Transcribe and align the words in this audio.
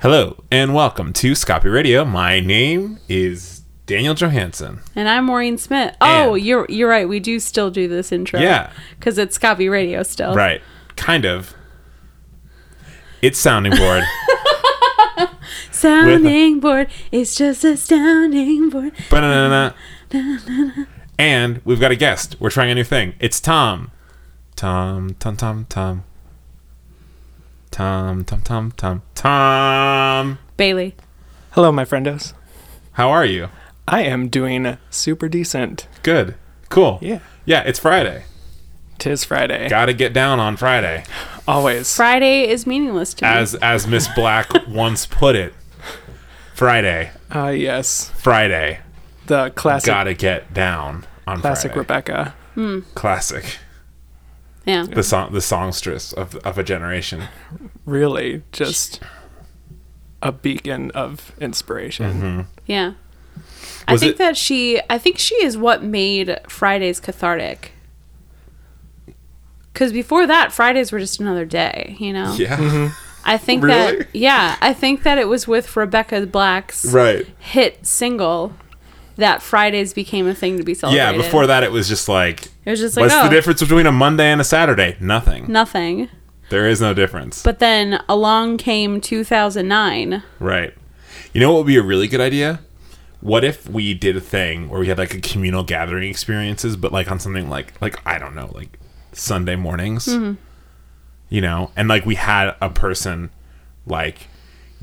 Hello 0.00 0.42
and 0.50 0.74
welcome 0.74 1.12
to 1.14 1.34
Scoppy 1.34 1.68
Radio. 1.68 2.04
My 2.04 2.40
name 2.40 2.98
is 3.08 3.60
Daniel 3.86 4.14
Johansson. 4.14 4.80
And 4.96 5.08
I'm 5.08 5.26
Maureen 5.26 5.58
Smith. 5.58 5.94
Oh, 6.00 6.34
And- 6.34 6.44
you're 6.44 6.66
you're 6.68 6.88
right. 6.88 7.08
We 7.08 7.20
do 7.20 7.38
still 7.38 7.70
do 7.70 7.86
this 7.88 8.10
intro. 8.12 8.40
Yeah. 8.40 8.72
Because 8.98 9.18
it's 9.18 9.36
Copy 9.38 9.68
Radio 9.68 10.02
still. 10.02 10.34
Right. 10.34 10.62
Kind 10.96 11.24
of. 11.24 11.54
It's 13.22 13.38
sounding 13.38 13.76
board. 13.76 14.02
Sounding 15.72 16.60
board. 16.60 16.88
It's 17.10 17.34
just 17.34 17.64
a 17.64 17.76
sounding 17.76 18.68
board. 18.70 18.92
Ba-na-na-na. 19.10 19.72
and 21.18 21.60
we've 21.64 21.80
got 21.80 21.90
a 21.90 21.96
guest. 21.96 22.36
We're 22.38 22.50
trying 22.50 22.70
a 22.70 22.74
new 22.74 22.84
thing. 22.84 23.14
It's 23.18 23.40
Tom. 23.40 23.90
Tom, 24.56 25.16
Tom, 25.18 25.36
Tom, 25.36 25.66
Tom. 25.68 26.04
Tom, 27.70 28.24
Tom, 28.24 28.42
Tom, 28.42 28.72
Tom. 28.76 29.02
Tom. 29.14 30.38
Bailey. 30.56 30.94
Hello, 31.52 31.70
my 31.72 31.84
friendos. 31.84 32.32
How 32.92 33.10
are 33.10 33.24
you? 33.24 33.48
I 33.86 34.02
am 34.02 34.28
doing 34.28 34.76
super 34.90 35.28
decent. 35.28 35.86
Good. 36.02 36.34
Cool. 36.68 36.98
Yeah. 37.00 37.20
Yeah, 37.44 37.62
it's 37.62 37.78
Friday. 37.78 38.24
Tis 38.98 39.24
Friday. 39.24 39.68
Gotta 39.68 39.92
get 39.94 40.12
down 40.12 40.38
on 40.40 40.56
Friday. 40.56 41.04
Always. 41.48 41.94
Friday 41.96 42.48
is 42.48 42.66
meaningless 42.66 43.14
to 43.14 43.24
me. 43.24 43.30
As 43.30 43.54
as 43.56 43.86
Miss 43.86 44.08
Black 44.14 44.50
once 44.68 45.06
put 45.06 45.34
it. 45.36 45.54
Friday. 46.54 47.10
Ah, 47.30 47.48
yes. 47.48 48.10
Friday. 48.18 48.80
The 49.26 49.50
classic, 49.50 49.86
Gotta 49.86 50.12
get 50.14 50.52
down 50.52 51.06
on 51.26 51.40
classic 51.40 51.70
Friday. 51.72 51.78
Rebecca. 51.80 52.34
Classic. 52.94 53.58
Yeah. 54.66 54.84
The 54.84 55.02
song 55.02 55.32
the 55.32 55.40
songstress 55.40 56.12
of 56.12 56.36
of 56.36 56.58
a 56.58 56.62
generation. 56.62 57.24
Really, 57.86 58.42
just 58.52 59.00
a 60.22 60.32
beacon 60.32 60.90
of 60.92 61.32
inspiration. 61.40 62.12
Mm-hmm. 62.12 62.40
Yeah. 62.66 62.92
I 63.88 63.92
Was 63.92 64.02
think 64.02 64.12
it- 64.16 64.18
that 64.18 64.36
she 64.36 64.80
I 64.90 64.98
think 64.98 65.18
she 65.18 65.34
is 65.36 65.56
what 65.56 65.82
made 65.82 66.38
Fridays 66.48 67.00
cathartic. 67.00 67.72
Cause 69.74 69.92
before 69.92 70.26
that, 70.26 70.52
Fridays 70.52 70.92
were 70.92 70.98
just 70.98 71.20
another 71.20 71.44
day, 71.46 71.96
you 71.98 72.12
know? 72.12 72.34
Yeah. 72.34 72.56
Mm-hmm. 72.56 72.94
I 73.24 73.38
think 73.38 73.62
Really? 73.62 73.98
that 73.98 74.08
yeah, 74.14 74.56
I 74.60 74.72
think 74.74 75.04
that 75.04 75.16
it 75.18 75.28
was 75.28 75.46
with 75.46 75.74
Rebecca 75.76 76.26
Black's 76.26 76.84
Right. 76.86 77.26
hit 77.38 77.86
single 77.86 78.54
that 79.20 79.42
Fridays 79.42 79.94
became 79.94 80.26
a 80.26 80.34
thing 80.34 80.58
to 80.58 80.64
be 80.64 80.74
celebrated. 80.74 81.16
Yeah, 81.16 81.16
before 81.16 81.46
that 81.46 81.62
it 81.62 81.72
was 81.72 81.88
just 81.88 82.08
like 82.08 82.46
it 82.64 82.70
was 82.70 82.80
just 82.80 82.96
like 82.96 83.04
what's 83.04 83.14
oh, 83.14 83.24
the 83.24 83.30
difference 83.30 83.60
between 83.60 83.86
a 83.86 83.92
Monday 83.92 84.30
and 84.30 84.40
a 84.40 84.44
Saturday? 84.44 84.96
Nothing. 85.00 85.50
nothing. 85.50 86.08
There 86.50 86.68
is 86.68 86.80
no 86.80 86.92
difference. 86.92 87.42
But 87.42 87.60
then 87.60 88.02
along 88.08 88.56
came 88.56 89.00
2009. 89.00 90.22
Right. 90.40 90.74
You 91.32 91.40
know 91.40 91.52
what 91.52 91.58
would 91.58 91.66
be 91.68 91.76
a 91.76 91.82
really 91.82 92.08
good 92.08 92.20
idea? 92.20 92.60
What 93.20 93.44
if 93.44 93.68
we 93.68 93.94
did 93.94 94.16
a 94.16 94.20
thing 94.20 94.68
where 94.68 94.80
we 94.80 94.88
had 94.88 94.98
like 94.98 95.14
a 95.14 95.20
communal 95.20 95.62
gathering 95.62 96.10
experiences, 96.10 96.76
but 96.76 96.92
like 96.92 97.10
on 97.10 97.20
something 97.20 97.48
like 97.48 97.80
like 97.80 98.04
I 98.04 98.18
don't 98.18 98.34
know, 98.34 98.50
like 98.52 98.78
Sunday 99.12 99.56
mornings. 99.56 100.06
Mm-hmm. 100.06 100.34
You 101.28 101.40
know, 101.40 101.70
and 101.76 101.88
like 101.88 102.04
we 102.04 102.16
had 102.16 102.56
a 102.60 102.70
person 102.70 103.30
like 103.86 104.26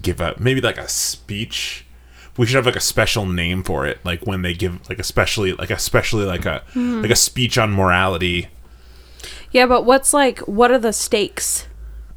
give 0.02 0.22
a 0.22 0.36
maybe 0.40 0.62
like 0.62 0.78
a 0.78 0.88
speech. 0.88 1.86
We 2.38 2.46
should 2.46 2.56
have 2.56 2.66
like 2.66 2.76
a 2.76 2.82
special 2.82 3.26
name 3.26 3.64
for 3.64 3.86
it, 3.86 4.00
like 4.06 4.26
when 4.26 4.44
they 4.44 4.54
give 4.54 4.88
like 4.90 5.00
especially 5.00 5.54
like 5.54 5.72
especially 5.72 6.26
like 6.26 6.46
a 6.46 6.64
hmm. 6.74 7.02
like 7.02 7.12
a 7.12 7.16
speech 7.16 7.58
on 7.58 7.72
morality. 7.72 8.50
Yeah, 9.52 9.66
but 9.66 9.86
what's 9.86 10.14
like 10.14 10.40
what 10.42 10.72
are 10.72 10.80
the 10.80 10.94
stakes? 10.94 11.68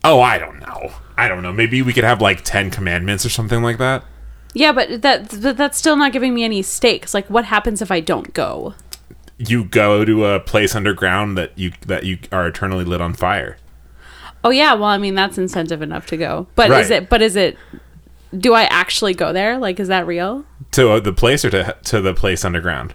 Oh, 0.04 0.20
I 0.20 0.38
don't 0.38 0.60
know. 0.60 0.92
I 1.16 1.28
don't 1.28 1.42
know. 1.42 1.52
Maybe 1.52 1.82
we 1.82 1.92
could 1.92 2.04
have 2.04 2.22
like 2.22 2.42
10 2.42 2.70
commandments 2.70 3.26
or 3.26 3.28
something 3.28 3.62
like 3.62 3.76
that. 3.78 4.02
Yeah, 4.54 4.72
but 4.72 5.02
that 5.02 5.40
but 5.42 5.56
that's 5.56 5.78
still 5.78 5.96
not 5.96 6.12
giving 6.12 6.34
me 6.34 6.44
any 6.44 6.62
stakes. 6.62 7.14
Like 7.14 7.28
what 7.28 7.46
happens 7.46 7.82
if 7.82 7.90
I 7.90 8.00
don't 8.00 8.32
go? 8.34 8.74
you 9.40 9.64
go 9.64 10.04
to 10.04 10.26
a 10.26 10.38
place 10.38 10.74
underground 10.74 11.36
that 11.38 11.58
you 11.58 11.72
that 11.86 12.04
you 12.04 12.18
are 12.30 12.46
eternally 12.46 12.84
lit 12.84 13.00
on 13.00 13.14
fire. 13.14 13.56
Oh 14.44 14.50
yeah, 14.50 14.74
well 14.74 14.84
I 14.84 14.98
mean 14.98 15.14
that's 15.14 15.38
incentive 15.38 15.80
enough 15.80 16.06
to 16.06 16.16
go. 16.16 16.46
But 16.54 16.70
is 16.70 16.90
it 16.90 17.08
but 17.08 17.22
is 17.22 17.36
it 17.36 17.56
do 18.36 18.54
I 18.54 18.64
actually 18.64 19.14
go 19.14 19.32
there? 19.32 19.58
Like 19.58 19.80
is 19.80 19.88
that 19.88 20.06
real? 20.06 20.44
To 20.72 20.90
uh, 20.92 21.00
the 21.00 21.12
place 21.12 21.44
or 21.44 21.50
to 21.50 21.76
to 21.84 22.00
the 22.00 22.14
place 22.14 22.44
underground? 22.44 22.94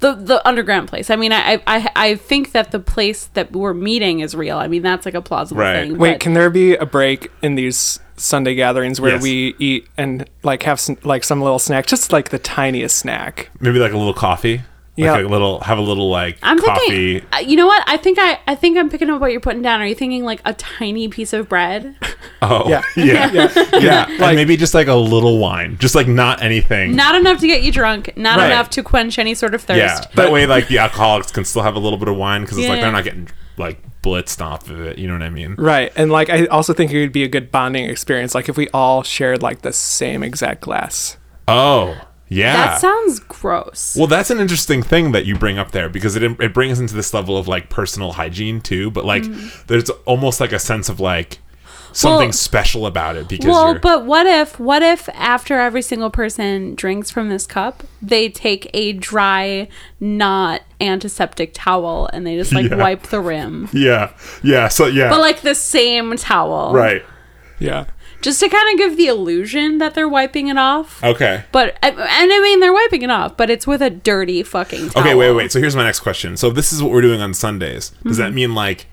The 0.00 0.14
the 0.14 0.46
underground 0.46 0.88
place. 0.88 1.10
I 1.10 1.16
mean 1.16 1.32
I 1.32 1.60
I 1.66 1.90
I 1.96 2.14
think 2.14 2.52
that 2.52 2.70
the 2.70 2.78
place 2.78 3.26
that 3.34 3.52
we're 3.52 3.74
meeting 3.74 4.20
is 4.20 4.34
real. 4.34 4.56
I 4.58 4.68
mean 4.68 4.82
that's 4.82 5.04
like 5.04 5.14
a 5.14 5.20
plausible 5.22 5.60
Right. 5.60 5.88
thing. 5.88 5.98
Wait, 5.98 6.12
but- 6.14 6.20
can 6.20 6.34
there 6.34 6.50
be 6.50 6.76
a 6.76 6.86
break 6.86 7.30
in 7.42 7.56
these 7.56 7.98
Sunday 8.16 8.54
gatherings 8.54 9.00
where 9.00 9.12
Yes. 9.12 9.22
we 9.22 9.54
eat 9.58 9.86
and 9.96 10.28
like 10.42 10.62
have 10.64 10.80
some, 10.80 10.96
like 11.04 11.22
some 11.24 11.40
little 11.40 11.58
snack, 11.60 11.86
just 11.86 12.12
like 12.12 12.30
the 12.30 12.38
tiniest 12.38 12.96
snack? 12.96 13.50
Maybe 13.60 13.78
like 13.78 13.92
a 13.92 13.96
little 13.98 14.14
coffee. 14.14 14.62
Yeah. 14.98 15.12
Like 15.12 15.24
a 15.24 15.28
little 15.28 15.60
have 15.60 15.78
a 15.78 15.82
little 15.82 16.10
like 16.10 16.38
I'm 16.42 16.58
coffee. 16.58 17.20
thinking. 17.20 17.28
uh, 17.32 17.38
You 17.38 17.56
know 17.56 17.66
what? 17.66 17.82
I 17.86 17.96
think 17.96 18.18
I. 18.20 18.38
I 18.46 18.54
think 18.54 18.76
I'm 18.76 18.90
picking 18.90 19.08
up 19.10 19.20
what 19.20 19.30
you're 19.32 19.40
putting 19.40 19.62
down. 19.62 19.80
Are 19.80 19.86
you 19.86 19.94
thinking 19.94 20.24
like 20.24 20.40
a 20.44 20.52
tiny 20.54 21.08
piece 21.08 21.32
of 21.32 21.48
bread? 21.48 21.94
oh. 22.42 22.68
Yeah. 22.68 22.82
Yeah. 22.96 23.30
Yeah. 23.32 23.52
Yeah. 23.78 24.06
And 24.08 24.18
Like- 24.18 24.34
maybe 24.36 24.56
just 24.56 24.74
like 24.74 24.88
a 24.88 24.94
little 24.94 25.38
wine. 25.38 25.76
Just 25.78 25.94
like 25.94 26.08
not 26.08 26.42
anything. 26.42 26.96
Not 26.96 27.14
enough 27.14 27.38
to 27.40 27.46
get 27.46 27.62
you 27.62 27.70
drunk. 27.72 28.16
Not 28.16 28.38
Right. 28.38 28.46
enough 28.46 28.70
to 28.70 28.82
quench 28.82 29.18
any 29.18 29.34
sort 29.34 29.54
of 29.54 29.62
thirst. 29.62 29.78
yeah. 29.78 30.00
That 30.14 30.32
way 30.32 30.46
like 30.46 30.68
the 30.68 30.78
alcoholics 30.78 31.30
can 31.30 31.44
still 31.44 31.62
have 31.62 31.76
a 31.76 31.78
little 31.78 31.98
bit 31.98 32.08
of 32.08 32.16
wine 32.16 32.44
cuz 32.46 32.58
it's 32.58 32.66
like 32.68 32.76
Yeah. 32.78 32.82
they're 32.82 32.92
not 32.92 33.04
getting 33.04 33.28
like 33.56 33.80
blitzed 34.02 34.40
off 34.40 34.70
of 34.70 34.80
it, 34.80 34.98
you 34.98 35.06
know 35.08 35.12
what 35.14 35.22
I 35.22 35.30
mean? 35.30 35.54
Right. 35.58 35.92
And 35.96 36.10
like 36.10 36.30
I 36.30 36.46
also 36.46 36.72
think 36.72 36.92
it 36.92 37.00
would 37.00 37.12
be 37.12 37.24
a 37.24 37.28
good 37.28 37.50
bonding 37.50 37.88
experience, 37.90 38.34
like 38.34 38.48
if 38.48 38.56
we 38.56 38.68
all 38.74 39.02
shared 39.02 39.42
like 39.42 39.62
the 39.62 39.72
same 39.72 40.22
exact 40.22 40.60
glass. 40.60 41.16
Oh. 41.48 41.96
Yeah. 42.28 42.52
That 42.52 42.80
sounds 42.80 43.20
gross. 43.20 43.96
Well, 43.96 44.06
that's 44.06 44.30
an 44.30 44.38
interesting 44.38 44.82
thing 44.82 45.12
that 45.12 45.24
you 45.24 45.34
bring 45.36 45.58
up 45.58 45.70
there 45.70 45.88
because 45.88 46.14
it 46.16 46.22
it 46.22 46.52
brings 46.52 46.78
into 46.80 46.94
this 46.94 47.14
level 47.14 47.36
of 47.36 47.48
like 47.48 47.70
personal 47.70 48.12
hygiene 48.12 48.60
too. 48.60 48.90
But 48.90 49.04
like, 49.04 49.24
there's 49.66 49.88
almost 50.06 50.40
like 50.40 50.52
a 50.52 50.58
sense 50.58 50.88
of 50.88 51.00
like 51.00 51.38
something 51.94 52.28
Mm. 52.28 52.32
Well- 52.32 52.32
special 52.32 52.86
about 52.86 53.16
it 53.16 53.28
because 53.28 53.46
well, 53.48 53.78
but 53.78 54.04
what 54.04 54.26
if 54.26 54.60
what 54.60 54.82
if 54.82 55.08
after 55.14 55.58
every 55.58 55.80
single 55.80 56.10
person 56.10 56.74
drinks 56.74 57.10
from 57.10 57.30
this 57.30 57.46
cup, 57.46 57.82
they 58.02 58.28
take 58.28 58.68
a 58.74 58.92
dry, 58.92 59.66
not 59.98 60.60
antiseptic 60.82 61.52
towel 61.54 62.08
and 62.12 62.26
they 62.26 62.36
just 62.36 62.52
like 62.52 62.66
Yeah. 62.70 62.76
wipe 62.76 63.04
the 63.04 63.20
rim. 63.20 63.70
yeah, 63.72 64.12
yeah. 64.42 64.68
So 64.68 64.84
yeah, 64.86 65.08
But 65.08 65.20
like 65.20 65.40
the 65.40 65.54
same 65.54 66.14
towel. 66.18 66.74
right. 66.74 67.02
Yeah. 67.58 67.86
Just 68.20 68.40
to 68.40 68.48
kind 68.48 68.68
of 68.72 68.78
give 68.78 68.96
the 68.96 69.06
illusion 69.06 69.78
that 69.78 69.94
they're 69.94 70.08
wiping 70.08 70.48
it 70.48 70.58
off. 70.58 71.02
Okay. 71.04 71.44
But 71.52 71.78
and 71.82 71.96
I 71.98 72.40
mean 72.42 72.58
they're 72.60 72.72
wiping 72.72 73.02
it 73.02 73.10
off, 73.10 73.36
but 73.36 73.48
it's 73.50 73.66
with 73.66 73.80
a 73.80 73.90
dirty 73.90 74.42
fucking 74.42 74.90
towel. 74.90 75.02
Okay. 75.02 75.14
Wait. 75.14 75.28
Wait. 75.30 75.36
wait. 75.36 75.52
So 75.52 75.60
here's 75.60 75.76
my 75.76 75.84
next 75.84 76.00
question. 76.00 76.36
So 76.36 76.50
this 76.50 76.72
is 76.72 76.82
what 76.82 76.90
we're 76.92 77.00
doing 77.02 77.20
on 77.20 77.32
Sundays. 77.34 77.90
Does 77.90 77.98
Mm-hmm. 78.18 78.22
that 78.22 78.32
mean 78.34 78.54
like? 78.54 78.86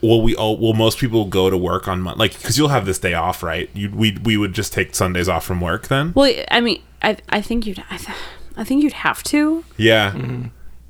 Will 0.00 0.22
we 0.22 0.36
all? 0.36 0.56
Will 0.56 0.74
most 0.74 0.98
people 0.98 1.24
go 1.24 1.50
to 1.50 1.56
work 1.56 1.88
on 1.88 2.00
Mon- 2.02 2.16
like 2.16 2.32
because 2.38 2.56
you'll 2.56 2.68
have 2.68 2.86
this 2.86 3.00
day 3.00 3.14
off, 3.14 3.42
right? 3.42 3.68
You 3.74 3.90
we 3.90 4.16
we 4.22 4.36
would 4.36 4.52
just 4.52 4.72
take 4.72 4.94
Sundays 4.94 5.28
off 5.28 5.44
from 5.44 5.60
work 5.60 5.88
then. 5.88 6.12
Well, 6.14 6.32
I 6.52 6.60
mean, 6.60 6.80
I 7.02 7.16
I 7.28 7.40
think 7.40 7.66
you'd 7.66 7.82
I, 7.90 7.96
th- 7.96 8.16
I 8.56 8.62
think 8.62 8.84
you'd 8.84 8.92
have 8.92 9.24
to 9.24 9.64
Yeah. 9.76 10.14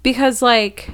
because 0.03 0.43
like 0.43 0.91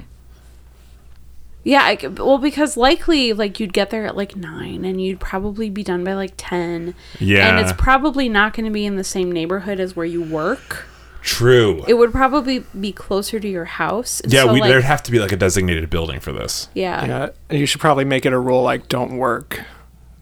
yeah, 1.65 1.83
I, 1.83 1.97
c- 1.97 2.07
well 2.07 2.37
because 2.37 2.77
likely 2.77 3.33
like 3.33 3.59
you'd 3.59 3.73
get 3.73 3.89
there 3.89 4.05
at 4.05 4.15
like 4.15 4.35
9 4.35 4.85
and 4.85 5.01
you'd 5.01 5.19
probably 5.19 5.69
be 5.71 5.83
done 5.83 6.03
by 6.03 6.13
like 6.13 6.33
10. 6.37 6.93
Yeah. 7.19 7.49
And 7.49 7.59
it's 7.59 7.73
probably 7.73 8.29
not 8.29 8.53
going 8.53 8.65
to 8.65 8.71
be 8.71 8.85
in 8.85 8.95
the 8.95 9.03
same 9.03 9.31
neighborhood 9.31 9.79
as 9.79 9.95
where 9.95 10.05
you 10.05 10.21
work. 10.21 10.85
True. 11.23 11.83
It 11.87 11.95
would 11.95 12.11
probably 12.11 12.59
be 12.79 12.91
closer 12.91 13.39
to 13.39 13.47
your 13.47 13.65
house. 13.65 14.21
Yeah. 14.27 14.43
so, 14.43 14.53
we 14.53 14.61
like, 14.61 14.69
there'd 14.69 14.83
have 14.83 15.01
to 15.03 15.11
be 15.11 15.17
like 15.17 15.31
a 15.31 15.35
designated 15.35 15.89
building 15.89 16.19
for 16.19 16.31
this 16.31 16.69
yeah. 16.75 17.03
Yeah. 17.03 17.29
And 17.49 17.59
you 17.59 17.65
should 17.65 17.81
probably 17.81 18.05
make 18.05 18.27
it 18.27 18.31
a 18.31 18.39
rule 18.39 18.61
like 18.61 18.87
don't 18.87 19.17
work 19.17 19.61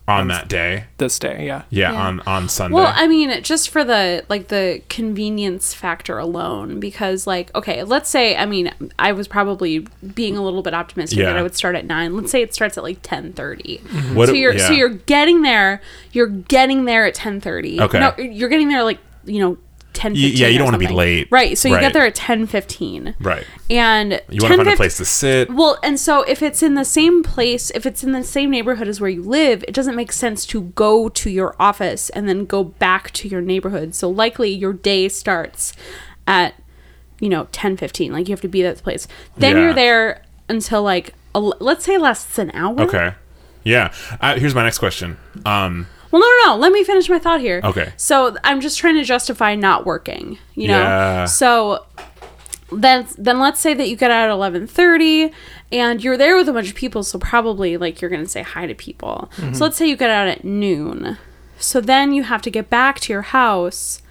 on 0.07 0.27
that 0.27 0.49
day. 0.49 0.85
this 0.97 1.17
day. 1.17 1.45
Yeah. 1.45 1.63
Yeah, 1.69 1.91
Yeah. 1.93 2.01
on 2.01 2.19
on 2.21 2.49
Sunday. 2.49 2.75
Well, 2.75 2.91
I 2.93 3.07
mean, 3.07 3.41
just 3.41 3.69
for 3.69 3.83
the 3.85 4.25
like 4.29 4.49
the 4.49 4.81
convenience 4.89 5.73
factor 5.73 6.17
alone, 6.17 6.79
because 6.79 7.25
like, 7.25 7.53
okay, 7.55 7.83
let's 7.83 8.09
say, 8.09 8.35
I 8.35 8.45
mean, 8.45 8.71
I 8.99 9.11
was 9.13 9.27
probably 9.27 9.79
being 10.13 10.35
a 10.35 10.43
little 10.43 10.61
bit 10.61 10.73
optimistic 10.73 11.19
Yeah. 11.19 11.27
that 11.27 11.37
I 11.37 11.41
would 11.43 11.55
start 11.55 11.75
at 11.75 11.85
nine. 11.85 12.15
Let's 12.15 12.31
say 12.31 12.41
it 12.41 12.53
starts 12.53 12.77
at 12.77 12.83
like 12.83 12.99
ten 13.01 13.33
thirty. 13.33 13.77
Mm-hmm. 13.85 14.15
What- 14.15 14.27
So 14.29 14.33
you're 14.33 14.57
so 14.59 14.73
you're 14.73 14.89
getting 14.89 15.41
there. 15.41 15.81
You're 16.11 16.27
getting 16.27 16.85
there 16.85 17.05
at 17.05 17.13
ten 17.15 17.39
thirty. 17.39 17.79
Okay. 17.79 17.99
No, 17.99 18.13
you're 18.17 18.49
getting 18.49 18.67
there 18.69 18.83
like 18.83 18.99
you 19.25 19.39
know 19.39 19.57
ten. 19.93 20.13
Y- 20.13 20.19
yeah, 20.19 20.47
you 20.47 20.57
don't 20.57 20.65
want 20.65 20.77
wanna 20.81 20.89
be 20.89 20.93
late. 20.93 21.27
right? 21.31 21.57
So 21.57 21.67
you 21.69 21.75
Right. 21.75 21.81
get 21.81 21.93
there 21.93 22.05
at 22.05 22.15
ten 22.15 22.45
fifteen, 22.47 23.15
right. 23.19 23.45
and 23.69 24.21
You 24.29 24.41
want 24.41 24.53
to 24.53 24.57
find 24.57 24.67
a 24.69 24.75
place 24.75 24.97
to 24.97 25.05
sit. 25.05 25.49
well, 25.49 25.77
and 25.83 25.99
so 25.99 26.23
if 26.23 26.41
it's 26.41 26.61
in 26.63 26.73
the 26.75 26.85
same 26.85 27.23
place, 27.23 27.71
if 27.75 27.85
it's 27.85 28.03
in 28.03 28.11
the 28.11 28.23
same 28.23 28.49
neighborhood 28.51 28.87
as 28.87 28.99
where 28.99 29.09
you 29.09 29.21
live, 29.23 29.63
it 29.67 29.73
doesn't 29.73 29.95
make 29.95 30.11
sense 30.11 30.45
to 30.47 30.61
go 30.61 31.09
to 31.09 31.29
your 31.29 31.55
office 31.59 32.09
and 32.09 32.27
then 32.27 32.45
go 32.45 32.63
back 32.63 33.11
to 33.11 33.27
your 33.27 33.41
neighborhood. 33.41 33.93
So 33.95 34.09
likely 34.09 34.49
your 34.49 34.73
day 34.73 35.07
starts 35.09 35.73
at 36.27 36.55
you 37.19 37.29
know 37.29 37.47
10 37.51 37.77
15 37.77 38.11
like 38.11 38.27
you 38.27 38.33
have 38.33 38.41
to 38.41 38.47
be 38.49 38.65
at 38.65 38.75
the 38.77 38.83
place 38.83 39.07
then 39.37 39.55
Yeah. 39.55 39.63
you're 39.63 39.73
there 39.73 40.23
until 40.49 40.81
like 40.83 41.13
el- 41.35 41.55
let's 41.59 41.85
say 41.85 41.97
lasts 41.97 42.37
an 42.37 42.51
hour 42.53 42.81
Okay. 42.81 43.13
Yeah. 43.63 43.93
Uh, 44.19 44.35
here's 44.37 44.53
my 44.53 44.63
next 44.63 44.79
question. 44.79 45.15
Um, 45.45 45.87
Well, 46.13 46.21
no, 46.21 46.27
no, 46.27 46.53
no. 46.53 46.61
Let 46.61 46.71
me 46.71 46.83
finish 46.83 47.09
my 47.09 47.17
thought 47.17 47.41
here. 47.41 47.59
Okay. 47.63 47.91
So 47.97 48.37
I'm 48.43 48.61
just 48.61 48.77
trying 48.77 48.93
to 48.97 49.03
justify 49.03 49.55
not 49.55 49.83
working. 49.83 50.37
You 50.53 50.67
know. 50.67 50.79
Yeah. 50.79 51.25
So 51.25 51.87
then, 52.71 53.07
then 53.17 53.39
let's 53.39 53.59
say 53.59 53.73
that 53.73 53.89
you 53.89 53.95
get 53.95 54.11
out 54.11 54.29
at 54.29 54.53
11:30, 54.53 55.33
and 55.71 56.03
you're 56.03 56.15
there 56.15 56.35
with 56.35 56.47
a 56.47 56.53
bunch 56.53 56.69
of 56.69 56.75
people. 56.75 57.01
So 57.01 57.17
probably 57.17 57.77
like 57.77 57.99
you're 57.99 58.11
gonna 58.11 58.27
say 58.27 58.43
hi 58.43 58.67
to 58.67 58.75
people. 58.75 59.31
So 59.35 59.41
mm-hmm. 59.41 59.57
let's 59.63 59.75
say 59.75 59.87
you 59.89 59.97
get 59.97 60.11
out 60.11 60.27
at 60.27 60.43
noon. 60.43 61.17
So 61.57 61.81
then 61.81 62.13
you 62.13 62.21
have 62.21 62.43
to 62.43 62.51
get 62.51 62.69
back 62.69 62.99
to 62.99 63.11
your 63.11 63.23
house. 63.23 64.03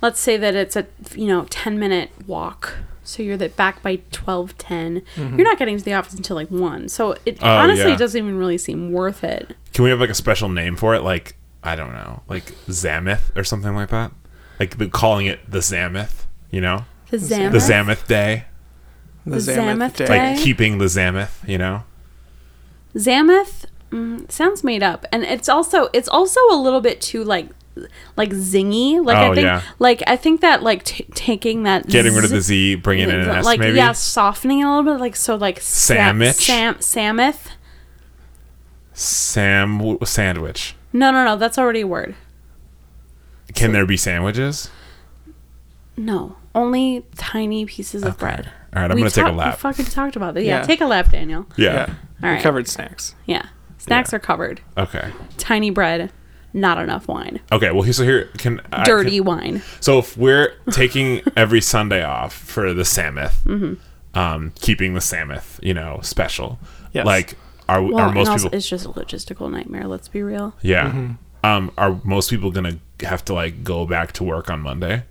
Let's 0.00 0.20
say 0.20 0.38
that 0.38 0.54
it's 0.54 0.74
a 0.74 0.86
you 1.14 1.26
know 1.26 1.46
10 1.50 1.78
minute 1.78 2.12
walk. 2.26 2.76
So 3.04 3.22
you're 3.22 3.36
that 3.36 3.56
back 3.56 3.82
by 3.82 3.98
12:10. 4.10 5.02
Mm-hmm. 5.16 5.36
You're 5.36 5.46
not 5.46 5.58
getting 5.58 5.76
to 5.76 5.84
the 5.84 5.92
office 5.92 6.14
until 6.14 6.36
like 6.36 6.48
one. 6.48 6.88
So 6.88 7.14
it 7.26 7.36
Oh, 7.42 7.46
honestly 7.46 7.90
yeah. 7.90 7.96
doesn't 7.98 8.18
even 8.18 8.38
really 8.38 8.56
seem 8.56 8.90
worth 8.90 9.22
it. 9.22 9.54
Can 9.74 9.84
we 9.84 9.90
have 9.90 10.00
like 10.00 10.08
a 10.08 10.14
special 10.14 10.48
name 10.48 10.76
for 10.76 10.94
it? 10.94 11.02
Like 11.02 11.36
I 11.64 11.76
don't 11.76 11.92
know, 11.92 12.22
like 12.28 12.52
Zamith 12.68 13.30
or 13.36 13.44
something 13.44 13.74
like 13.74 13.90
that. 13.90 14.12
Like 14.58 14.78
the, 14.78 14.88
calling 14.88 15.26
it 15.26 15.48
the 15.50 15.60
Zamith. 15.62 16.26
You 16.50 16.60
know, 16.60 16.84
The 17.10 17.16
Zamoth. 17.16 17.52
the 17.52 17.60
Zamith 17.60 18.06
Day. 18.06 18.44
The, 19.24 19.30
The 19.32 19.52
Zamoth 19.52 19.76
Zamoth 19.76 19.96
Day. 19.96 20.06
Day. 20.06 20.32
Like 20.34 20.42
keeping 20.42 20.78
the 20.78 20.88
Zamith. 20.88 21.42
You 21.48 21.58
know. 21.58 21.84
Zamoth 22.94 23.64
mm, 23.90 24.30
sounds 24.30 24.62
made 24.62 24.82
up, 24.82 25.06
and 25.12 25.22
it's 25.24 25.48
also 25.48 25.88
it's 25.92 26.08
also 26.08 26.40
a 26.50 26.56
little 26.56 26.80
bit 26.80 27.00
too 27.00 27.24
like 27.24 27.48
like 28.16 28.30
zingy. 28.30 29.02
Like 29.02 29.16
Oh, 29.16 29.30
I 29.30 29.34
think 29.34 29.44
yeah. 29.46 29.62
like 29.78 30.02
I 30.06 30.16
think 30.16 30.42
that 30.42 30.62
like 30.62 30.84
t- 30.84 31.06
taking 31.14 31.62
that 31.62 31.86
Getting 31.86 32.14
rid 32.14 32.24
of 32.24 32.30
the 32.30 32.40
Z, 32.42 32.74
bringing 32.76 33.08
in 33.08 33.14
an 33.20 33.28
S, 33.30 33.44
like 33.46 33.60
maybe. 33.60 33.78
yeah, 33.78 33.92
softening 33.92 34.60
it 34.60 34.64
a 34.64 34.68
little 34.68 34.92
bit, 34.92 35.00
like 35.00 35.16
so 35.16 35.36
like 35.36 35.58
sa- 35.60 35.94
Sandwich? 35.94 36.34
Sam 36.34 36.74
Samoth. 36.80 37.52
Sam 38.92 39.98
sandwich. 40.04 40.74
No, 40.92 41.10
no, 41.10 41.24
no, 41.24 41.36
that's 41.36 41.58
already 41.58 41.80
a 41.82 41.86
word. 41.86 42.14
Can 43.54 43.72
there 43.72 43.86
be 43.86 43.96
sandwiches? 43.96 44.70
No, 45.96 46.36
only 46.54 47.04
tiny 47.16 47.66
pieces 47.66 48.02
of 48.02 48.18
bread. 48.18 48.50
All 48.74 48.80
right, 48.82 48.90
I'm 48.90 48.94
We 48.94 49.02
gonna 49.02 49.10
take 49.10 49.26
a 49.26 49.30
lap. 49.32 49.56
We 49.56 49.60
fucking 49.60 49.84
talked 49.86 50.16
about 50.16 50.34
that. 50.34 50.44
Yeah, 50.44 50.60
Yeah. 50.60 50.62
take 50.66 50.80
a 50.80 50.86
lap, 50.86 51.10
Daniel. 51.10 51.46
Yeah. 51.56 51.72
yeah. 52.22 52.28
All 52.30 52.34
We 52.34 52.40
covered 52.40 52.68
snacks. 52.68 53.14
Yeah, 53.26 53.46
snacks 53.78 54.12
Yeah. 54.12 54.16
are 54.16 54.20
covered. 54.20 54.60
Okay. 54.78 55.10
Tiny 55.36 55.68
bread, 55.70 56.10
not 56.54 56.78
enough 56.78 57.08
wine. 57.08 57.40
Okay. 57.50 57.70
Well, 57.72 57.90
so 57.92 58.04
here 58.04 58.30
can 58.38 58.60
I- 58.72 58.84
Dirty 58.84 59.16
can- 59.18 59.24
wine. 59.24 59.62
So 59.80 59.98
if 59.98 60.16
we're 60.16 60.54
taking 60.70 61.20
every 61.36 61.60
Sunday 61.74 62.02
off 62.02 62.32
for 62.32 62.72
the 62.72 62.84
Samoth, 62.84 63.42
Mm-hmm. 63.44 64.18
um, 64.18 64.52
keeping 64.60 64.94
the 64.94 65.00
Samoth, 65.00 65.58
you 65.62 65.74
know, 65.74 66.00
special. 66.02 66.58
Yes. 66.94 67.04
Like, 67.04 67.36
are 67.68 67.82
Well, 67.82 67.98
are 67.98 68.12
most 68.12 68.28
also, 68.28 68.44
people? 68.46 68.56
it's 68.58 68.68
just 68.68 68.84
a 68.86 68.88
logistical 68.90 69.50
nightmare. 69.50 69.86
Let's 69.86 70.08
be 70.08 70.22
real. 70.22 70.54
yeah. 70.62 70.88
Mm-hmm. 70.90 71.12
Um, 71.44 71.72
are 71.76 72.00
most 72.04 72.30
people 72.30 72.50
gonna 72.52 72.78
have 73.02 73.24
to 73.26 73.34
like 73.34 73.64
go 73.64 73.84
back 73.86 74.12
to 74.12 74.24
work 74.24 74.48
on 74.50 74.60
Monday? 74.60 75.04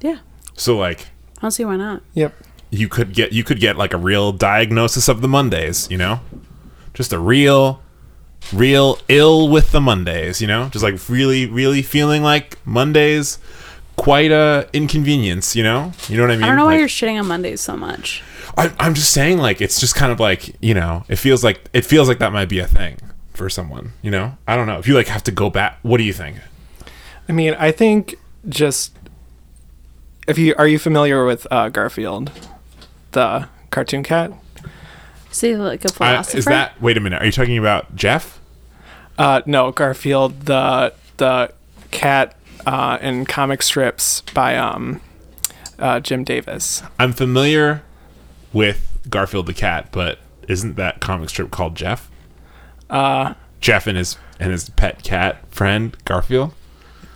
Yeah, 0.00 0.18
So 0.54 0.76
like, 0.76 1.06
I 1.38 1.42
don't 1.42 1.50
see 1.50 1.64
why 1.64 1.76
not. 1.76 2.02
Yep. 2.14 2.34
you 2.70 2.88
could 2.88 3.14
get 3.14 3.32
you 3.32 3.42
could 3.44 3.58
get 3.60 3.76
like 3.78 3.94
a 3.94 3.96
real 3.96 4.32
diagnosis 4.32 5.08
of 5.08 5.22
the 5.22 5.28
Mondays, 5.28 5.88
you 5.90 5.96
know, 5.96 6.20
just 6.92 7.12
a 7.14 7.18
real, 7.18 7.80
real 8.52 8.98
ill 9.08 9.48
with 9.48 9.72
the 9.72 9.80
Mondays, 9.80 10.40
you 10.42 10.46
know, 10.46 10.68
just 10.68 10.82
like 10.82 11.08
really, 11.08 11.46
really 11.46 11.80
feeling 11.82 12.22
like 12.22 12.58
Mondays 12.66 13.38
quite 13.96 14.30
a 14.30 14.68
inconvenience, 14.74 15.56
you 15.56 15.62
know. 15.62 15.92
You 16.08 16.18
know 16.18 16.24
what 16.24 16.32
I 16.32 16.36
mean? 16.36 16.44
I 16.44 16.48
don't 16.48 16.56
know 16.56 16.66
why 16.66 16.76
you're 16.78 16.88
shitting 16.88 17.18
on 17.18 17.26
Mondays 17.26 17.62
so 17.62 17.76
much. 17.78 18.22
I, 18.56 18.72
I'm 18.78 18.94
just 18.94 19.12
saying, 19.12 19.38
like, 19.38 19.60
it's 19.60 19.78
just 19.78 19.94
kind 19.94 20.10
of 20.10 20.18
like, 20.18 20.56
you 20.62 20.74
know, 20.74 21.04
it 21.08 21.16
feels 21.16 21.44
like 21.44 21.68
it 21.72 21.84
feels 21.84 22.08
like 22.08 22.18
that 22.18 22.32
might 22.32 22.48
be 22.48 22.58
a 22.58 22.66
thing 22.66 22.98
for 23.34 23.50
someone. 23.50 23.92
You 24.02 24.10
know, 24.10 24.36
I 24.46 24.56
don't 24.56 24.66
know 24.66 24.78
if 24.78 24.88
you 24.88 24.94
like 24.94 25.08
have 25.08 25.24
to 25.24 25.30
go 25.30 25.50
back. 25.50 25.78
What 25.82 25.98
do 25.98 26.04
you 26.04 26.12
think? 26.12 26.38
I 27.28 27.32
mean, 27.32 27.54
I 27.58 27.70
think 27.70 28.16
just 28.48 28.96
if 30.26 30.38
you 30.38 30.54
are 30.56 30.66
you 30.66 30.78
familiar 30.78 31.24
with 31.24 31.46
uh, 31.50 31.68
Garfield, 31.68 32.30
the 33.12 33.48
cartoon 33.70 34.02
cat? 34.02 34.32
See, 35.30 35.54
like 35.54 35.84
a 35.84 35.88
I, 35.88 35.92
philosopher. 35.92 36.38
is 36.38 36.44
that? 36.46 36.80
Wait 36.80 36.96
a 36.96 37.00
minute. 37.00 37.20
Are 37.20 37.26
you 37.26 37.32
talking 37.32 37.58
about 37.58 37.94
Jeff? 37.94 38.40
Uh, 39.18 39.42
no, 39.44 39.70
Garfield, 39.70 40.42
the 40.42 40.94
the 41.18 41.52
cat 41.90 42.36
uh, 42.64 42.98
in 43.00 43.26
comic 43.26 43.62
strips 43.62 44.22
by 44.32 44.56
um, 44.56 45.00
uh, 45.78 46.00
Jim 46.00 46.24
Davis. 46.24 46.82
I'm 46.98 47.12
familiar 47.12 47.82
with 48.56 48.98
Garfield 49.10 49.46
the 49.46 49.54
cat, 49.54 49.88
but 49.92 50.18
isn't 50.48 50.76
that 50.76 51.00
comic 51.00 51.28
strip 51.28 51.50
called 51.50 51.74
Jeff? 51.74 52.10
Uh, 52.88 53.34
Jeff 53.60 53.86
and 53.86 53.96
his 53.98 54.16
and 54.38 54.52
his 54.52 54.68
pet 54.70 55.02
cat 55.02 55.38
friend 55.50 55.96
Garfield. 56.04 56.52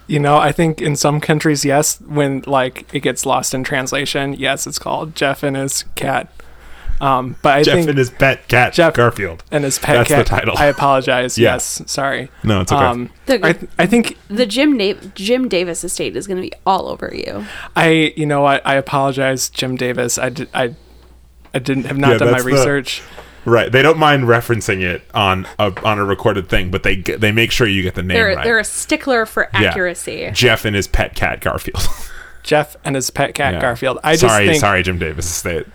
you 0.06 0.18
know, 0.18 0.36
I 0.38 0.52
think 0.52 0.80
in 0.80 0.96
some 0.96 1.20
countries, 1.20 1.64
yes, 1.64 2.00
when 2.00 2.42
like 2.46 2.92
it 2.94 3.00
gets 3.00 3.24
lost 3.24 3.54
in 3.54 3.62
translation, 3.64 4.34
yes, 4.34 4.66
it's 4.66 4.78
called 4.78 5.14
Jeff 5.14 5.42
and 5.42 5.56
his 5.56 5.84
cat. 5.94 6.32
Um, 7.00 7.36
but 7.40 7.54
I 7.58 7.62
Jeff 7.62 7.74
think 7.76 7.88
and 7.88 7.96
his 7.98 8.10
pet 8.10 8.46
cat 8.48 8.74
Jeff- 8.74 8.92
Garfield. 8.92 9.42
and 9.50 9.64
his 9.64 9.78
pet 9.78 9.96
That's 10.06 10.08
the 10.10 10.14
cat. 10.16 10.26
title. 10.26 10.54
I 10.58 10.66
apologize. 10.66 11.38
Yeah. 11.38 11.52
Yes, 11.54 11.80
sorry. 11.86 12.30
No, 12.42 12.60
it's 12.60 12.72
okay. 12.72 12.84
Um, 12.84 13.10
The- 13.26 13.46
I, 13.46 13.52
th- 13.54 13.70
I 13.78 13.86
think 13.86 14.18
the 14.28 14.44
Jim 14.44 14.76
Na- 14.76 15.00
Jim 15.14 15.48
Davis 15.48 15.82
estate 15.84 16.14
is 16.16 16.26
going 16.26 16.36
to 16.36 16.42
be 16.42 16.52
all 16.66 16.88
over 16.88 17.10
you. 17.14 17.46
I, 17.74 18.12
you 18.16 18.26
know, 18.26 18.44
I, 18.44 18.56
I 18.66 18.74
apologize, 18.74 19.48
Jim 19.48 19.76
Davis. 19.76 20.18
I 20.18 20.28
did, 20.28 20.48
I, 20.52 20.74
I 21.54 21.58
didn't 21.58 21.84
have 21.84 21.98
not 21.98 22.12
Yeah, 22.12 22.18
done 22.18 22.28
my 22.28 22.32
that's 22.34 22.44
the- 22.44 22.50
research. 22.52 23.02
right. 23.44 23.70
They 23.72 23.82
don't 23.82 23.98
mind 23.98 24.24
referencing 24.24 24.82
it 24.82 25.02
on 25.14 25.46
a 25.58 25.72
on 25.84 25.98
a 25.98 26.04
recorded 26.04 26.48
thing, 26.48 26.70
but 26.70 26.82
they 26.82 26.96
they 26.96 27.32
make 27.32 27.50
sure 27.52 27.66
you 27.66 27.82
get 27.82 27.94
the 27.94 28.02
name 28.02 28.16
They're 28.16 28.36
right. 28.36 28.44
they're 28.44 28.58
a 28.58 28.64
stickler 28.64 29.26
for 29.26 29.48
Yeah. 29.54 29.68
accuracy. 29.70 30.30
Jeff 30.32 30.64
and 30.64 30.76
his 30.76 30.86
pet 30.86 31.14
cat 31.14 31.40
Garfield. 31.40 31.82
Jeff 32.42 32.76
and 32.84 32.96
his 32.96 33.10
pet 33.10 33.34
cat 33.34 33.54
Yeah. 33.54 33.60
Garfield. 33.60 33.98
I 34.02 34.12
just 34.14 34.22
sorry, 34.32 34.46
think 34.48 34.60
sorry, 34.60 34.82
Jim 34.82 34.98
Davis 34.98 35.26
Estate. 35.26 35.66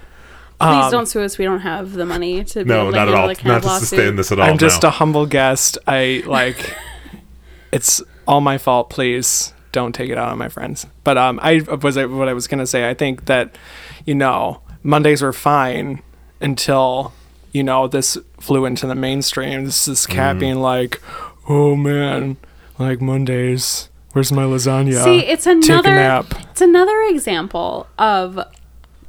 Please 0.60 0.86
um, 0.86 0.92
don't 0.92 1.06
sue 1.06 1.22
us. 1.22 1.38
We 1.38 1.44
don't 1.45 1.60
have 1.60 1.94
the 1.94 2.06
money 2.06 2.44
to 2.45 2.63
be 2.63 2.69
No, 2.69 2.83
able 2.83 2.92
to 2.92 2.98
not 2.98 3.07
at 3.10 3.13
all. 3.13 3.25
a 3.25 3.27
Not 3.27 3.62
to 3.63 3.68
lawsuit. 3.68 3.88
sustain 3.89 4.16
this 4.16 4.31
at 4.31 4.39
all. 4.39 4.50
I'm 4.50 4.57
just 4.57 4.83
no. 4.83 4.88
a 4.88 4.92
humble 4.92 5.25
guest. 5.25 5.77
I 5.86 6.24
like. 6.25 6.74
it's 7.72 8.01
all 8.27 8.42
my 8.42 8.57
fault. 8.57 8.89
Please 8.89 9.54
don't 9.74 9.94
take 9.94 10.10
it 10.10 10.18
out 10.18 10.30
on 10.31 10.38
my 10.38 10.48
friends. 10.50 10.88
But 11.04 11.18
um, 11.18 11.39
I 11.44 11.60
was 11.81 11.98
what 11.98 12.30
I 12.30 12.33
was 12.33 12.48
gonna 12.48 12.66
say. 12.68 12.89
I 12.89 12.94
think 12.94 13.25
that, 13.25 13.57
you 14.06 14.16
know, 14.16 14.62
Mondays 14.85 15.21
were 15.21 15.33
fine 15.33 16.01
until 16.39 17.11
you 17.51 17.63
know 17.63 17.87
this 17.87 18.17
flew 18.39 18.65
into 18.65 18.85
the 18.87 18.95
mainstream. 18.95 19.65
This 19.65 19.85
this 19.85 20.05
Mm. 20.05 20.09
cat 20.09 20.39
being 20.39 20.61
like, 20.61 21.01
oh 21.49 21.75
man, 21.75 22.37
like 22.79 23.01
Mondays. 23.01 23.89
Where's 24.13 24.31
my 24.31 24.43
lasagna? 24.43 25.03
See, 25.03 25.19
it's 25.25 25.43
Take 25.43 25.65
a 25.67 25.74
another 25.74 25.89
nap. 25.95 26.25
it's 26.51 26.62
another 26.62 27.01
example 27.10 27.88
of 27.98 28.39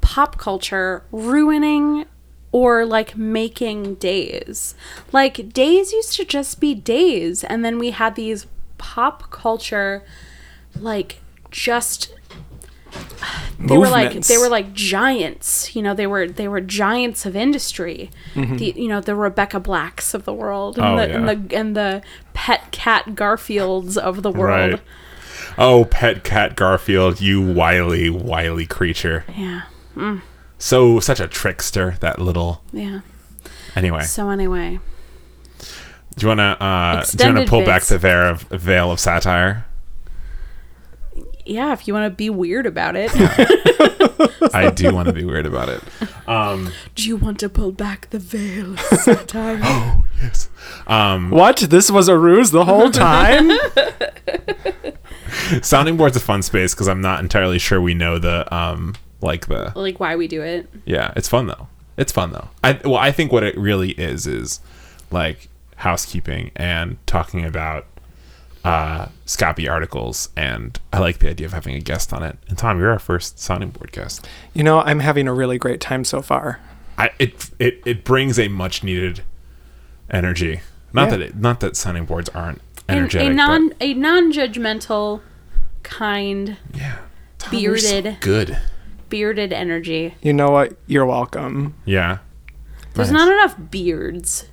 pop 0.01 0.39
culture 0.39 1.05
ruining 1.13 2.07
or 2.53 2.85
like 2.87 3.17
making 3.17 3.97
days. 3.97 4.75
Like 5.13 5.53
days 5.53 5.93
used 5.93 6.15
to 6.15 6.25
just 6.25 6.59
be 6.61 6.75
days 6.75 7.45
and 7.45 7.65
then 7.65 7.79
we 7.79 7.91
had 7.91 8.15
these 8.17 8.47
pop 8.79 9.31
culture 9.31 10.03
like 10.79 11.21
just 11.51 12.13
they 13.59 13.79
were 13.79 13.89
like 13.89 14.13
they 14.27 14.37
were 14.39 14.49
like 14.49 14.73
giants 14.75 15.75
you 15.75 15.83
know 15.83 15.95
they 15.95 16.07
were 16.07 16.29
they 16.29 16.47
were 16.49 16.61
giants 16.61 17.25
of 17.27 17.35
industry 17.35 18.11
the 18.35 18.73
you 18.77 18.89
know 18.89 19.01
the 19.01 19.15
rebecca 19.15 19.59
blacks 19.59 20.13
of 20.15 20.25
the 20.25 20.33
world 20.33 20.79
and, 20.79 20.87
Mm-hmm. 20.87 20.99
Oh, 20.99 21.07
the, 21.07 21.15
and 21.15 21.49
the 21.51 21.57
and 21.57 21.77
the 21.77 22.03
pet 22.35 22.71
cat 22.71 23.15
garfields 23.15 23.97
of 23.97 24.23
the 24.23 24.31
world 24.31 24.73
Right. 24.73 24.81
Oh, 25.59 25.87
pet 25.87 26.23
cat 26.23 26.55
Garfield, 26.55 27.19
you 27.21 27.41
wily, 27.41 28.11
wily 28.11 28.67
creature. 28.67 29.25
yeah 29.35 29.63
So 30.59 31.01
such 31.01 31.19
a 31.19 31.27
trickster, 31.27 31.97
that 32.01 32.19
little. 32.19 32.63
yeah 32.73 33.01
Anyway, 33.75 34.03
so 34.03 34.29
anyway 34.31 34.79
do 36.17 36.25
you 36.25 36.29
want 36.29 36.41
to 36.41 36.65
uh, 36.65 37.05
do 37.05 37.27
you 37.27 37.35
want 37.35 37.47
to 37.47 37.51
pull 37.51 37.65
back 37.65 37.83
the 37.85 37.99
veil 37.99 38.31
of, 38.31 38.43
veil 38.43 38.91
of 38.91 38.99
satire? 38.99 39.66
Yeah 41.47 41.73
if 41.73 41.87
you 41.87 41.95
want 41.95 42.11
to 42.11 42.15
be 42.15 42.29
weird 42.31 42.67
about 42.67 42.95
it 42.97 43.11
I 44.55 44.71
do 44.71 44.95
want 44.95 45.09
to 45.09 45.13
be 45.15 45.25
weird 45.25 45.47
about 45.47 45.69
it. 45.69 45.83
do 46.95 47.07
you 47.09 47.17
want 47.17 47.41
to 47.41 47.49
pull 47.49 47.73
back 47.73 48.09
the 48.11 48.19
veil 48.19 48.73
of 48.75 48.81
satire 49.01 49.61
Oh 49.63 50.05
yes. 50.23 50.49
Um, 50.87 51.31
What? 51.31 51.57
This 51.59 51.91
was 51.91 52.09
a 52.09 52.17
ruse 52.19 52.51
the 52.51 52.65
whole 52.65 52.91
time? 52.91 53.51
sounding 55.63 55.97
board's 55.97 56.17
a 56.17 56.21
fun 56.21 56.43
space 56.43 56.75
because 56.75 56.89
I'm 56.89 57.01
not 57.01 57.21
entirely 57.21 57.59
sure 57.59 57.81
we 57.81 57.95
know 57.95 58.19
the 58.19 58.53
um 58.55 58.95
like 59.21 59.47
the 59.47 59.73
like 59.75 60.01
why 60.01 60.17
we 60.17 60.29
do 60.29 60.43
it 60.43 60.69
Yeah, 60.85 61.13
it's 61.17 61.29
fun 61.29 61.47
though. 61.47 61.69
It's 61.97 62.13
fun 62.13 62.33
though. 62.33 62.49
I 62.63 62.81
well, 62.85 62.97
I 62.97 63.13
think 63.13 63.33
what 63.33 63.43
it 63.43 63.57
really 63.57 63.91
is 63.93 64.27
is 64.27 64.61
like 65.11 65.49
housekeeping 65.77 66.51
and 66.57 66.97
talking 67.07 67.45
about 67.45 67.87
uh 68.67 69.09
Scoppy 69.25 69.69
articles 69.69 70.29
and 70.37 70.79
I 70.93 70.99
like 71.01 71.19
the 71.19 71.29
idea 71.29 71.47
of 71.47 71.53
having 71.53 71.75
a 71.75 71.81
guest 71.81 72.13
on 72.13 72.23
it. 72.23 72.37
And 72.49 72.57
Tom, 72.59 72.79
you're 72.79 72.91
our 72.91 72.99
first 72.99 73.39
sounding 73.39 73.71
board 73.71 73.93
guest. 73.93 74.27
you 74.55 74.63
know, 74.63 74.81
I'm 74.81 75.01
having 75.01 75.27
a 75.29 75.33
really 75.35 75.59
great 75.59 75.81
time 75.81 76.05
so 76.05 76.23
far. 76.23 76.61
I 76.99 77.11
it 77.19 77.51
it, 77.59 77.83
it 77.85 78.05
brings 78.05 78.39
a 78.39 78.49
much 78.49 78.83
needed 78.85 79.23
energy. 80.11 80.61
Not 80.93 81.05
Yeah. 81.05 81.11
that 81.11 81.21
it 81.21 81.37
not 81.37 81.61
that 81.61 81.77
sounding 81.77 82.05
boards 82.07 82.29
aren't 82.31 82.61
And 82.89 82.99
energetic. 82.99 83.27
a 83.27 83.31
but- 83.31 83.37
non 83.37 83.73
a 83.81 83.95
non-judgmental, 83.95 85.21
kind, 85.83 86.57
yeah. 86.75 86.99
Tom, 87.39 87.55
you're 87.59 87.77
so 87.79 87.91
bearded. 88.03 88.21
good. 88.21 88.59
bearded 89.09 89.53
energy. 89.53 90.15
You 90.23 90.33
know 90.33 90.51
what? 90.51 90.77
You're 90.87 91.07
welcome. 91.07 91.75
Yeah. 91.85 92.19
There's 92.95 93.11
Nice. 93.13 93.21
not 93.27 93.33
enough 93.33 93.71
beards 93.71 94.47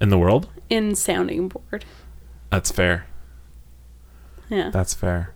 in 0.00 0.08
the 0.08 0.18
world. 0.18 0.48
in 0.70 0.94
sounding 0.94 1.48
board. 1.48 1.84
That's 2.50 2.70
fair. 2.70 3.04
Yeah. 4.52 4.70
That's 4.70 4.94
fair. 4.94 5.32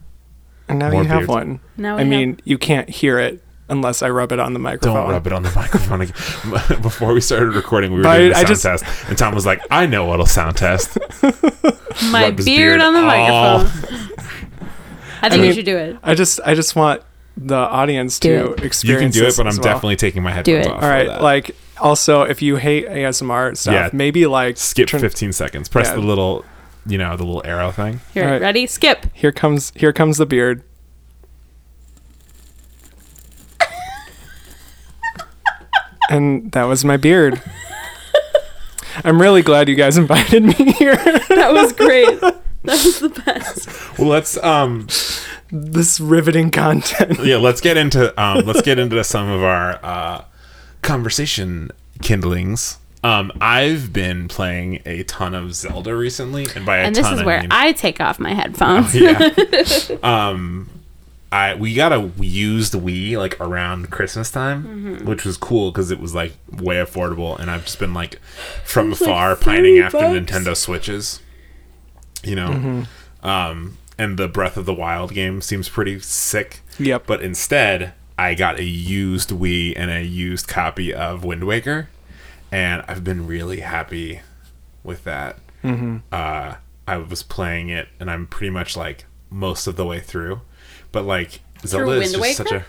And 0.68 0.78
now 0.78 0.90
More 0.90 1.02
you 1.02 1.08
have 1.08 1.18
beards. 1.20 1.28
one. 1.28 1.60
Now 1.76 1.94
we 1.96 2.02
I 2.02 2.04
have- 2.04 2.08
mean, 2.10 2.40
you 2.44 2.58
can't 2.58 2.88
hear 2.88 3.18
it 3.18 3.42
unless 3.68 4.02
I 4.02 4.10
rub 4.10 4.30
it 4.32 4.38
on 4.38 4.52
the 4.52 4.58
microphone. 4.58 4.94
Don't 5.02 5.10
rub 5.10 5.26
it 5.26 5.32
on 5.32 5.42
the 5.42 5.50
microphone 5.56 6.00
again. 6.02 6.14
Before 6.82 7.12
we 7.12 7.20
started 7.20 7.54
recording, 7.54 7.90
we 7.92 7.98
were 7.98 8.02
But 8.04 8.18
doing 8.18 8.30
a 8.32 8.34
sound 8.34 8.46
just- 8.48 8.62
test, 8.62 8.84
and 9.08 9.16
Tom 9.18 9.34
was 9.34 9.46
like, 9.46 9.60
"I 9.70 9.86
know 9.86 10.04
what'll 10.04 10.26
sound 10.26 10.56
test." 10.56 10.98
my 12.10 12.30
beard, 12.30 12.44
beard 12.44 12.80
on 12.80 12.92
the 12.94 13.00
all- 13.00 13.64
microphone. 13.64 14.12
I 15.22 15.28
think 15.30 15.40
mean- 15.40 15.48
you 15.48 15.52
should 15.54 15.64
do 15.64 15.76
it. 15.76 15.96
I 16.02 16.14
just, 16.14 16.40
I 16.44 16.54
just 16.54 16.76
want 16.76 17.02
the 17.36 17.54
audience 17.56 18.18
Do 18.18 18.28
to 18.46 18.52
it. 18.52 18.64
experience. 18.64 19.16
You 19.16 19.22
can 19.22 19.28
do 19.28 19.32
it, 19.32 19.36
but 19.36 19.46
I'm 19.46 19.54
well. 19.56 19.62
definitely 19.62 19.96
taking 19.96 20.22
my 20.22 20.30
headphones 20.32 20.66
off. 20.66 20.82
All 20.82 20.88
right, 20.88 21.06
for 21.06 21.12
that. 21.12 21.22
like 21.22 21.56
also 21.78 22.22
if 22.22 22.40
you 22.42 22.56
hate 22.56 22.86
ASMR 22.88 23.56
stuff, 23.56 23.74
Yeah. 23.74 23.90
maybe 23.92 24.26
like 24.26 24.56
skip 24.56 24.88
turn- 24.88 25.00
15 25.00 25.32
seconds. 25.32 25.68
Press 25.68 25.88
Yeah. 25.88 25.94
the 25.96 26.00
little, 26.00 26.44
you 26.86 26.98
know, 26.98 27.16
the 27.16 27.24
little 27.24 27.42
arrow 27.44 27.70
thing. 27.70 28.00
Here, 28.14 28.24
All 28.24 28.30
right. 28.32 28.40
ready? 28.40 28.66
Skip. 28.66 29.06
Here 29.12 29.32
comes, 29.32 29.72
here 29.74 29.92
comes 29.92 30.18
the 30.18 30.26
beard. 30.26 30.62
and 36.10 36.52
that 36.52 36.64
was 36.64 36.84
my 36.84 36.96
beard. 36.96 37.40
I'm 39.04 39.20
really 39.20 39.42
glad 39.42 39.68
you 39.68 39.74
guys 39.74 39.98
invited 39.98 40.42
me 40.42 40.52
here. 40.78 40.96
That 40.96 41.50
was 41.52 41.72
great. 41.72 42.18
that 42.20 42.40
was 42.64 43.00
the 43.00 43.10
best. 43.10 43.98
Well, 43.98 44.08
let's 44.08 44.42
um, 44.42 44.86
this 45.50 46.00
riveting 46.00 46.50
content. 46.50 47.18
yeah, 47.24 47.36
let's 47.36 47.60
get 47.60 47.76
into 47.76 48.18
um, 48.20 48.46
let's 48.46 48.62
get 48.62 48.78
into 48.78 49.02
some 49.04 49.28
of 49.28 49.42
our 49.42 49.78
uh, 49.84 50.24
conversation 50.82 51.70
kindlings. 52.02 52.78
Um, 53.04 53.30
I've 53.40 53.92
been 53.92 54.26
playing 54.26 54.80
a 54.84 55.04
ton 55.04 55.34
of 55.34 55.54
Zelda 55.54 55.94
recently, 55.94 56.46
and 56.56 56.66
by 56.66 56.78
a 56.78 56.84
And 56.84 56.94
this 56.96 57.04
ton, 57.04 57.14
is 57.14 57.20
I 57.20 57.24
where 57.24 57.40
mean- 57.42 57.52
I 57.52 57.72
take 57.72 58.00
off 58.00 58.18
my 58.18 58.34
headphones. 58.34 58.94
yeah. 58.94 59.30
um, 60.02 60.68
I 61.30 61.54
we 61.54 61.74
got 61.74 61.92
a 61.92 62.10
used 62.18 62.72
Wii 62.72 63.16
like 63.18 63.38
around 63.40 63.90
Christmas 63.90 64.30
time, 64.30 64.64
Mm-hmm. 64.64 65.06
which 65.08 65.24
was 65.24 65.36
cool 65.36 65.70
because 65.70 65.90
it 65.90 66.00
was 66.00 66.14
like 66.14 66.34
way 66.50 66.76
affordable, 66.76 67.38
and 67.38 67.50
I've 67.50 67.64
just 67.64 67.78
been 67.78 67.94
like 67.94 68.20
from 68.64 68.90
was, 68.90 69.00
like, 69.00 69.10
afar 69.10 69.36
pining 69.36 69.76
30 69.76 69.80
after. 69.82 69.98
Nintendo 69.98 70.56
Switches. 70.56 71.20
You 72.24 72.34
know, 72.34 72.84
um, 73.22 73.76
and 73.98 74.18
the 74.18 74.26
Breath 74.26 74.56
of 74.56 74.66
the 74.66 74.74
Wild 74.74 75.12
game 75.14 75.40
seems 75.40 75.68
pretty 75.68 76.00
sick. 76.00 76.60
Yep. 76.78 77.06
But 77.06 77.22
instead, 77.22 77.92
I 78.18 78.34
got 78.34 78.58
a 78.58 78.64
used 78.64 79.30
Wii 79.30 79.74
and 79.76 79.90
a 79.92 80.02
used 80.02 80.48
copy 80.48 80.92
of 80.92 81.22
Wind 81.24 81.44
Waker, 81.44 81.88
and 82.56 82.82
I've 82.88 83.04
been 83.04 83.26
really 83.26 83.60
happy 83.60 84.22
with 84.82 85.04
that. 85.04 85.36
Mm-hmm. 85.62 85.98
Uh, 86.10 86.54
I 86.88 86.96
was 86.96 87.22
playing 87.22 87.68
it, 87.68 87.88
and 88.00 88.10
I'm 88.10 88.26
pretty 88.26 88.48
much 88.48 88.78
like 88.78 89.04
most 89.28 89.66
of 89.66 89.76
the 89.76 89.84
way 89.84 90.00
through. 90.00 90.40
But 90.90 91.04
like 91.04 91.40
Zelda 91.66 92.00
is 92.00 92.16
Wind 92.16 92.24
just 92.24 92.36
such 92.38 92.52
a 92.52 92.64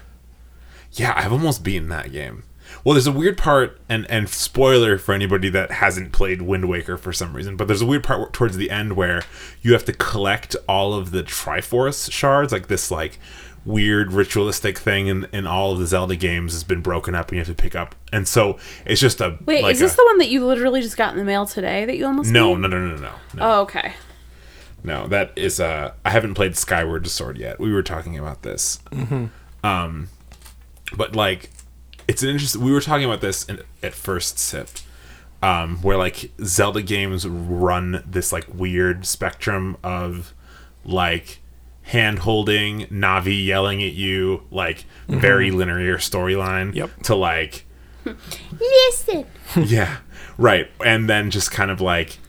yeah. 0.92 1.14
I've 1.16 1.32
almost 1.32 1.64
beaten 1.64 1.88
that 1.88 2.12
game. 2.12 2.44
Well, 2.84 2.96
there's 2.96 3.08
a 3.08 3.14
weird 3.14 3.38
part, 3.38 3.80
and 3.88 4.06
and 4.12 4.28
spoiler 4.28 4.98
for 4.98 5.14
anybody 5.14 5.48
that 5.52 5.72
hasn't 5.72 6.12
played 6.12 6.42
Wind 6.42 6.68
Waker 6.68 6.98
for 6.98 7.14
some 7.14 7.34
reason, 7.34 7.56
but 7.56 7.68
there's 7.68 7.82
a 7.82 7.86
weird 7.86 8.04
part 8.04 8.34
towards 8.34 8.58
the 8.58 8.70
end 8.70 8.98
where 8.98 9.22
you 9.62 9.72
have 9.72 9.86
to 9.86 9.94
collect 9.94 10.58
all 10.68 10.96
of 10.96 11.12
the 11.12 11.24
Triforce 11.24 12.12
shards, 12.12 12.52
like 12.52 12.68
this 12.68 12.92
like 12.92 13.20
weird 13.68 14.14
ritualistic 14.14 14.78
thing 14.78 15.08
in, 15.08 15.28
in 15.34 15.46
all 15.46 15.74
of 15.74 15.80
the 15.80 15.86
Zelda 15.86 16.16
games 16.16 16.54
has 16.54 16.64
been 16.64 16.82
broken 16.82 17.14
up, 17.14 17.28
and 17.28 17.34
you 17.34 17.40
have 17.40 17.48
to 17.48 17.54
pick 17.62 17.76
up, 17.76 17.94
and 18.14 18.28
so 18.28 18.58
it's 18.86 19.02
just 19.02 19.20
a 19.22 19.38
Wait, 19.46 19.62
like 19.62 19.74
is 19.74 19.80
this 19.80 19.94
a- 19.94 19.98
the 19.98 20.06
one 20.06 20.18
that 20.20 20.30
you 20.30 20.46
literally 20.46 20.82
just 20.82 20.96
got 20.98 21.12
in 21.12 21.20
the 21.20 21.26
mail 21.26 21.46
today 21.46 21.84
that 21.86 21.98
you 21.98 22.06
almost 22.06 22.32
no, 22.32 22.56
no, 22.56 22.68
no, 22.68 22.80
no, 22.80 22.96
no, 22.96 23.02
no. 23.02 23.12
Oh, 23.40 23.62
okay. 23.64 23.94
No, 24.84 25.08
that 25.08 25.34
is 25.36 25.60
uh 25.60 25.92
I 26.06 26.12
haven't 26.12 26.36
played 26.36 26.56
Skyward 26.56 27.08
Sword 27.08 27.38
yet. 27.38 27.60
We 27.60 27.74
were 27.74 27.84
talking 27.84 28.18
about 28.18 28.44
this. 28.44 28.80
Um 29.64 30.08
but 30.96 31.16
like 31.16 31.50
it's 32.08 32.24
an 32.24 32.30
interesting 32.30 32.64
we 32.64 32.72
were 32.72 32.80
talking 32.80 33.04
about 33.06 33.20
this 33.22 33.44
in, 33.46 33.60
at 33.84 33.94
first 33.94 34.40
sip. 34.40 34.70
Um 35.44 35.78
where 35.82 35.98
like 35.98 36.32
Zelda 36.42 36.82
games 36.82 37.28
run 37.28 38.02
this 38.06 38.32
like 38.32 38.46
weird 38.54 39.06
spectrum 39.06 39.76
of 39.84 40.34
like 40.86 41.40
hand 41.88 42.20
holding, 42.20 42.82
Navi 42.88 43.46
yelling 43.46 43.84
at 43.84 43.94
you, 43.94 44.44
like 44.52 44.86
very 45.08 45.50
mm-hmm. 45.50 45.58
linear 45.58 45.98
storyline 45.98 46.76
Yep. 46.76 47.04
to 47.04 47.16
like 47.16 47.66
Listen. 48.52 49.26
yeah, 49.56 49.98
right. 50.38 50.70
And 50.86 51.10
then 51.10 51.32
just 51.32 51.52
kind 51.52 51.72
of 51.72 51.82
like 51.82 52.20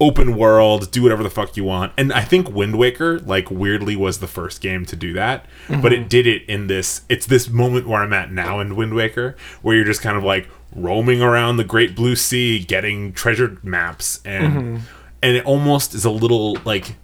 open 0.00 0.36
world, 0.36 0.90
do 0.90 1.02
whatever 1.02 1.22
the 1.22 1.30
fuck 1.30 1.56
you 1.56 1.64
want. 1.64 1.92
And 1.96 2.12
I 2.12 2.22
think 2.22 2.50
Wind 2.50 2.76
Waker, 2.78 3.18
like 3.20 3.50
weirdly, 3.50 3.96
was 3.96 4.18
the 4.18 4.26
first 4.26 4.60
game 4.60 4.84
to 4.86 4.96
do 4.96 5.12
that. 5.14 5.46
But 5.68 5.92
it 5.92 6.00
mm-hmm. 6.00 6.08
did 6.08 6.26
it 6.26 6.42
in 6.48 6.66
this. 6.66 7.02
It's 7.08 7.26
this 7.26 7.48
moment 7.48 7.88
where 7.88 8.02
I'm 8.02 8.12
at 8.12 8.30
now 8.32 8.60
in 8.60 8.76
Wind 8.76 8.94
Waker, 8.94 9.36
where 9.62 9.74
you're 9.74 9.84
just 9.84 10.02
kind 10.02 10.16
of 10.16 10.24
like 10.24 10.48
roaming 10.74 11.22
around 11.22 11.56
the 11.56 11.64
Great 11.64 11.96
Blue 11.96 12.16
Sea, 12.16 12.58
getting 12.58 13.12
treasure 13.12 13.58
maps, 13.62 14.20
and 14.24 14.52
mm-hmm. 14.52 14.76
and 15.22 15.36
it 15.36 15.44
almost 15.44 15.94
is 15.94 16.04
a 16.04 16.10
little 16.10 16.58
like 16.64 16.96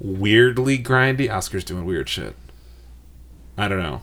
weirdly 0.00 0.78
grindy. 0.78 1.30
Oscar's 1.30 1.64
doing 1.64 1.84
weird 1.84 2.08
shit. 2.08 2.34
I 3.56 3.68
don't 3.68 3.82
know. 3.82 4.02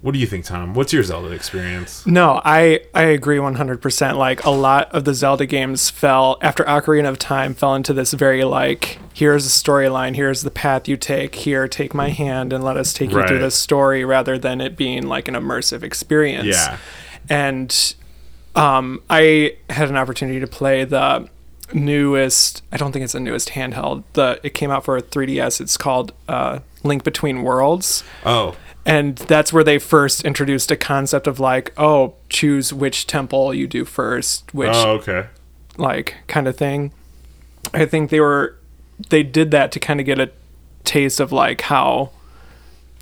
What 0.00 0.12
do 0.12 0.20
you 0.20 0.26
think, 0.26 0.44
Tom? 0.44 0.74
What's 0.74 0.92
your 0.92 1.02
Zelda 1.02 1.30
experience? 1.32 2.06
No, 2.06 2.40
I 2.44 2.82
I 2.94 3.02
agree 3.04 3.38
100%. 3.38 4.16
Like 4.16 4.44
a 4.44 4.50
lot 4.50 4.94
of 4.94 5.04
the 5.04 5.12
Zelda 5.12 5.44
games 5.44 5.90
fell 5.90 6.38
after 6.40 6.62
Ocarina 6.64 7.08
of 7.08 7.18
Time 7.18 7.52
fell 7.52 7.74
into 7.74 7.92
this 7.92 8.12
very 8.12 8.44
like 8.44 9.00
here's 9.12 9.44
a 9.44 9.48
storyline, 9.48 10.14
here's 10.14 10.42
the 10.42 10.52
path 10.52 10.86
you 10.86 10.96
take, 10.96 11.34
here 11.34 11.66
take 11.66 11.94
my 11.94 12.10
hand 12.10 12.52
and 12.52 12.62
let 12.62 12.76
us 12.76 12.92
take 12.92 13.10
you 13.10 13.26
through 13.26 13.40
this 13.40 13.56
story 13.56 14.04
rather 14.04 14.38
than 14.38 14.60
it 14.60 14.76
being 14.76 15.08
like 15.08 15.26
an 15.26 15.34
immersive 15.34 15.82
experience. 15.82 16.46
Yeah. 16.46 16.78
And 17.28 17.94
um 18.54 19.02
I 19.10 19.56
had 19.68 19.88
an 19.88 19.96
opportunity 19.96 20.38
to 20.38 20.46
play 20.46 20.84
the 20.84 21.28
newest 21.72 22.62
I 22.72 22.76
don't 22.76 22.92
think 22.92 23.04
it's 23.04 23.12
the 23.12 23.20
newest 23.20 23.50
handheld. 23.50 24.04
The 24.14 24.40
it 24.42 24.50
came 24.54 24.70
out 24.70 24.84
for 24.84 24.96
a 24.96 25.02
3DS. 25.02 25.60
It's 25.60 25.76
called 25.76 26.12
uh 26.28 26.60
Link 26.82 27.04
Between 27.04 27.42
Worlds 27.42 28.04
Oh, 28.24 28.54
and 28.86 29.16
that's 29.16 29.52
where 29.52 29.64
they 29.64 29.78
first 29.78 30.24
introduced 30.24 30.70
a 30.70 30.76
concept 30.76 31.26
of 31.26 31.38
like 31.40 31.72
oh 31.76 32.14
choose 32.28 32.72
which 32.72 33.06
temple 33.06 33.52
you 33.52 33.66
do 33.66 33.84
first 33.84 34.52
which 34.54 34.70
oh, 34.72 34.92
okay. 34.92 35.26
like 35.76 36.14
kind 36.28 36.46
of 36.46 36.56
thing 36.56 36.92
i 37.74 37.84
think 37.84 38.10
they 38.10 38.20
were 38.20 38.56
they 39.10 39.22
did 39.22 39.50
that 39.50 39.72
to 39.72 39.80
kind 39.80 39.98
of 40.00 40.06
get 40.06 40.18
a 40.20 40.30
taste 40.84 41.18
of 41.20 41.32
like 41.32 41.62
how 41.62 42.10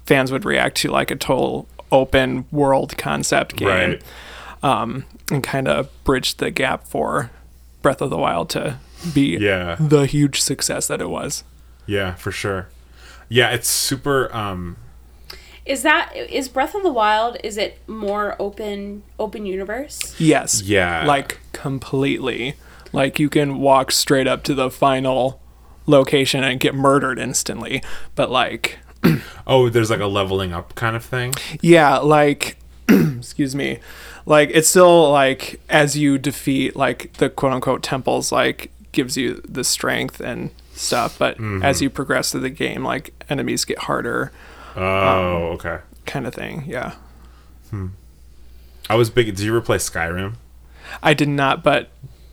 fans 0.06 0.32
would 0.32 0.44
react 0.44 0.76
to 0.78 0.90
like 0.90 1.10
a 1.10 1.16
total 1.16 1.68
open 1.92 2.46
world 2.50 2.96
concept 2.98 3.56
game 3.56 3.68
Right. 3.68 4.02
um, 4.62 5.04
and 5.30 5.44
kind 5.44 5.68
of 5.68 5.88
bridge 6.04 6.36
the 6.38 6.50
gap 6.50 6.88
for 6.88 7.30
breath 7.86 8.02
of 8.02 8.10
the 8.10 8.16
wild 8.18 8.50
to 8.50 8.78
be 9.14 9.36
Yeah. 9.38 9.76
the 9.78 10.06
huge 10.06 10.40
success 10.40 10.88
that 10.88 11.00
it 11.00 11.08
was 11.08 11.44
Yeah, 11.86 12.14
for 12.16 12.32
sure. 12.32 12.66
Yeah, 13.28 13.50
it's 13.50 13.68
super 13.68 14.34
um 14.34 14.76
Is 15.64 15.82
that 15.82 16.12
is 16.16 16.48
Breath 16.48 16.74
of 16.74 16.82
the 16.82 16.92
Wild? 16.92 17.36
Is 17.44 17.56
it 17.56 17.78
more 17.88 18.34
open 18.40 19.04
open 19.20 19.46
universe? 19.46 20.16
Yes. 20.18 20.62
Yeah. 20.62 21.04
Like 21.06 21.38
completely. 21.52 22.54
Like 22.92 23.20
you 23.20 23.28
can 23.28 23.58
walk 23.60 23.92
straight 23.92 24.26
up 24.26 24.42
to 24.44 24.54
the 24.54 24.68
final 24.68 25.40
location 25.86 26.42
and 26.42 26.58
get 26.58 26.74
murdered 26.74 27.18
instantly. 27.20 27.82
But 28.16 28.30
like 28.32 28.78
oh, 29.46 29.68
there's 29.68 29.90
like 29.90 30.00
a 30.00 30.06
leveling 30.06 30.52
up 30.52 30.74
kind 30.74 30.96
of 30.96 31.04
thing. 31.04 31.34
yeah, 31.60 31.98
like 31.98 32.55
excuse 33.18 33.54
me. 33.54 33.78
Like 34.24 34.50
it's 34.52 34.68
still 34.68 35.10
like 35.10 35.60
as 35.68 35.96
you 35.96 36.18
defeat 36.18 36.76
like 36.76 37.12
the 37.14 37.28
quote 37.30 37.52
unquote 37.52 37.82
temples 37.82 38.32
like 38.32 38.70
gives 38.92 39.16
you 39.16 39.42
the 39.48 39.64
strength 39.64 40.20
and 40.20 40.50
stuff, 40.74 41.18
but 41.18 41.34
as 41.34 41.40
mm-hmm. 41.40 41.82
you 41.84 41.90
progress 41.90 42.32
through 42.32 42.40
the 42.40 42.50
game 42.50 42.84
like 42.84 43.12
enemies 43.28 43.64
get 43.64 43.78
harder 43.80 44.32
Oh, 44.76 44.82
um, 44.82 45.42
okay. 45.54 45.78
kind 46.04 46.26
of 46.26 46.34
thing. 46.34 46.64
Yeah. 46.66 46.94
Hmm. 47.70 47.88
I 48.90 48.94
was 48.94 49.10
big. 49.10 49.26
Did 49.26 49.40
you 49.40 49.50
ever 49.52 49.60
play 49.60 49.78
Skyrim? 49.78 50.34
I 51.02 51.14
did 51.14 51.28
not, 51.28 51.64
but 51.64 51.88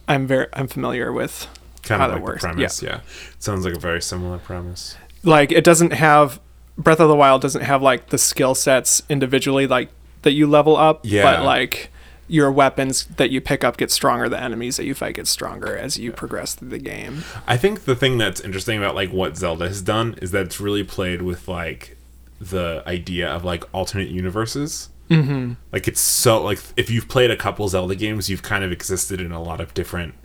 I'm 0.07 0.27
very 0.27 0.47
I'm 0.53 0.67
familiar 0.67 1.11
with 1.11 1.47
Kind 1.83 2.01
how 2.01 2.07
of 2.07 2.11
that 2.11 2.17
like 2.17 2.23
works. 2.23 2.41
the 2.43 2.49
premise. 2.49 2.81
Yeah. 2.83 2.99
Sounds 3.39 3.65
like 3.65 3.75
a 3.75 3.79
very 3.79 4.01
similar 4.01 4.37
premise. 4.37 4.97
like 5.23 5.51
it 5.51 5.63
doesn't 5.63 5.93
have 5.93 6.39
Breath 6.77 6.99
of 6.99 7.07
the 7.07 7.15
Wild 7.15 7.41
doesn't 7.41 7.61
have 7.63 7.81
like 7.81 8.09
the 8.09 8.17
skill 8.17 8.55
sets 8.55 9.01
individually 9.09 9.67
like 9.67 9.89
that 10.23 10.31
you 10.33 10.47
level 10.47 10.75
up, 10.75 11.01
Yeah. 11.03 11.23
but 11.23 11.45
like 11.45 11.89
your 12.27 12.51
weapons 12.51 13.05
that 13.17 13.29
you 13.29 13.39
pick 13.41 13.63
up 13.63 13.77
get 13.77 13.91
stronger, 13.91 14.27
the 14.29 14.41
enemies 14.41 14.77
that 14.77 14.85
you 14.85 14.93
fight 14.93 15.15
get 15.15 15.27
stronger 15.27 15.77
as 15.77 15.97
you 15.97 16.11
progress 16.11 16.55
through 16.55 16.69
the 16.69 16.79
game. 16.79 17.23
I 17.47 17.57
think 17.57 17.83
the 17.85 17.95
thing 17.95 18.17
that's 18.17 18.41
interesting 18.41 18.77
about 18.77 18.95
like 18.95 19.11
what 19.11 19.37
Zelda 19.37 19.67
has 19.67 19.81
done 19.81 20.17
is 20.21 20.31
that 20.31 20.45
it's 20.45 20.59
really 20.59 20.83
played 20.83 21.21
with 21.21 21.47
like 21.47 21.97
the 22.39 22.81
idea 22.87 23.29
of 23.29 23.43
like 23.43 23.63
alternate 23.73 24.09
universes. 24.09 24.89
Mm-hmm. 25.09 25.53
Like 25.71 25.87
it's 25.87 25.99
so 26.01 26.41
like 26.41 26.59
if 26.77 26.89
you've 26.89 27.07
played 27.09 27.29
a 27.29 27.37
couple 27.37 27.67
Zelda 27.67 27.93
games, 27.95 28.29
you've 28.29 28.41
kind 28.41 28.63
of 28.63 28.71
existed 28.71 29.19
in 29.21 29.31
a 29.31 29.41
lot 29.41 29.59
of 29.61 29.73
different 29.73 30.15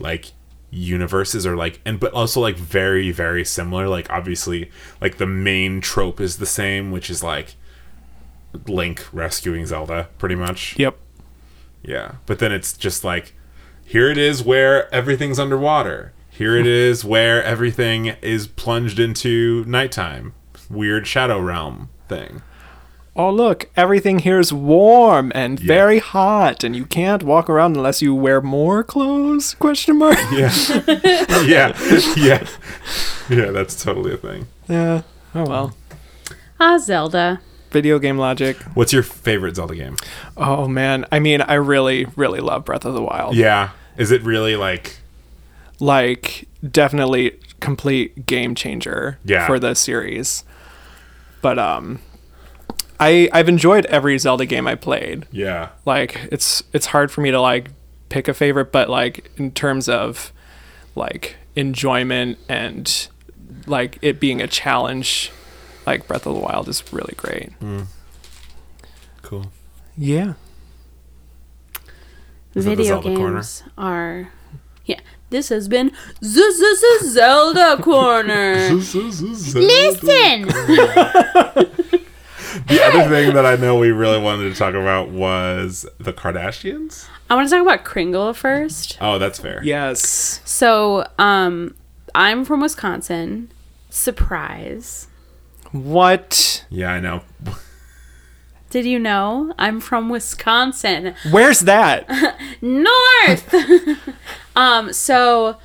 like 0.00 0.32
universes 0.70 1.46
or 1.46 1.56
like 1.56 1.80
and 1.86 2.00
but 2.00 2.12
also 2.12 2.40
like 2.40 2.56
very 2.56 3.10
very 3.12 3.44
similar 3.44 3.88
like 3.88 4.10
obviously 4.10 4.70
like 5.00 5.16
the 5.16 5.26
main 5.26 5.80
trope 5.80 6.20
is 6.20 6.36
the 6.36 6.44
same 6.44 6.90
which 6.90 7.08
is 7.08 7.22
like 7.22 7.54
link 8.66 9.04
rescuing 9.12 9.66
zelda 9.66 10.08
pretty 10.18 10.34
much 10.34 10.78
Yep. 10.78 10.96
yeah, 11.82 12.12
but 12.26 12.38
then 12.38 12.52
it's 12.52 12.72
just 12.76 13.04
like 13.04 13.34
here 13.84 14.10
it 14.10 14.18
is 14.18 14.42
where 14.42 14.92
everything's 14.92 15.38
underwater. 15.38 16.12
Here 16.30 16.56
it 16.56 16.66
is 16.88 17.04
where 17.04 17.42
everything 17.42 18.06
is 18.20 18.46
plunged 18.48 18.98
into 18.98 19.64
nighttime. 19.66 20.34
Weird 20.68 21.06
shadow 21.06 21.38
realm 21.40 21.88
thing. 22.08 22.42
Oh 23.14 23.30
look, 23.30 23.70
everything 23.76 24.18
here 24.18 24.38
is 24.40 24.52
warm 24.52 25.32
and 25.34 25.58
Yeah. 25.60 25.66
very 25.66 26.00
hot, 26.00 26.64
and 26.64 26.74
you 26.76 26.84
can't 26.84 27.22
walk 27.22 27.48
around 27.48 27.76
unless 27.76 28.02
you 28.02 28.14
wear 28.14 28.40
more 28.42 28.82
clothes? 28.84 29.54
Question 29.54 29.98
mark. 29.98 30.18
Yeah. 30.32 30.52
yeah. 31.46 31.72
Yeah. 32.16 32.46
Yeah, 33.30 33.50
that's 33.52 33.82
totally 33.82 34.12
a 34.12 34.16
thing. 34.18 34.48
yeah. 34.68 35.02
Oh 35.34 35.44
well. 35.48 35.76
Ah, 36.60 36.76
Zelda. 36.78 37.40
Video 37.70 37.98
game 37.98 38.16
logic. 38.18 38.56
What's 38.74 38.92
your 38.92 39.02
favorite 39.02 39.56
Zelda 39.56 39.74
game? 39.74 39.96
Oh 40.36 40.66
man, 40.68 41.04
I 41.12 41.18
mean, 41.18 41.40
I 41.42 41.54
really, 41.54 42.06
really 42.16 42.40
love 42.40 42.64
Breath 42.64 42.84
of 42.84 42.94
the 42.94 43.02
Wild. 43.02 43.34
Yeah. 43.36 43.70
Is 43.96 44.10
it 44.10 44.22
really 44.22 44.56
like 44.56 44.98
Like, 45.80 46.48
definitely 46.68 47.38
complete 47.60 48.26
game 48.26 48.54
changer 48.54 49.18
Yeah. 49.24 49.46
for 49.46 49.58
the 49.58 49.74
series. 49.74 50.44
But 51.42 51.58
um, 51.58 51.98
I 52.98 53.28
I've 53.32 53.48
enjoyed 53.48 53.84
every 53.86 54.16
Zelda 54.18 54.46
game 54.46 54.66
I 54.66 54.74
played. 54.74 55.26
yeah. 55.30 55.70
Like, 55.84 56.28
it's 56.32 56.62
it's 56.72 56.86
hard 56.86 57.10
for 57.10 57.20
me 57.20 57.30
to 57.30 57.40
like 57.40 57.70
pick 58.08 58.28
a 58.28 58.34
favorite, 58.34 58.72
but 58.72 58.88
like 58.88 59.30
in 59.36 59.50
terms 59.50 59.88
of 59.88 60.32
like 60.94 61.36
enjoyment 61.56 62.38
and 62.48 63.08
like 63.66 63.98
it 64.02 64.18
being 64.20 64.40
a 64.40 64.46
challenge, 64.46 65.30
like 65.86 66.06
Breath 66.08 66.26
of 66.26 66.34
the 66.34 66.40
Wild 66.40 66.68
is 66.68 66.82
really 66.92 67.14
great. 67.16 67.52
Cool. 69.22 69.50
Yeah. 69.96 70.34
Is 72.54 72.64
Video 72.64 72.84
Zelda 72.84 73.14
corner? 73.16 73.34
games 73.34 73.62
are. 73.76 74.30
Yeah. 74.84 75.00
This 75.30 75.48
has 75.48 75.68
been 75.68 75.92
Zelda 76.22 77.82
Corner. 77.82 78.54
Listen! 78.70 80.46
The 82.68 82.82
other 82.82 83.08
thing 83.10 83.34
that 83.34 83.44
I 83.44 83.56
know 83.56 83.76
we 83.78 83.90
really 83.90 84.18
wanted 84.20 84.50
to 84.50 84.54
talk 84.58 84.74
about 84.74 85.10
was 85.10 85.86
the 85.98 86.12
Kardashians. 86.12 87.06
I 87.28 87.34
want 87.34 87.48
to 87.48 87.54
talk 87.54 87.62
about 87.62 87.84
Kringle 87.84 88.32
first. 88.32 88.96
Oh, 89.00 89.18
that's 89.18 89.38
fair. 89.38 89.60
Yes. 89.62 90.40
So, 90.44 91.06
um, 91.18 91.74
I'm 92.14 92.44
from 92.44 92.60
Wisconsin. 92.60 93.50
Surprise. 93.90 95.08
What? 95.84 96.64
Yeah, 96.70 96.92
I 96.92 97.00
know. 97.00 97.22
Did 98.70 98.84
you 98.84 98.98
know? 98.98 99.54
I'm 99.58 99.80
from 99.80 100.08
Wisconsin. 100.08 101.14
Where's 101.30 101.60
that? 101.60 102.08
North! 102.60 103.54
um, 104.56 104.92
so, 104.92 105.56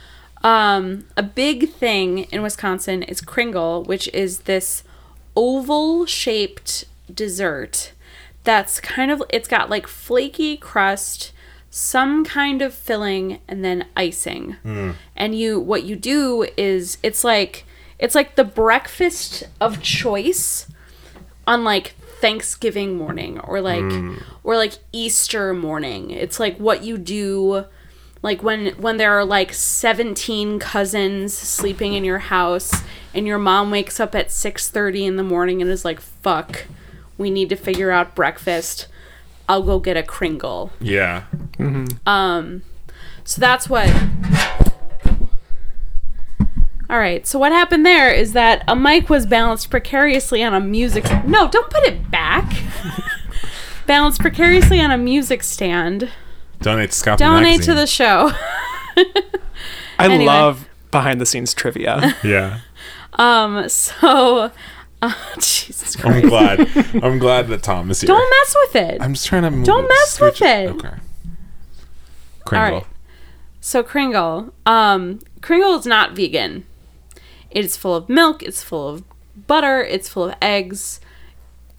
um, 0.44 1.06
a 1.18 1.24
big 1.24 1.72
thing 1.72 2.20
in 2.26 2.42
Wisconsin 2.42 3.04
is 3.04 3.22
Kringle, 3.22 3.84
which 3.84 4.08
is 4.14 4.40
this 4.40 4.84
oval 5.36 6.06
shaped 6.06 6.86
dessert 7.14 7.92
that's 8.44 8.80
kind 8.80 9.12
of, 9.12 9.22
it's 9.30 9.48
got 9.48 9.70
like 9.70 9.88
flaky 9.88 10.58
crust, 10.58 11.32
some 11.70 12.26
kind 12.26 12.62
of 12.62 12.74
filling, 12.74 13.40
and 13.48 13.64
then 13.64 13.86
icing. 13.96 14.58
And 15.16 15.36
you, 15.36 15.60
what 15.60 15.84
you 15.84 15.96
do 15.96 16.48
is, 16.58 16.98
it's 17.04 17.24
like, 17.24 17.66
it's 18.02 18.16
like 18.16 18.36
the 18.36 18.44
breakfast 18.44 19.44
of 19.62 19.82
choice 19.82 20.68
on 21.46 21.64
like 21.64 21.94
Thanksgiving 22.20 22.98
morning 22.98 23.40
or 23.40 23.62
like 23.62 23.92
or 24.44 24.58
like 24.58 24.74
Easter 24.92 25.54
morning. 25.54 26.10
It's 26.10 26.40
like 26.40 26.58
what 26.58 26.84
you 26.84 26.98
do 26.98 27.66
like 28.24 28.44
when 28.44 28.70
when 28.76 28.98
there 28.98 29.18
are 29.18 29.24
like 29.24 29.54
17 29.54 30.60
cousins 30.60 31.34
sleeping 31.34 31.94
in 31.94 32.04
your 32.04 32.20
house 32.20 32.84
and 33.14 33.26
your 33.26 33.40
mom 33.40 33.72
wakes 33.72 34.00
up 34.00 34.14
at 34.16 34.28
6:30 34.28 35.08
in 35.08 35.16
the 35.16 35.24
morning 35.24 35.62
and 35.62 35.70
is 35.72 35.86
like 35.86 36.00
fuck 36.00 36.66
we 37.18 37.30
need 37.30 37.50
to 37.50 37.56
figure 37.56 37.92
out 37.92 38.16
breakfast. 38.16 38.88
I'll 39.48 39.64
go 39.64 39.80
get 39.80 39.96
a 39.96 40.04
Kringle. 40.04 40.72
Yeah. 40.80 41.26
Mm-hmm. 41.58 42.08
Um 42.10 42.64
so 43.24 43.40
that's 43.40 43.70
what. 43.70 43.88
All 46.92 47.00
right. 47.00 47.26
So 47.26 47.40
what 47.40 47.54
happened 47.54 47.86
there 47.86 48.12
is 48.14 48.34
that 48.34 48.66
a 48.68 48.76
mic 48.76 49.10
was 49.10 49.26
balanced 49.26 49.70
precariously 49.70 50.44
on 50.44 50.54
a 50.54 50.60
music. 50.60 51.06
No, 51.26 51.48
don't 51.48 51.70
put 51.70 51.84
it 51.86 52.12
back. 52.12 52.52
balanced 53.88 54.20
precariously 54.20 54.82
on 54.82 54.92
a 54.92 54.98
music 54.98 55.42
stand. 55.42 56.10
Donate 56.60 56.92
to 56.92 56.98
Scalpel 56.98 57.26
Donate 57.26 57.62
to 57.64 57.74
the 57.74 57.88
show. 57.88 58.32
I 58.98 59.06
Anyway. 60.00 60.26
love 60.26 60.68
behind 60.92 61.22
the 61.22 61.26
scenes 61.26 61.54
trivia. 61.54 62.16
Yeah. 62.26 62.60
Um. 63.14 63.70
So. 63.70 64.52
Uh, 65.02 65.14
Jesus 65.36 65.96
Christ. 65.96 66.24
I'm 66.26 66.30
glad. 66.30 66.60
I'm 67.04 67.20
glad 67.20 67.48
that 67.48 67.64
Tom 67.64 67.90
is 67.90 68.02
here. 68.02 68.08
Don't 68.10 68.30
mess 68.30 68.56
with 68.66 68.76
it. 68.76 69.02
I'm 69.02 69.14
just 69.14 69.26
trying 69.28 69.44
to 69.44 69.52
move 69.52 69.66
Don't 69.66 69.86
it, 69.86 69.88
mess 69.88 70.20
with 70.20 70.36
switch 70.36 70.42
it. 70.48 70.70
Okay. 70.70 70.96
Kringle. 72.46 72.80
right. 72.80 72.88
So 73.62 73.82
Kringle, 73.82 74.54
um, 74.66 75.20
Kringle 75.42 75.76
is 75.80 75.86
not 75.86 76.16
vegan. 76.16 76.66
It's 77.52 77.78
full 77.78 77.96
of 77.96 78.10
milk. 78.10 78.42
It's 78.42 78.64
full 78.64 78.88
of 78.88 79.04
butter. 79.48 79.82
It's 79.84 80.10
full 80.10 80.30
of 80.30 80.36
eggs. 80.42 81.00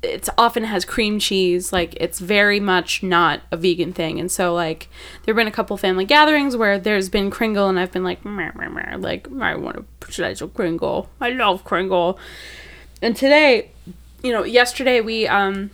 It 0.02 0.28
often 0.36 0.64
has 0.64 0.84
cream 0.84 1.18
cheese. 1.18 1.72
Like 1.72 1.94
it's 1.96 2.18
very 2.18 2.60
much 2.60 3.02
not 3.02 3.40
a 3.50 3.56
vegan 3.56 3.92
thing. 3.92 4.20
And 4.20 4.30
so 4.30 4.52
like 4.54 4.88
there've 5.22 5.36
been 5.36 5.46
a 5.46 5.52
couple 5.52 5.76
family 5.76 6.04
gatherings 6.04 6.56
where 6.56 6.78
there's 6.78 7.08
been 7.08 7.30
Kringle, 7.30 7.68
and 7.68 7.78
I've 7.78 7.92
been 7.92 8.04
like, 8.04 8.24
meh, 8.24 8.50
meh, 8.54 8.68
meh, 8.68 8.96
like 8.96 9.28
I 9.40 9.54
want 9.54 9.76
a 9.76 10.12
slice 10.12 10.40
of 10.40 10.54
Kringle. 10.54 11.08
I 11.20 11.30
love 11.30 11.64
Kringle. 11.64 12.18
And 13.00 13.16
today, 13.16 13.70
you 14.22 14.32
know, 14.32 14.44
yesterday 14.44 15.00
we 15.00 15.26
um 15.26 15.70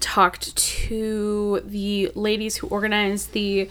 talked 0.00 0.56
to 0.56 1.60
the 1.64 2.10
ladies 2.14 2.56
who 2.56 2.66
organized 2.66 3.32
the 3.32 3.68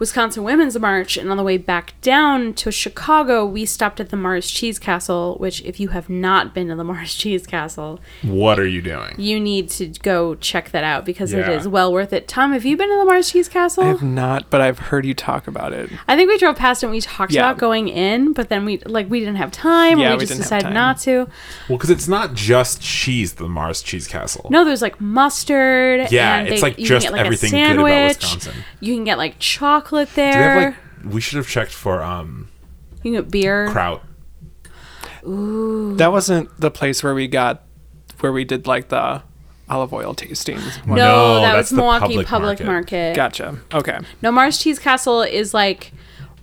Wisconsin 0.00 0.42
Women's 0.42 0.76
March, 0.78 1.16
and 1.16 1.30
on 1.30 1.36
the 1.36 1.42
way 1.44 1.58
back 1.58 1.92
down 2.00 2.54
to 2.54 2.72
Chicago, 2.72 3.44
we 3.44 3.64
stopped 3.66 4.00
at 4.00 4.08
the 4.08 4.16
Mars 4.16 4.50
Cheese 4.50 4.78
Castle. 4.78 5.36
Which, 5.38 5.62
if 5.62 5.78
you 5.78 5.88
have 5.88 6.08
not 6.10 6.54
been 6.54 6.68
to 6.68 6.74
the 6.74 6.82
Mars 6.92 7.14
Cheese 7.14 7.46
Castle, 7.46 8.00
What 8.22 8.58
are 8.58 8.66
you 8.66 8.80
doing? 8.82 9.14
you 9.18 9.38
need 9.38 9.68
to 9.70 9.86
go 9.88 10.34
check 10.36 10.70
that 10.70 10.82
out 10.84 11.04
because 11.04 11.32
it 11.32 11.38
Yeah. 11.46 11.50
is 11.50 11.68
well 11.68 11.92
worth 11.92 12.12
it. 12.12 12.26
Tom, 12.26 12.52
have 12.54 12.64
you 12.64 12.76
been 12.76 12.88
to 12.88 12.96
the 12.98 13.04
Mars 13.04 13.30
Cheese 13.30 13.48
Castle? 13.48 13.84
I 13.84 13.88
have 13.88 14.02
not, 14.02 14.48
but 14.50 14.60
I've 14.62 14.78
heard 14.78 15.04
you 15.04 15.12
talk 15.14 15.46
about 15.46 15.72
it. 15.74 15.90
I 16.08 16.16
think 16.16 16.28
we 16.30 16.38
drove 16.38 16.56
past 16.56 16.82
it 16.82 16.86
and 16.86 16.92
we 16.94 17.02
talked 17.02 17.32
Yeah. 17.32 17.42
about 17.42 17.58
going 17.58 17.88
in, 17.88 18.32
but 18.32 18.48
then 18.48 18.64
we 18.64 18.78
like 18.86 19.10
we 19.10 19.20
didn't 19.20 19.36
have 19.36 19.52
time. 19.52 19.98
Yeah, 19.98 20.08
or 20.08 20.10
we, 20.12 20.16
we 20.16 20.20
just 20.20 20.32
didn't 20.32 20.38
have 20.40 20.44
decided 20.46 20.64
time. 20.64 20.74
not 20.74 20.98
to. 21.00 21.16
Well, 21.68 21.76
because 21.76 21.90
it's 21.90 22.08
not 22.08 22.32
just 22.32 22.80
cheese, 22.80 23.34
the 23.34 23.48
Mars 23.48 23.82
Cheese 23.82 24.08
Castle. 24.08 24.46
No, 24.50 24.64
there's 24.64 24.80
like 24.82 24.98
mustard. 24.98 26.10
Yeah, 26.10 26.38
and 26.38 26.48
it's 26.48 26.62
they- 26.62 26.66
like 26.68 26.78
you 26.78 26.86
can 26.86 26.96
just 26.96 27.04
get, 27.06 27.12
like, 27.12 27.20
everything 27.20 27.50
good 27.50 27.58
about 27.58 27.86
sandwich. 27.86 28.16
Wisconsin. 28.22 28.64
You 28.80 28.94
can 28.94 29.04
get 29.04 29.18
like 29.18 29.38
chocolate 29.38 29.89
there. 29.90 30.32
Do 30.32 30.38
they 30.38 30.44
have 30.44 30.74
like? 31.04 31.12
We 31.14 31.20
should 31.20 31.36
have 31.36 31.48
checked 31.48 31.72
for 31.72 32.02
um 32.02 32.48
you 33.02 33.12
can 33.12 33.22
get 33.22 33.30
beer. 33.30 33.68
kraut. 33.70 34.02
Ooh. 35.26 35.96
That 35.96 36.12
wasn't 36.12 36.58
the 36.60 36.70
place 36.70 37.02
where 37.02 37.14
we 37.14 37.28
got, 37.28 37.62
where 38.20 38.32
we 38.32 38.44
did 38.44 38.66
like 38.66 38.88
the 38.88 39.22
olive 39.68 39.92
oil 39.92 40.14
tastings. 40.14 40.84
No, 40.86 40.94
No, 40.94 41.34
that 41.40 41.52
that's 41.52 41.56
was 41.56 41.70
the 41.70 41.76
Milwaukee 41.76 42.00
public 42.06 42.26
Public, 42.26 42.60
market. 42.60 42.66
Market. 42.66 43.16
Gotcha. 43.16 43.58
Okay. 43.72 43.98
No, 44.22 44.32
Mars 44.32 44.58
Cheese 44.58 44.78
Castle 44.78 45.22
is 45.22 45.52
like 45.54 45.92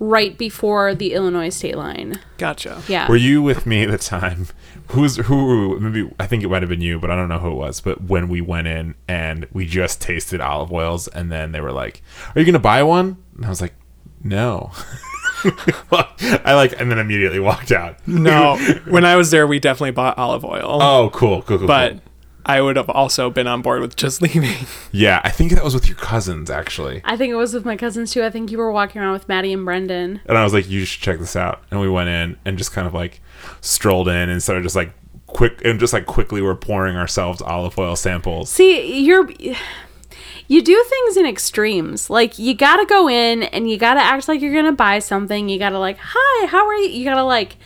right 0.00 0.36
before 0.36 0.94
the 0.94 1.12
Illinois 1.12 1.48
state 1.48 1.76
line. 1.76 2.20
Gotcha. 2.36 2.82
Yeah. 2.88 3.08
Were 3.08 3.16
you 3.16 3.42
with 3.42 3.66
me 3.66 3.82
at 3.84 3.90
the 3.90 3.98
time? 3.98 4.48
Who's 4.88 5.16
who? 5.16 5.78
Maybe 5.80 6.10
I 6.18 6.26
think 6.26 6.42
it 6.42 6.48
might 6.48 6.62
have 6.62 6.70
been 6.70 6.80
you, 6.80 6.98
but 6.98 7.10
I 7.10 7.16
don't 7.16 7.28
know 7.28 7.38
who 7.38 7.50
it 7.50 7.56
was. 7.56 7.80
But 7.80 8.04
when 8.04 8.28
we 8.28 8.40
went 8.40 8.68
in 8.68 8.94
and 9.06 9.46
we 9.52 9.66
just 9.66 10.00
tasted 10.00 10.40
olive 10.40 10.72
oils, 10.72 11.08
and 11.08 11.30
then 11.30 11.52
they 11.52 11.60
were 11.60 11.72
like, 11.72 12.02
"Are 12.34 12.40
you 12.40 12.46
gonna 12.46 12.58
buy 12.58 12.82
one?" 12.82 13.18
And 13.36 13.44
I 13.44 13.50
was 13.50 13.60
like, 13.60 13.74
"No." 14.24 14.72
I 15.44 16.54
like, 16.54 16.80
and 16.80 16.90
then 16.90 16.98
immediately 16.98 17.38
walked 17.38 17.70
out. 17.70 17.96
No, 18.08 18.56
when 18.88 19.04
I 19.04 19.16
was 19.16 19.30
there, 19.30 19.46
we 19.46 19.58
definitely 19.58 19.92
bought 19.92 20.16
olive 20.18 20.44
oil. 20.44 20.78
Oh, 20.82 21.10
cool, 21.12 21.42
cool, 21.42 21.58
cool. 21.58 21.66
but 21.66 21.92
cool. 21.92 22.00
I 22.48 22.62
would 22.62 22.76
have 22.76 22.88
also 22.88 23.28
been 23.30 23.46
on 23.46 23.60
board 23.60 23.82
with 23.82 23.94
just 23.94 24.22
leaving. 24.22 24.66
Yeah, 24.90 25.20
I 25.22 25.30
think 25.30 25.52
that 25.52 25.62
was 25.62 25.74
with 25.74 25.86
your 25.86 25.96
cousins 25.96 26.50
actually. 26.50 27.02
I 27.04 27.16
think 27.16 27.30
it 27.30 27.36
was 27.36 27.52
with 27.52 27.64
my 27.64 27.76
cousins 27.76 28.12
too. 28.12 28.24
I 28.24 28.30
think 28.30 28.50
you 28.50 28.58
were 28.58 28.72
walking 28.72 29.00
around 29.00 29.12
with 29.12 29.28
Maddie 29.28 29.52
and 29.52 29.64
Brendan. 29.64 30.20
And 30.26 30.38
I 30.38 30.44
was 30.44 30.54
like, 30.54 30.68
you 30.68 30.84
should 30.84 31.02
check 31.02 31.18
this 31.18 31.36
out. 31.36 31.62
And 31.70 31.78
we 31.78 31.88
went 31.88 32.08
in 32.08 32.38
and 32.44 32.56
just 32.56 32.72
kind 32.72 32.86
of 32.86 32.94
like 32.94 33.20
strolled 33.60 34.08
in 34.08 34.30
and 34.30 34.42
started 34.42 34.62
just 34.62 34.74
like 34.76 34.92
quick 35.26 35.62
and 35.64 35.78
just 35.78 35.92
like 35.92 36.06
quickly 36.06 36.40
we're 36.40 36.54
pouring 36.54 36.96
ourselves 36.96 37.42
olive 37.42 37.78
oil 37.78 37.94
samples. 37.94 38.50
See, 38.50 39.00
you're 39.04 39.30
you 40.48 40.62
do 40.62 40.84
things 40.88 41.16
in 41.18 41.26
extremes. 41.26 42.08
Like 42.08 42.38
you 42.38 42.54
gotta 42.54 42.86
go 42.86 43.08
in 43.08 43.42
and 43.42 43.70
you 43.70 43.76
gotta 43.76 44.00
act 44.00 44.26
like 44.26 44.40
you're 44.40 44.54
gonna 44.54 44.72
buy 44.72 44.98
something. 44.98 45.48
You 45.50 45.58
gotta 45.58 45.78
like, 45.78 45.98
hi, 46.00 46.46
how 46.46 46.66
are 46.66 46.74
you? 46.76 46.88
You 46.88 47.04
gotta 47.04 47.24
like 47.24 47.56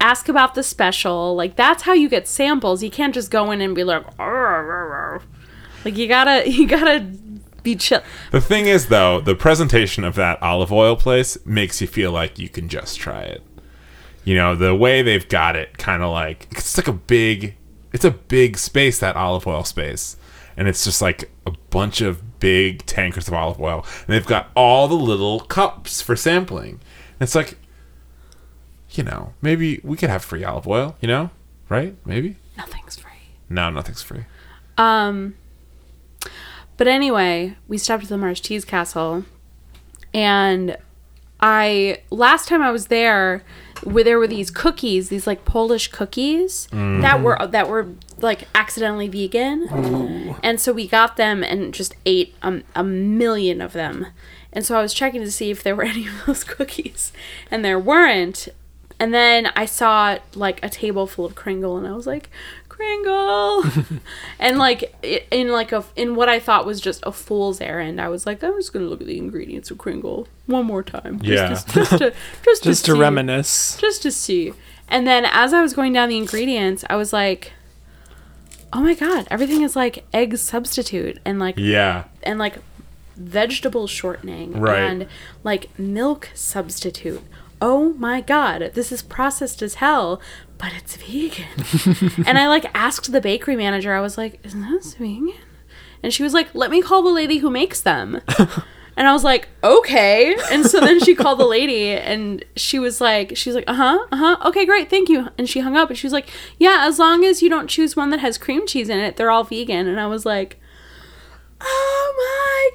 ask 0.00 0.28
about 0.28 0.54
the 0.54 0.62
special. 0.62 1.34
Like 1.34 1.56
that's 1.56 1.82
how 1.82 1.92
you 1.92 2.08
get 2.08 2.28
samples. 2.28 2.82
You 2.82 2.90
can't 2.90 3.14
just 3.14 3.30
go 3.30 3.50
in 3.50 3.60
and 3.60 3.74
be 3.74 3.84
like, 3.84 4.04
"Arr, 4.18 4.46
arr, 4.46 4.92
arr." 4.92 5.22
like 5.84 5.96
you 5.96 6.08
gotta 6.08 6.50
you 6.50 6.66
gotta 6.66 7.00
be 7.62 7.76
chill. 7.76 8.02
The 8.30 8.40
thing 8.40 8.66
is 8.66 8.86
though, 8.86 9.20
the 9.20 9.34
presentation 9.34 10.04
of 10.04 10.14
that 10.16 10.42
olive 10.42 10.72
oil 10.72 10.96
place 10.96 11.38
makes 11.46 11.80
you 11.80 11.86
feel 11.86 12.12
like 12.12 12.38
you 12.38 12.48
can 12.48 12.68
just 12.68 12.98
try 12.98 13.22
it. 13.22 13.42
You 14.24 14.34
know, 14.34 14.54
the 14.54 14.74
way 14.74 15.02
they've 15.02 15.28
got 15.28 15.56
it 15.56 15.76
kind 15.78 16.02
of 16.02 16.10
like 16.10 16.48
it's 16.52 16.76
like 16.76 16.88
a 16.88 16.92
big 16.92 17.56
it's 17.92 18.04
a 18.04 18.10
big 18.10 18.58
space 18.58 18.98
that 18.98 19.16
olive 19.16 19.46
oil 19.46 19.64
space. 19.64 20.16
And 20.56 20.68
it's 20.68 20.84
just 20.84 21.02
like 21.02 21.30
a 21.46 21.52
bunch 21.70 22.00
of 22.00 22.38
big 22.38 22.86
tankers 22.86 23.26
of 23.26 23.34
olive 23.34 23.60
oil. 23.60 23.84
And 24.06 24.14
they've 24.14 24.26
got 24.26 24.50
all 24.54 24.86
the 24.86 24.94
little 24.94 25.40
cups 25.40 26.00
for 26.00 26.14
sampling. 26.14 26.80
And 27.18 27.22
it's 27.22 27.34
like 27.34 27.58
you 28.96 29.04
know, 29.04 29.34
maybe 29.42 29.80
we 29.82 29.96
could 29.96 30.10
have 30.10 30.24
free 30.24 30.44
olive 30.44 30.66
oil, 30.66 30.96
you 31.00 31.08
know? 31.08 31.30
Right? 31.68 31.96
Maybe? 32.04 32.36
Nothing's 32.56 32.96
free. 32.96 33.10
No, 33.48 33.70
nothing's 33.70 34.02
free. 34.02 34.24
Um, 34.78 35.34
but 36.76 36.88
anyway, 36.88 37.56
we 37.68 37.78
stopped 37.78 38.04
at 38.04 38.08
the 38.08 38.18
Mars 38.18 38.40
Cheese 38.40 38.64
Castle, 38.64 39.24
and 40.12 40.76
I 41.40 41.98
last 42.10 42.48
time 42.48 42.62
I 42.62 42.70
was 42.70 42.88
there, 42.88 43.44
where 43.82 44.04
there 44.04 44.18
were 44.18 44.26
these 44.26 44.50
cookies, 44.50 45.08
these 45.08 45.26
like 45.26 45.44
Polish 45.44 45.88
cookies 45.88 46.68
that 46.72 47.22
were 47.22 47.38
that 47.46 47.68
were 47.68 47.88
like 48.18 48.48
accidentally 48.54 49.08
vegan, 49.08 49.68
and 50.42 50.60
so 50.60 50.72
we 50.72 50.88
got 50.88 51.16
them 51.16 51.44
and 51.44 51.72
just 51.72 51.94
ate 52.06 52.34
um, 52.42 52.64
a 52.74 52.82
million 52.82 53.60
of 53.60 53.72
them. 53.72 54.06
And 54.52 54.64
so 54.64 54.78
I 54.78 54.82
was 54.82 54.94
checking 54.94 55.20
to 55.20 55.30
see 55.30 55.50
if 55.50 55.62
there 55.62 55.76
were 55.76 55.82
any 55.94 56.06
of 56.06 56.26
those 56.26 56.44
cookies, 56.44 57.12
and 57.50 57.64
there 57.64 57.78
weren't. 57.78 58.48
And 59.04 59.12
then 59.12 59.50
I 59.54 59.66
saw 59.66 60.16
like 60.34 60.64
a 60.64 60.70
table 60.70 61.06
full 61.06 61.26
of 61.26 61.34
Kringle, 61.34 61.76
and 61.76 61.86
I 61.86 61.92
was 61.92 62.06
like, 62.06 62.30
Kringle, 62.70 63.62
and 64.38 64.56
like 64.56 64.94
in 65.30 65.50
like 65.50 65.72
a 65.72 65.84
in 65.94 66.14
what 66.14 66.30
I 66.30 66.40
thought 66.40 66.64
was 66.64 66.80
just 66.80 67.02
a 67.04 67.12
fool's 67.12 67.60
errand, 67.60 68.00
I 68.00 68.08
was 68.08 68.24
like, 68.24 68.42
I'm 68.42 68.56
just 68.56 68.72
gonna 68.72 68.86
look 68.86 69.02
at 69.02 69.06
the 69.06 69.18
ingredients 69.18 69.70
of 69.70 69.76
Kringle 69.76 70.26
one 70.46 70.64
more 70.64 70.82
time, 70.82 71.20
just 71.20 71.28
Yeah. 71.28 71.48
to, 71.48 71.54
just 71.54 71.66
to 71.98 71.98
just, 71.98 72.16
Just 72.64 72.84
to, 72.86 72.92
to 72.92 72.96
see, 72.96 73.00
reminisce. 73.00 73.76
just 73.76 74.00
to 74.04 74.10
see. 74.10 74.54
And 74.88 75.06
then 75.06 75.26
as 75.26 75.52
I 75.52 75.60
was 75.60 75.74
going 75.74 75.92
down 75.92 76.08
the 76.08 76.16
ingredients, 76.16 76.82
I 76.88 76.96
was 76.96 77.12
like, 77.12 77.52
oh 78.72 78.80
my 78.80 78.94
god, 78.94 79.28
everything 79.30 79.60
is 79.60 79.76
like 79.76 80.04
egg 80.14 80.38
substitute 80.38 81.18
and 81.26 81.38
like 81.38 81.56
Yeah. 81.58 82.04
and 82.22 82.38
like 82.38 82.56
vegetable 83.16 83.86
shortening 83.86 84.58
Right. 84.58 84.78
and 84.80 85.06
like 85.44 85.68
milk 85.78 86.30
substitute. 86.34 87.20
Oh 87.66 87.94
my 87.94 88.20
god, 88.20 88.72
this 88.74 88.92
is 88.92 89.00
processed 89.00 89.62
as 89.62 89.76
hell, 89.76 90.20
but 90.58 90.74
it's 90.76 90.96
vegan. 90.96 91.46
and 92.26 92.36
I 92.36 92.46
like 92.46 92.66
asked 92.74 93.10
the 93.10 93.22
bakery 93.22 93.56
manager, 93.56 93.94
I 93.94 94.02
was 94.02 94.18
like, 94.18 94.38
"Isn't 94.44 94.70
this 94.70 94.92
vegan?" 94.92 95.32
And 96.02 96.12
she 96.12 96.22
was 96.22 96.34
like, 96.34 96.54
"Let 96.54 96.70
me 96.70 96.82
call 96.82 97.02
the 97.02 97.08
lady 97.08 97.38
who 97.38 97.48
makes 97.48 97.80
them." 97.80 98.20
And 98.96 99.08
I 99.08 99.12
was 99.12 99.24
like, 99.24 99.48
okay. 99.64 100.36
And 100.52 100.64
so 100.64 100.78
then 100.78 101.00
she 101.00 101.16
called 101.16 101.40
the 101.40 101.46
lady 101.46 101.88
and 101.90 102.44
she 102.54 102.78
was 102.78 103.00
like, 103.00 103.36
she's 103.36 103.56
like, 103.56 103.64
uh 103.66 103.74
huh, 103.74 104.06
uh 104.12 104.16
huh. 104.16 104.48
Okay, 104.48 104.64
great. 104.64 104.88
Thank 104.88 105.08
you. 105.08 105.30
And 105.36 105.48
she 105.48 105.58
hung 105.58 105.76
up 105.76 105.88
and 105.88 105.98
she 105.98 106.06
was 106.06 106.12
like, 106.12 106.30
yeah, 106.58 106.86
as 106.86 107.00
long 107.00 107.24
as 107.24 107.42
you 107.42 107.50
don't 107.50 107.66
choose 107.66 107.96
one 107.96 108.10
that 108.10 108.20
has 108.20 108.38
cream 108.38 108.68
cheese 108.68 108.88
in 108.88 109.00
it, 109.00 109.16
they're 109.16 109.32
all 109.32 109.42
vegan. 109.42 109.88
And 109.88 109.98
I 109.98 110.06
was 110.06 110.24
like, 110.24 110.60
oh 111.60 112.14
my 112.16 112.70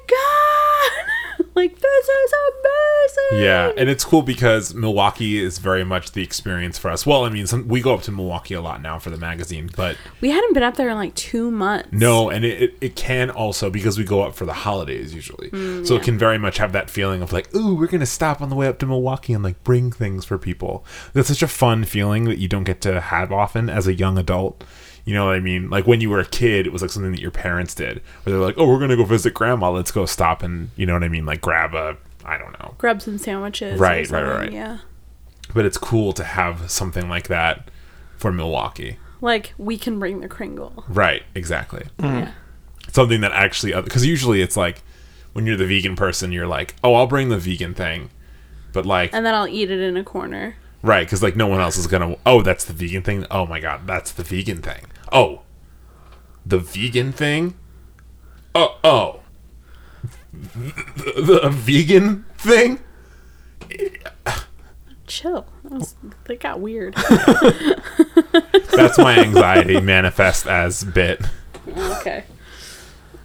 God. 1.06 1.10
like, 1.54 1.78
this 1.78 2.08
is 2.08 2.32
amazing. 2.48 3.44
Yeah, 3.44 3.72
and 3.76 3.88
it's 3.88 4.04
cool 4.04 4.22
because 4.22 4.74
Milwaukee 4.74 5.42
is 5.42 5.58
very 5.58 5.84
much 5.84 6.12
the 6.12 6.22
experience 6.22 6.78
for 6.78 6.90
us. 6.90 7.06
Well, 7.06 7.24
I 7.24 7.30
mean, 7.30 7.46
some, 7.46 7.68
we 7.68 7.80
go 7.80 7.94
up 7.94 8.02
to 8.02 8.12
Milwaukee 8.12 8.54
a 8.54 8.60
lot 8.60 8.82
now 8.82 8.98
for 8.98 9.10
the 9.10 9.16
magazine, 9.16 9.70
but 9.76 9.96
We 10.20 10.30
hadn't 10.30 10.54
been 10.54 10.62
up 10.62 10.76
there 10.76 10.88
in 10.90 10.96
like 10.96 11.14
two 11.14 11.50
months. 11.50 11.88
no, 11.92 12.30
and 12.30 12.44
it, 12.44 12.62
it, 12.62 12.74
it 12.80 12.96
can 12.96 13.30
also 13.30 13.70
because 13.70 13.98
we 13.98 14.04
go 14.04 14.22
up 14.22 14.34
for 14.34 14.44
the 14.46 14.52
holidays 14.52 15.14
usually, 15.14 15.50
Mm, 15.50 15.86
so 15.86 15.96
it 15.96 16.02
can 16.02 16.16
very 16.18 16.38
much 16.38 16.58
have 16.58 16.72
that 16.72 16.88
feeling 16.90 17.22
of 17.22 17.32
like, 17.32 17.54
ooh, 17.54 17.74
we're 17.74 17.86
gonna 17.86 18.06
stop 18.06 18.40
on 18.40 18.48
the 18.50 18.56
way 18.56 18.66
up 18.68 18.78
to 18.78 18.86
Milwaukee 18.86 19.32
and 19.32 19.42
like 19.42 19.62
bring 19.64 19.90
things 19.90 20.24
for 20.24 20.38
people. 20.38 20.84
That's 21.12 21.28
such 21.28 21.42
a 21.42 21.48
fun 21.48 21.84
feeling 21.84 22.24
that 22.24 22.38
you 22.38 22.48
don't 22.48 22.64
get 22.64 22.80
to 22.82 23.00
have 23.00 23.32
often 23.32 23.68
as 23.68 23.86
a 23.86 23.94
young 23.94 24.18
adult. 24.18 24.62
You 25.04 25.14
know 25.14 25.26
what 25.26 25.34
I 25.34 25.40
mean? 25.40 25.70
Like 25.70 25.86
when 25.86 26.00
you 26.00 26.10
were 26.10 26.20
a 26.20 26.24
kid, 26.26 26.66
it 26.66 26.72
was 26.72 26.82
like 26.82 26.90
something 26.90 27.12
that 27.12 27.20
your 27.20 27.30
parents 27.30 27.74
did, 27.74 28.02
where 28.22 28.32
they're 28.32 28.44
like, 28.44 28.56
"Oh, 28.58 28.66
we're 28.68 28.78
gonna 28.78 28.96
go 28.96 29.04
visit 29.04 29.34
grandma. 29.34 29.70
Let's 29.70 29.90
go 29.90 30.06
stop 30.06 30.42
and 30.42 30.70
you 30.76 30.86
know 30.86 30.92
what 30.92 31.02
I 31.02 31.08
mean? 31.08 31.24
Like 31.26 31.40
grab 31.40 31.74
a, 31.74 31.96
I 32.24 32.36
don't 32.38 32.52
know, 32.60 32.74
Grab 32.78 33.00
some 33.02 33.18
sandwiches. 33.18 33.78
or 33.80 33.82
Right, 33.82 34.08
right, 34.10 34.22
right. 34.22 34.52
Yeah. 34.52 34.78
but 35.54 35.64
it's 35.64 35.78
cool 35.78 36.12
to 36.12 36.22
have 36.24 36.70
something 36.70 37.08
like 37.08 37.28
that 37.28 37.70
for 38.18 38.30
Milwaukee. 38.30 38.98
Like, 39.22 39.52
we 39.58 39.76
can 39.76 39.98
bring 39.98 40.20
the 40.20 40.28
Kringle. 40.28 40.84
Right, 40.88 41.22
exactly. 41.34 41.84
Mm-hmm. 41.98 42.18
Yeah. 42.20 42.32
Something 42.92 43.20
that 43.20 43.32
actually, 43.32 43.74
uh, 43.74 43.82
because 43.82 44.06
usually 44.06 44.40
it's 44.40 44.56
like 44.56 44.82
when 45.34 45.44
you're 45.46 45.56
the 45.56 45.66
vegan 45.66 45.94
person, 45.96 46.32
you're 46.32 46.46
like, 46.46 46.74
oh, 46.84 46.94
I'll 46.94 47.06
bring 47.06 47.28
the 47.28 47.38
vegan 47.38 47.74
thing. 47.74 48.10
But 48.72 48.86
like, 48.86 49.12
And 49.12 49.24
then 49.26 49.34
I'll 49.34 49.48
eat 49.48 49.70
it 49.70 49.80
in 49.80 49.96
a 49.96 50.04
corner. 50.04 50.56
Right, 50.82 51.06
because 51.06 51.22
like 51.22 51.36
no 51.36 51.46
one 51.46 51.60
else 51.60 51.76
is 51.76 51.86
gonna, 51.86 52.16
oh, 52.26 52.42
that's 52.42 52.64
the 52.64 52.72
vegan 52.72 53.02
thing. 53.02 53.26
Oh 53.30 53.46
my 53.46 53.60
God, 53.60 53.86
that's 53.86 54.12
the 54.12 54.22
vegan 54.22 54.62
thing. 54.62 54.84
Oh, 55.12 55.42
the 56.44 56.58
vegan 56.58 57.12
thing? 57.12 57.54
Oh, 58.54 58.78
oh. 58.82 59.20
The, 60.32 61.40
the 61.42 61.50
vegan 61.50 62.24
thing? 62.38 62.80
Chill. 65.06 65.46
That, 65.64 65.72
was, 65.72 65.96
that 66.24 66.40
got 66.40 66.60
weird. 66.60 66.94
That's 68.70 68.96
my 68.96 69.18
anxiety 69.18 69.80
manifest 69.80 70.46
as 70.46 70.84
bit. 70.84 71.20
okay. 71.68 72.24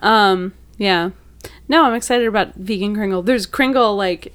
Um. 0.01 0.53
Yeah. 0.77 1.11
No, 1.67 1.83
I'm 1.83 1.93
excited 1.93 2.27
about 2.27 2.55
vegan 2.55 2.95
Kringle. 2.95 3.21
There's 3.21 3.45
Kringle 3.45 3.95
like 3.95 4.33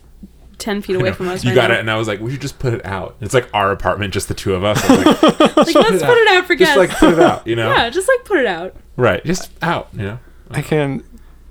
ten 0.60 0.82
feet 0.82 0.96
away 0.96 1.12
from 1.12 1.28
us. 1.28 1.42
You 1.42 1.50
right 1.50 1.54
got 1.56 1.68
now. 1.68 1.76
it, 1.76 1.80
and 1.80 1.90
I 1.90 1.96
was 1.96 2.06
like, 2.06 2.20
we 2.20 2.30
should 2.30 2.40
just 2.40 2.58
put 2.58 2.72
it 2.74 2.84
out. 2.86 3.16
It's 3.20 3.34
like 3.34 3.48
our 3.52 3.72
apartment, 3.72 4.14
just 4.14 4.28
the 4.28 4.34
two 4.34 4.54
of 4.54 4.62
us. 4.62 4.78
I 4.84 4.94
like, 4.94 5.22
Like, 5.56 5.74
let's 5.74 6.02
put 6.02 6.18
it 6.18 6.28
out 6.28 6.46
for 6.46 6.54
just 6.54 6.76
like 6.76 6.90
put 6.90 7.14
it 7.14 7.20
out, 7.20 7.46
you 7.46 7.56
know? 7.56 7.70
yeah, 7.70 7.90
just 7.90 8.08
like 8.08 8.24
put 8.24 8.38
it 8.38 8.46
out. 8.46 8.76
Right, 8.96 9.24
just 9.24 9.50
out, 9.62 9.88
you 9.92 10.02
know? 10.02 10.18
I 10.50 10.62
can 10.62 11.02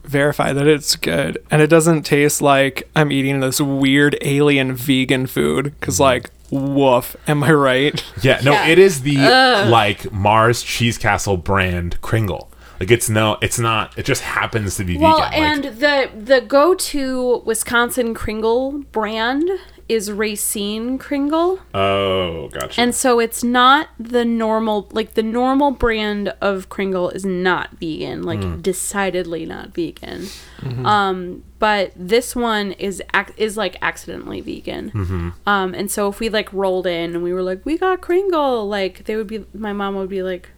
verify 0.04 0.52
that 0.54 0.66
it's 0.66 0.96
good 0.96 1.38
and 1.52 1.62
it 1.62 1.68
doesn't 1.68 2.02
taste 2.02 2.42
like 2.42 2.90
I'm 2.96 3.12
eating 3.12 3.42
this 3.42 3.62
weird 3.62 4.18
alien 4.22 4.74
vegan 4.74 5.28
food 5.28 5.80
cuz 5.82 5.96
mm-hmm. 5.96 6.04
like 6.04 6.32
woof 6.50 7.16
am 7.28 7.44
I 7.44 7.52
right? 7.52 8.04
Yeah, 8.24 8.42
no, 8.44 8.54
Yeah. 8.54 8.68
it 8.68 8.80
is 8.80 9.02
the 9.02 9.18
like 9.18 10.12
Mars 10.12 10.64
Cheese 10.64 10.98
Castle 10.98 11.38
brand 11.38 12.02
Kringle. 12.02 12.49
Like 12.80 12.92
it's 12.92 13.10
no, 13.10 13.38
it's 13.42 13.60
not. 13.60 13.98
It 13.98 14.06
just 14.06 14.22
happens 14.22 14.78
to 14.78 14.84
be 14.86 14.98
Well, 14.98 15.20
vegan. 15.22 15.44
and 15.44 15.64
like, 15.66 15.80
the 15.80 16.10
the 16.36 16.42
go 16.42 16.74
to 16.76 17.42
Wisconsin 17.46 18.14
Kringle 18.14 18.80
brand 18.92 19.50
is 19.90 20.12
Racine 20.12 21.00
Kringle. 21.00 21.60
oh, 21.74 22.48
gotcha. 22.50 22.80
And 22.80 22.94
so 22.94 23.20
it's 23.20 23.44
not 23.44 23.90
the 24.00 24.24
normal 24.24 24.88
like 24.92 25.16
the 25.16 25.24
normal 25.24 25.72
brand 25.72 26.32
of 26.42 26.70
Kringle 26.70 27.10
is 27.10 27.26
not 27.26 27.72
vegan, 27.80 28.22
like 28.24 28.40
Mm. 28.40 28.62
decidedly 28.62 29.46
not 29.48 29.74
vegan. 29.74 30.28
Mm-hmm. 30.62 30.86
Um 30.86 31.44
but 31.58 31.92
this 31.96 32.36
one 32.36 32.72
is 32.74 33.02
ac- 33.16 33.34
is 33.36 33.58
like 33.58 33.76
accidentally 33.82 34.42
vegan. 34.42 34.92
Mm-hmm. 34.92 35.30
Um 35.48 35.74
and 35.74 35.90
so 35.90 36.08
if 36.08 36.20
we 36.20 36.30
like 36.30 36.54
rolled 36.54 36.86
in 36.88 37.16
and 37.16 37.24
we 37.24 37.34
were 37.34 37.44
like 37.44 37.66
we 37.66 37.78
got 37.78 38.00
Kringle, 38.00 38.68
like 38.70 39.06
they 39.06 39.16
would 39.16 39.28
be 39.28 39.44
my 39.56 39.74
mom 39.74 39.96
would 39.96 40.08
be 40.10 40.22
like 40.24 40.50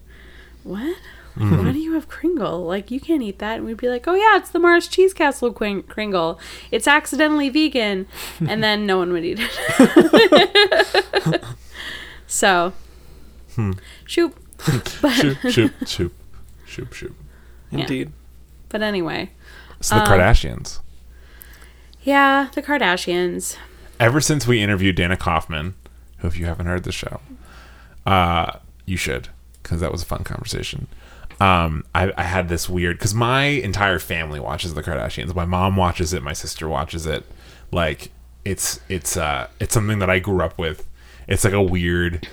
what? 0.63 0.97
Mm-hmm. 1.37 1.65
Why 1.65 1.71
do 1.71 1.79
you 1.79 1.93
have 1.93 2.09
Kringle? 2.09 2.65
Like 2.65 2.91
you 2.91 2.99
can't 2.99 3.23
eat 3.23 3.39
that, 3.39 3.57
and 3.57 3.65
we'd 3.65 3.77
be 3.77 3.87
like, 3.87 4.05
"Oh 4.07 4.15
yeah, 4.15 4.37
it's 4.37 4.49
the 4.49 4.59
Mars 4.59 4.87
Cheese 4.87 5.13
Castle 5.13 5.53
Quin- 5.53 5.83
Kringle. 5.83 6.37
It's 6.71 6.87
accidentally 6.87 7.49
vegan," 7.49 8.05
and 8.45 8.61
then 8.61 8.85
no 8.85 8.97
one 8.97 9.13
would 9.13 9.23
eat 9.23 9.39
it. 9.39 11.41
so, 12.27 12.73
shoot. 14.05 14.33
But 15.01 15.11
shoop, 15.13 15.37
shoop, 15.49 15.73
shoop, 15.87 16.13
shoop, 16.67 16.93
shoop. 16.93 17.15
Indeed. 17.71 18.11
but 18.69 18.83
anyway, 18.83 19.31
So 19.79 19.95
Um, 19.95 20.03
the 20.03 20.09
Kardashians. 20.09 20.79
yeah, 22.03 22.49
the 22.53 22.61
Kardashians. 22.61 23.57
Ever 23.99 24.21
since 24.21 24.45
we 24.45 24.61
interviewed 24.61 24.97
Dana 24.97 25.17
Kaufman, 25.17 25.73
who, 26.17 26.27
if 26.27 26.37
you 26.37 26.45
haven't 26.45 26.67
heard 26.67 26.83
the 26.83 26.91
show, 26.91 27.21
uh, 28.05 28.59
you 28.85 28.97
should, 28.97 29.29
because 29.63 29.79
that 29.79 29.91
was 29.91 30.03
a 30.03 30.05
fun 30.05 30.23
conversation. 30.23 30.85
Um, 31.41 31.83
I, 31.95 32.13
I 32.15 32.21
had 32.21 32.49
this 32.49 32.69
weird 32.69 32.99
because 32.99 33.15
my 33.15 33.45
entire 33.45 33.97
family 33.97 34.39
watches 34.39 34.75
the 34.75 34.83
Kardashians. 34.83 35.33
My 35.33 35.45
mom 35.45 35.75
watches 35.75 36.13
it. 36.13 36.21
My 36.21 36.33
sister 36.33 36.69
watches 36.69 37.07
it. 37.07 37.25
Like 37.71 38.11
it's 38.45 38.79
it's 38.89 39.17
uh 39.17 39.47
it's 39.59 39.73
something 39.73 39.97
that 39.99 40.09
I 40.09 40.19
grew 40.19 40.43
up 40.43 40.59
with. 40.59 40.87
It's 41.27 41.43
like 41.43 41.53
a 41.53 41.61
weird 41.61 42.27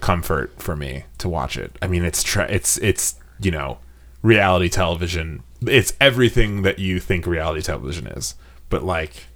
comfort 0.00 0.60
for 0.60 0.74
me 0.74 1.04
to 1.18 1.28
watch 1.28 1.56
it. 1.56 1.76
I 1.80 1.86
mean, 1.86 2.04
it's 2.04 2.24
tra- 2.24 2.50
it's 2.50 2.76
it's 2.78 3.14
you 3.40 3.52
know 3.52 3.78
reality 4.20 4.68
television. 4.68 5.44
It's 5.64 5.92
everything 6.00 6.62
that 6.62 6.80
you 6.80 6.98
think 6.98 7.26
reality 7.26 7.62
television 7.62 8.08
is, 8.08 8.34
but 8.68 8.82
like 8.82 9.26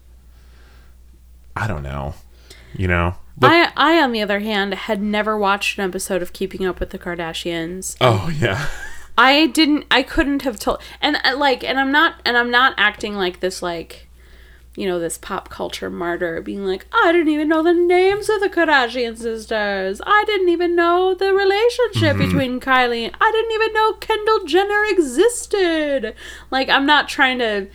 I 1.54 1.68
don't 1.68 1.84
know, 1.84 2.14
you 2.74 2.88
know. 2.88 3.14
But, 3.36 3.50
I, 3.50 3.72
I, 3.76 4.02
on 4.02 4.12
the 4.12 4.22
other 4.22 4.40
hand, 4.40 4.74
had 4.74 5.02
never 5.02 5.36
watched 5.36 5.78
an 5.78 5.84
episode 5.84 6.22
of 6.22 6.32
Keeping 6.32 6.64
Up 6.64 6.78
with 6.78 6.90
the 6.90 6.98
Kardashians. 6.98 7.96
oh 8.00 8.32
yeah, 8.40 8.68
I 9.16 9.46
didn't. 9.46 9.86
I 9.90 10.02
couldn't 10.02 10.42
have 10.42 10.58
told. 10.58 10.80
And 11.00 11.18
uh, 11.24 11.36
like, 11.36 11.62
and 11.62 11.78
I'm 11.78 11.92
not. 11.92 12.16
And 12.24 12.36
I'm 12.36 12.50
not 12.50 12.74
acting 12.76 13.14
like 13.14 13.40
this. 13.40 13.62
Like, 13.62 14.08
you 14.76 14.86
know, 14.86 14.98
this 14.98 15.18
pop 15.18 15.48
culture 15.48 15.88
martyr, 15.88 16.40
being 16.40 16.64
like, 16.66 16.86
I 16.92 17.12
didn't 17.12 17.32
even 17.32 17.48
know 17.48 17.62
the 17.62 17.72
names 17.72 18.28
of 18.28 18.40
the 18.40 18.48
Kardashian 18.48 19.16
sisters. 19.16 20.00
I 20.04 20.24
didn't 20.26 20.48
even 20.48 20.74
know 20.74 21.14
the 21.14 21.32
relationship 21.32 22.16
between 22.18 22.58
Kylie. 22.60 23.14
I 23.20 23.30
didn't 23.32 23.52
even 23.52 23.72
know 23.72 23.92
Kendall 23.94 24.44
Jenner 24.44 24.84
existed. 24.88 26.14
Like, 26.50 26.68
I'm 26.68 26.86
not 26.86 27.08
trying 27.08 27.38
to 27.38 27.68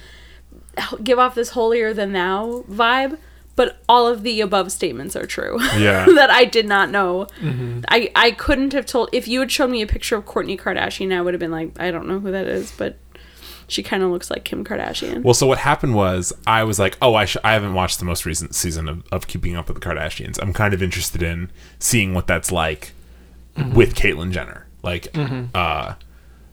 give 1.03 1.19
off 1.19 1.35
this 1.35 1.51
holier 1.51 1.93
than 1.93 2.11
thou 2.11 2.65
vibe. 2.69 3.17
But 3.59 3.75
all 3.89 4.07
of 4.07 4.23
the 4.23 4.39
above 4.39 4.71
statements 4.71 5.17
are 5.17 5.25
true. 5.25 5.61
Yeah. 5.77 6.05
that 6.15 6.29
I 6.29 6.45
did 6.45 6.65
not 6.65 6.91
know. 6.91 7.27
Mm-hmm. 7.41 7.81
I 7.89 8.09
I 8.15 8.31
couldn't 8.31 8.71
have 8.71 8.85
told 8.85 9.09
if 9.11 9.27
you 9.27 9.41
had 9.41 9.51
shown 9.51 9.69
me 9.69 9.81
a 9.81 9.85
picture 9.85 10.15
of 10.15 10.23
Kourtney 10.23 10.57
Kardashian, 10.57 11.13
I 11.13 11.21
would 11.21 11.33
have 11.33 11.41
been 11.41 11.51
like, 11.51 11.77
I 11.77 11.91
don't 11.91 12.07
know 12.07 12.21
who 12.21 12.31
that 12.31 12.47
is, 12.47 12.71
but 12.71 12.95
she 13.67 13.83
kind 13.83 14.01
of 14.01 14.11
looks 14.11 14.31
like 14.31 14.45
Kim 14.45 14.63
Kardashian. 14.63 15.23
Well, 15.23 15.33
so 15.33 15.45
what 15.45 15.57
happened 15.57 15.93
was 15.93 16.31
I 16.47 16.63
was 16.63 16.79
like, 16.79 16.97
oh, 17.01 17.15
I 17.15 17.25
sh- 17.25 17.35
I 17.43 17.51
haven't 17.51 17.73
watched 17.73 17.99
the 17.99 18.05
most 18.05 18.25
recent 18.25 18.55
season 18.55 18.87
of, 18.87 19.03
of 19.11 19.27
Keeping 19.27 19.57
Up 19.57 19.67
with 19.67 19.81
the 19.81 19.85
Kardashians. 19.85 20.41
I'm 20.41 20.53
kind 20.53 20.73
of 20.73 20.81
interested 20.81 21.21
in 21.21 21.51
seeing 21.79 22.13
what 22.13 22.27
that's 22.27 22.53
like 22.53 22.93
mm-hmm. 23.57 23.75
with 23.75 23.93
Caitlyn 23.93 24.31
Jenner. 24.31 24.67
Like, 24.83 25.11
mm-hmm. 25.11 25.47
uh, 25.53 25.95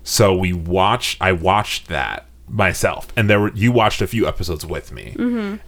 so 0.03 0.37
we 0.37 0.53
watched. 0.53 1.23
I 1.23 1.31
watched 1.31 1.87
that 1.87 2.27
myself, 2.49 3.13
and 3.15 3.31
there 3.31 3.39
were 3.39 3.53
you 3.55 3.71
watched 3.71 4.03
a 4.03 4.09
few 4.09 4.27
episodes 4.27 4.67
with 4.67 4.91
me, 4.91 5.15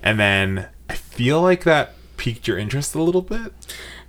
and 0.02 0.18
then 0.18 0.66
I 0.88 0.94
feel 0.94 1.42
like 1.42 1.64
that 1.64 1.94
piqued 2.16 2.48
your 2.48 2.58
interest 2.58 2.94
a 2.94 3.02
little 3.02 3.22
bit. 3.22 3.52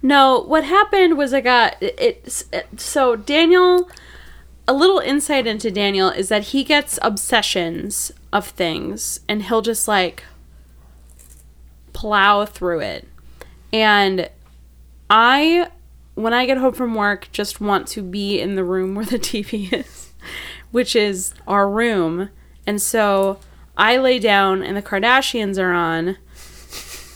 No, 0.01 0.39
what 0.41 0.63
happened 0.63 1.17
was 1.17 1.33
I 1.33 1.41
got 1.41 1.81
it, 1.81 2.45
it. 2.51 2.79
So 2.79 3.15
Daniel, 3.15 3.89
a 4.67 4.73
little 4.73 4.99
insight 4.99 5.45
into 5.45 5.71
Daniel 5.71 6.09
is 6.09 6.29
that 6.29 6.45
he 6.45 6.63
gets 6.63 6.99
obsessions 7.01 8.11
of 8.31 8.47
things, 8.47 9.19
and 9.27 9.43
he'll 9.43 9.61
just 9.61 9.87
like 9.87 10.23
plow 11.93 12.45
through 12.45 12.79
it. 12.79 13.07
And 13.73 14.29
I, 15.09 15.69
when 16.15 16.33
I 16.33 16.45
get 16.45 16.57
home 16.57 16.73
from 16.73 16.95
work, 16.95 17.29
just 17.31 17.59
want 17.59 17.87
to 17.89 18.01
be 18.01 18.39
in 18.39 18.55
the 18.55 18.63
room 18.63 18.95
where 18.95 19.05
the 19.05 19.19
TV 19.19 19.71
is, 19.73 20.13
which 20.71 20.95
is 20.95 21.33
our 21.47 21.69
room. 21.69 22.29
And 22.65 22.81
so 22.81 23.39
I 23.77 23.97
lay 23.97 24.19
down, 24.19 24.63
and 24.63 24.77
the 24.77 24.81
Kardashians 24.81 25.61
are 25.61 25.73
on. 25.73 26.17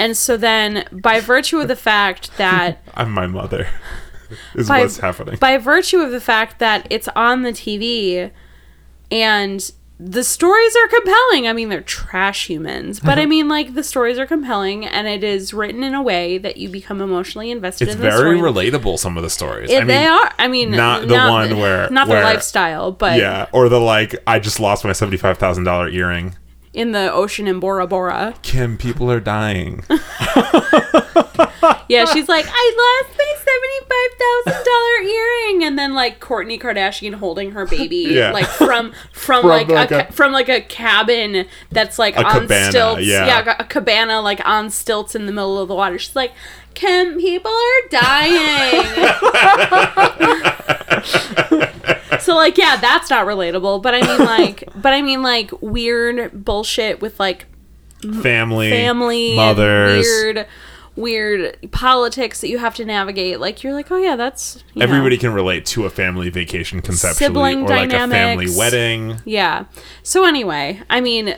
And 0.03 0.17
so 0.17 0.35
then, 0.35 0.85
by 0.91 1.21
virtue 1.21 1.59
of 1.59 1.69
the 1.69 1.77
fact 1.77 2.35
that 2.37 2.83
I'm 2.93 3.09
my 3.11 3.25
mother. 3.25 3.69
is 4.55 4.67
by, 4.67 4.81
what's 4.81 4.97
happening. 4.97 5.37
by 5.37 5.57
virtue 5.57 5.99
of 5.99 6.11
the 6.11 6.19
fact 6.19 6.59
that 6.59 6.85
it's 6.89 7.07
on 7.15 7.43
the 7.43 7.51
TV 7.51 8.29
and 9.09 9.71
the 9.99 10.23
stories 10.25 10.75
are 10.75 10.87
compelling. 10.89 11.47
I 11.47 11.53
mean, 11.53 11.69
they're 11.69 11.79
trash 11.79 12.47
humans, 12.47 12.99
but 12.99 13.17
I 13.17 13.25
mean, 13.33 13.47
like, 13.47 13.75
the 13.75 13.83
stories 13.83 14.19
are 14.19 14.25
compelling 14.25 14.85
and 14.85 15.07
it 15.07 15.23
is 15.23 15.53
written 15.53 15.83
in 15.83 15.93
a 15.93 16.01
way 16.01 16.37
that 16.37 16.57
you 16.57 16.67
become 16.67 16.99
emotionally 16.99 17.49
invested 17.49 17.87
it's 17.87 17.95
in 17.95 18.01
very 18.01 18.37
relatable. 18.37 18.99
Some 18.99 19.15
of 19.15 19.23
the 19.23 19.29
stories. 19.29 19.69
It- 19.69 19.77
I 19.77 19.79
mean, 19.79 19.87
they 19.87 20.05
are. 20.05 20.31
I 20.37 20.49
mean, 20.49 20.71
not 20.71 21.07
the 21.07 21.13
one 21.15 21.57
where- 21.57 21.89
not 21.89 22.09
where- 22.09 22.19
the 22.19 22.25
lifestyle, 22.25 22.91
but 22.91 23.17
Yeah, 23.19 23.45
or 23.53 23.69
the 23.69 23.79
like. 23.79 24.15
I 24.27 24.39
just 24.39 24.59
lost 24.59 24.83
my 24.83 24.91
seventy 24.91 25.15
five 25.17 25.37
thousand 25.37 25.63
dollar 25.63 25.87
earring. 25.87 26.35
In 26.73 26.91
the 26.91 27.11
ocean 27.13 27.47
in 27.47 27.59
Bora 27.59 27.85
Bora. 27.85 28.33
Kim, 28.41 28.77
people 28.77 29.11
are 29.11 29.19
dying. 29.19 29.83
Yeah, 31.89 32.05
she's 32.05 32.27
like, 32.29 32.45
I 32.47 33.01
lost 33.05 33.17
my 33.17 33.33
seventy 33.37 33.79
five 33.89 34.11
thousand 34.19 34.65
dollar 34.65 35.01
earring, 35.13 35.63
and 35.63 35.77
then 35.79 35.93
like 35.93 36.19
Kourtney 36.19 36.59
Kardashian 36.59 37.13
holding 37.15 37.51
her 37.51 37.65
baby, 37.65 37.97
Yeah. 38.09 38.31
like 38.31 38.47
from 38.47 38.91
from, 39.11 39.41
From, 39.41 39.49
like, 39.49 39.67
like 39.69 39.91
a, 39.91 40.07
a- 40.07 40.11
from 40.11 40.31
like 40.31 40.49
a 40.49 40.61
cabin 40.61 41.45
that's 41.71 41.99
like 41.99 42.17
on 42.17 42.23
cabana, 42.41 42.71
stilts. 42.71 43.01
yeah. 43.05 43.55
a 43.59 43.63
cabana 43.65 44.21
like 44.21 44.41
on 44.45 44.69
stilts 44.71 45.13
in 45.15 45.25
the 45.25 45.31
middle 45.31 45.57
of 45.59 45.67
the 45.67 45.75
water. 45.75 45.97
She's 45.99 46.15
like, 46.15 46.31
Kim, 46.73 47.17
people 47.19 47.51
are 47.51 47.87
dying. 47.89 48.83
So 52.19 52.35
like, 52.35 52.57
yeah, 52.57 52.77
that's 52.77 53.09
not 53.09 53.25
relatable. 53.25 53.81
But 53.81 53.95
I 53.95 54.01
mean, 54.01 54.19
like, 54.19 54.69
but 54.75 54.93
I 54.93 55.01
mean, 55.01 55.21
like 55.21 55.51
weird 55.61 56.45
bullshit 56.45 57.01
with 57.01 57.19
like 57.19 57.45
Family, 58.21 58.69
family 58.69 59.35
mothers. 59.35 60.05
weird 60.05 60.45
weird 60.95 61.71
politics 61.71 62.41
that 62.41 62.49
you 62.49 62.59
have 62.59 62.75
to 62.75 62.85
navigate 62.85 63.39
like 63.39 63.63
you're 63.63 63.73
like 63.73 63.89
oh 63.91 63.97
yeah 63.97 64.15
that's 64.15 64.63
you 64.73 64.79
know. 64.79 64.83
Everybody 64.83 65.17
can 65.17 65.33
relate 65.33 65.65
to 65.67 65.85
a 65.85 65.89
family 65.89 66.29
vacation 66.29 66.81
conceptually, 66.81 67.29
Sibling 67.29 67.63
or 67.63 67.69
like 67.69 67.91
a 67.91 68.07
family 68.07 68.47
wedding. 68.55 69.17
yeah 69.25 69.65
so 70.03 70.23
anyway 70.23 70.79
i 70.91 71.01
mean 71.01 71.35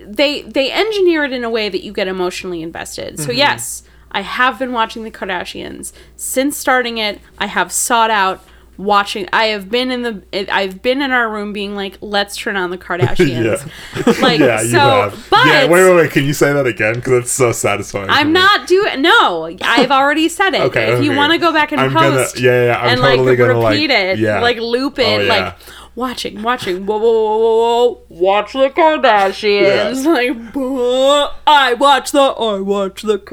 they 0.00 0.42
they 0.42 0.72
engineer 0.72 1.24
it 1.24 1.32
in 1.32 1.44
a 1.44 1.50
way 1.50 1.68
that 1.68 1.84
you 1.84 1.92
get 1.92 2.08
emotionally 2.08 2.60
invested 2.60 3.20
so 3.20 3.28
mm-hmm. 3.28 3.38
yes 3.38 3.84
i 4.10 4.22
have 4.22 4.58
been 4.58 4.72
watching 4.72 5.04
the 5.04 5.12
kardashians 5.12 5.92
since 6.16 6.56
starting 6.56 6.98
it 6.98 7.20
i 7.38 7.46
have 7.46 7.70
sought 7.70 8.10
out 8.10 8.42
watching 8.78 9.28
i 9.32 9.46
have 9.46 9.68
been 9.68 9.90
in 9.90 10.02
the 10.02 10.54
i've 10.54 10.80
been 10.82 11.02
in 11.02 11.10
our 11.10 11.28
room 11.28 11.52
being 11.52 11.74
like 11.74 11.98
let's 12.00 12.36
turn 12.36 12.56
on 12.56 12.70
the 12.70 12.78
kardashians 12.78 13.68
like 14.22 14.38
yeah, 14.38 14.62
you 14.62 14.68
so 14.70 14.78
have. 14.78 15.26
but 15.30 15.44
yeah, 15.46 15.64
wait, 15.66 15.84
wait, 15.84 15.96
wait. 15.96 16.10
Can 16.12 16.24
you 16.24 16.32
say 16.32 16.52
that 16.52 16.66
again? 16.66 16.94
Because 16.94 17.24
it's 17.24 17.32
so 17.32 17.50
satisfying. 17.52 18.08
I'm 18.08 18.32
not 18.32 18.66
doing. 18.68 19.02
No, 19.02 19.50
I've 19.62 19.90
already 19.90 20.28
said 20.28 20.54
it. 20.54 20.60
Okay, 20.62 20.92
if 20.96 21.02
you 21.04 21.14
want 21.14 21.32
to 21.32 21.38
go 21.38 21.52
back 21.52 21.72
and 21.72 21.80
I'm 21.80 21.92
gonna- 21.92 22.16
post, 22.16 22.38
yeah, 22.40 22.66
yeah, 22.66 22.78
I'm 22.80 22.88
and 22.90 23.00
totally 23.00 23.30
like 23.30 23.38
gonna, 23.38 23.58
like- 23.58 23.72
repeat 23.74 23.90
it, 23.90 24.18
yeah. 24.18 24.40
like 24.40 24.58
loop 24.58 24.98
it, 24.98 25.02
Oh, 25.20 25.22
yeah. 25.22 25.28
like 25.28 25.56
watching, 25.94 26.42
watching. 26.42 26.86
Whoa, 26.86 26.98
whoa, 26.98 27.12
whoa, 27.12 27.38
whoa, 27.38 27.56
whoa! 27.88 28.02
Watch 28.08 28.52
the 28.52 28.70
Kardashians. 28.70 30.04
Like 30.18 30.52
"Buh, 30.52 31.30
I 31.46 31.74
watch 31.74 32.12
the, 32.12 32.20
I 32.20 32.60
watch 32.60 33.02
the 33.02 33.18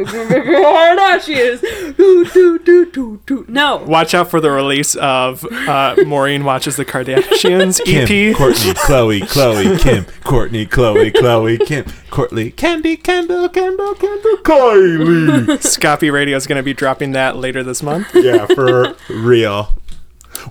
Kardashians. 0.79 1.95
Do, 1.97 2.25
do, 2.25 2.59
do, 2.59 2.85
do, 2.91 3.21
do. 3.25 3.45
No, 3.47 3.77
Watch 3.77 4.13
out 4.13 4.29
for 4.29 4.39
the 4.41 4.51
release 4.51 4.95
of 4.95 5.45
uh, 5.51 5.95
Maureen 6.05 6.43
watches 6.43 6.75
the 6.75 6.85
Kardashians 6.85 7.79
E 7.81 8.05
Kim, 8.05 8.33
EP. 8.33 8.35
Kourtney, 8.37 8.73
Khloé, 8.85 9.21
Khloé, 9.21 9.79
Kim, 9.79 10.03
Kourtney, 10.23 10.67
Khloé, 10.67 11.11
Khloé, 11.11 11.65
Kim, 11.65 11.85
Courtney, 12.09 12.51
Candy, 12.51 12.97
Kendall, 12.97 13.49
Kendall, 13.49 13.93
Kendall, 13.95 14.37
Kylie. 14.37 15.61
Scoppy 15.63 16.09
Radio 16.09 16.35
is 16.37 16.47
going 16.47 16.57
to 16.57 16.63
be 16.63 16.73
dropping 16.73 17.11
that 17.13 17.37
later 17.37 17.63
this 17.63 17.81
month. 17.83 18.07
yeah, 18.15 18.45
for 18.47 18.95
real. 19.09 19.69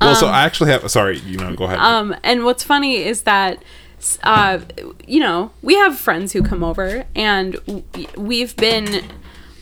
Well, 0.00 0.14
so 0.14 0.26
I 0.26 0.42
actually 0.44 0.70
have. 0.70 0.90
Sorry, 0.90 1.18
you 1.20 1.36
know, 1.38 1.54
go 1.54 1.64
ahead. 1.64 1.78
Um, 1.78 2.14
and 2.22 2.44
what's 2.44 2.62
funny 2.64 2.96
is 2.96 3.22
that, 3.22 3.62
uh, 4.22 4.60
you 5.06 5.20
know, 5.20 5.50
we 5.62 5.74
have 5.76 5.98
friends 5.98 6.32
who 6.32 6.42
come 6.42 6.62
over, 6.64 7.04
and 7.14 7.56
we've 8.16 8.56
been 8.56 9.04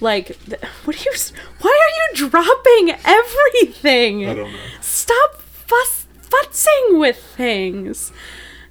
like, 0.00 0.36
what 0.84 0.96
are 0.96 1.04
you? 1.04 1.12
Why 1.60 1.70
are 1.70 2.16
you 2.20 2.28
dropping 2.28 2.96
everything? 3.04 4.28
I 4.28 4.34
don't 4.34 4.52
know. 4.52 4.58
Stop 4.80 5.36
fuss 5.40 6.06
futzing 6.22 6.98
with 6.98 7.16
things. 7.16 8.12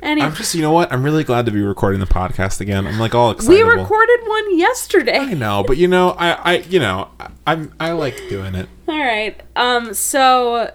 Anyway, 0.01 0.25
I'm 0.25 0.33
just, 0.33 0.55
you 0.55 0.63
know 0.63 0.71
what? 0.71 0.91
I'm 0.91 1.03
really 1.03 1.23
glad 1.23 1.45
to 1.45 1.51
be 1.51 1.61
recording 1.61 1.99
the 1.99 2.07
podcast 2.07 2.59
again. 2.59 2.87
I'm 2.87 2.97
like 2.97 3.13
all 3.13 3.29
excited. 3.29 3.53
we 3.53 3.61
recorded 3.61 4.19
one 4.25 4.57
yesterday. 4.57 5.19
I 5.19 5.33
know, 5.35 5.63
but 5.65 5.77
you 5.77 5.87
know, 5.87 6.11
I, 6.11 6.31
I, 6.31 6.57
you 6.57 6.79
know, 6.79 7.09
I, 7.19 7.29
I'm, 7.45 7.71
I 7.79 7.91
like 7.91 8.17
doing 8.27 8.55
it. 8.55 8.67
All 8.87 8.97
right. 8.97 9.39
Um. 9.55 9.93
So 9.93 10.73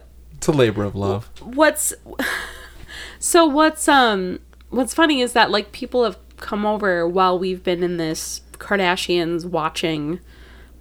It's 0.48 0.54
a 0.54 0.56
labor 0.56 0.84
of 0.84 0.94
love. 0.94 1.28
what's 1.42 1.92
so 3.18 3.44
what's 3.46 3.88
um 3.88 4.38
what's 4.70 4.94
funny 4.94 5.20
is 5.20 5.32
that 5.32 5.50
like 5.50 5.72
people 5.72 6.04
have 6.04 6.16
come 6.36 6.64
over 6.64 7.08
while 7.08 7.36
we've 7.36 7.64
been 7.64 7.82
in 7.82 7.96
this 7.96 8.42
Kardashians 8.52 9.44
watching 9.44 10.20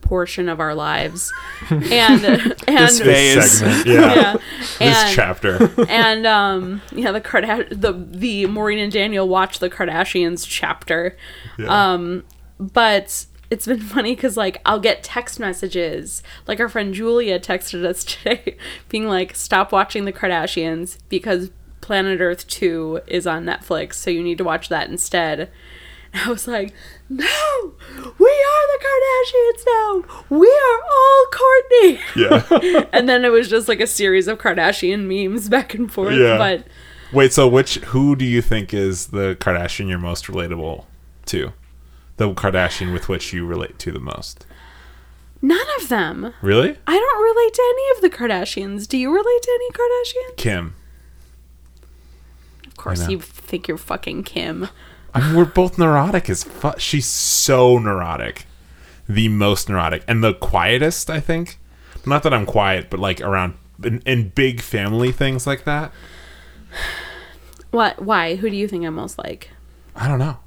portion 0.01 0.49
of 0.49 0.59
our 0.59 0.75
lives 0.75 1.33
and 1.71 1.81
and 2.23 2.53
This 2.67 2.99
This 2.99 3.01
Phase. 3.01 3.51
segment, 3.59 3.85
yeah. 3.87 4.13
yeah 4.15 4.33
This 4.59 4.81
and 4.81 5.15
chapter. 5.15 5.71
and 5.89 6.27
um 6.27 6.81
yeah 6.91 7.11
the 7.11 7.21
Karda- 7.21 7.67
the 7.69 7.91
the 7.93 8.45
Maureen 8.45 8.77
and 8.77 8.91
Daniel 8.91 9.27
watch 9.27 9.57
the 9.57 9.69
Kardashians 9.71 10.45
chapter 10.47 11.17
Yeah. 11.57 11.93
um 11.93 12.23
but 12.59 13.25
it's 13.49 13.65
been 13.65 13.79
funny 13.95 14.15
because 14.15 14.37
like 14.37 14.61
I'll 14.65 14.79
get 14.79 15.03
text 15.03 15.39
messages 15.39 16.23
like 16.47 16.59
our 16.59 16.69
friend 16.69 16.93
Julia 16.93 17.39
texted 17.39 17.85
us 17.85 18.03
today 18.05 18.57
being 18.89 19.07
like 19.07 19.35
stop 19.35 19.71
watching 19.71 20.05
the 20.05 20.13
Kardashians 20.13 20.97
because 21.09 21.51
Planet 21.85 22.19
Earth 22.19 22.47
2 22.47 23.01
is 23.05 23.27
on 23.27 23.45
Netflix, 23.45 23.93
so 23.93 24.09
you 24.09 24.23
need 24.23 24.39
to 24.39 24.43
watch 24.43 24.69
that 24.69 24.89
instead. 24.89 25.51
And 26.11 26.23
I 26.25 26.29
was 26.29 26.47
like, 26.47 26.73
no, 27.09 27.73
we 28.17 28.31
are 28.31 28.67
the 28.71 28.85
Kardashians 28.87 29.65
now. 29.67 30.25
We 30.29 30.47
are 30.47 30.81
all 30.91 31.25
Kourtney. 31.31 31.99
Yeah. 32.15 32.85
and 32.91 33.07
then 33.07 33.23
it 33.23 33.29
was 33.29 33.47
just 33.47 33.67
like 33.67 33.79
a 33.79 33.85
series 33.85 34.27
of 34.27 34.39
Kardashian 34.39 35.05
memes 35.05 35.47
back 35.47 35.75
and 35.75 35.91
forth. 35.91 36.15
Yeah. 36.15 36.39
But 36.39 36.65
Wait, 37.13 37.31
so 37.31 37.47
which 37.47 37.75
who 37.75 38.15
do 38.15 38.25
you 38.25 38.41
think 38.41 38.73
is 38.73 39.07
the 39.07 39.37
Kardashian 39.39 39.87
you're 39.87 39.99
most 39.99 40.25
relatable 40.25 40.85
to? 41.27 41.53
The 42.17 42.33
Kardashian 42.33 42.93
with 42.93 43.09
which 43.09 43.33
you 43.33 43.45
relate 43.45 43.77
to 43.79 43.91
the 43.91 43.99
most? 43.99 44.45
none 45.45 45.67
of 45.79 45.89
them. 45.89 46.33
Really? 46.41 46.77
I 46.87 46.97
don't 46.97 47.23
relate 47.23 47.53
to 47.53 47.73
any 47.73 47.95
of 47.95 48.01
the 48.01 48.17
Kardashians. 48.17 48.87
Do 48.87 48.97
you 48.97 49.11
relate 49.11 49.41
to 49.41 49.51
any 49.51 49.71
Kardashian? 49.71 50.37
Kim. 50.37 50.75
Of 52.67 52.77
course, 52.77 53.07
you 53.07 53.19
think 53.19 53.67
you're 53.67 53.77
fucking 53.77 54.23
Kim. 54.23 54.67
I 55.13 55.21
mean, 55.21 55.35
we're 55.35 55.45
both 55.45 55.77
neurotic 55.77 56.29
as 56.29 56.43
fuck. 56.43 56.79
She's 56.79 57.05
so 57.05 57.77
neurotic. 57.77 58.45
The 59.07 59.29
most 59.29 59.69
neurotic. 59.69 60.03
And 60.07 60.23
the 60.23 60.33
quietest, 60.33 61.09
I 61.09 61.19
think. 61.19 61.57
Not 62.05 62.23
that 62.23 62.33
I'm 62.33 62.45
quiet, 62.45 62.89
but 62.89 62.99
like 62.99 63.21
around 63.21 63.55
in, 63.83 64.01
in 64.05 64.29
big 64.29 64.61
family 64.61 65.11
things 65.11 65.47
like 65.47 65.63
that. 65.63 65.91
What? 67.71 68.01
Why? 68.01 68.35
Who 68.35 68.49
do 68.49 68.55
you 68.55 68.67
think 68.67 68.85
I'm 68.85 68.95
most 68.95 69.17
like? 69.17 69.51
I 69.95 70.07
don't 70.07 70.19
know. 70.19 70.37